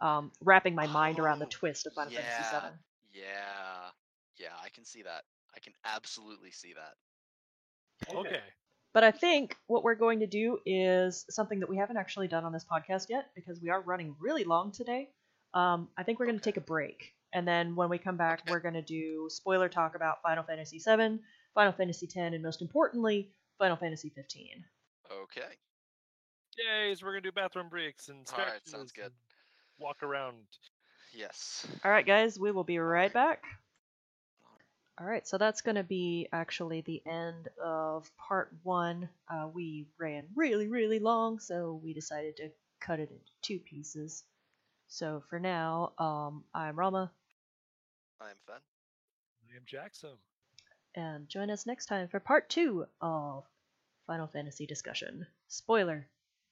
[0.00, 2.60] um, wrapping my mind around the Oh, twist of Final Fantasy yeah.
[2.60, 2.76] VII.
[3.20, 3.90] Yeah.
[4.36, 5.24] Yeah, I can see that.
[5.54, 8.14] I can absolutely see that.
[8.14, 8.40] Okay.
[8.94, 12.44] But I think what we're going to do is something that we haven't actually done
[12.44, 15.10] on this podcast yet because we are running really long today.
[15.54, 16.52] Um, I think we're going to Okay.
[16.52, 17.14] take a break.
[17.32, 18.50] And then when we come back, Okay.
[18.52, 21.18] we're going to do spoiler talk about Final Fantasy VII,
[21.54, 24.64] Final Fantasy X, and most importantly, Final Fantasy 15.
[25.22, 25.42] Okay.
[26.58, 26.94] Yay!
[26.94, 29.12] So we're gonna do bathroom breaks and All right, sounds good.
[29.78, 30.36] Walk around.
[31.14, 31.66] Yes.
[31.84, 33.44] All right, guys, we will be right back.
[35.00, 39.08] All right, so that's going to be actually the end of part one.
[39.28, 44.24] Uh, we ran really, really long, so we decided to cut it into two pieces.
[44.88, 47.10] So for now, um, I'm Ralma,
[48.20, 48.56] I am Fen.
[49.52, 50.16] I am Jackson.
[50.96, 53.44] and join us next time for part two of
[54.08, 55.26] Final Fantasy discussion.
[55.46, 56.08] Spoiler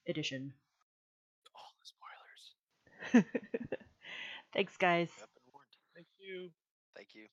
[0.06, 0.54] edition.
[1.54, 3.24] All the spoilers.
[4.52, 5.10] Thanks, guys.
[5.18, 5.76] Yep, and warned.
[5.94, 6.50] Thank you.
[6.94, 7.28] Thank you.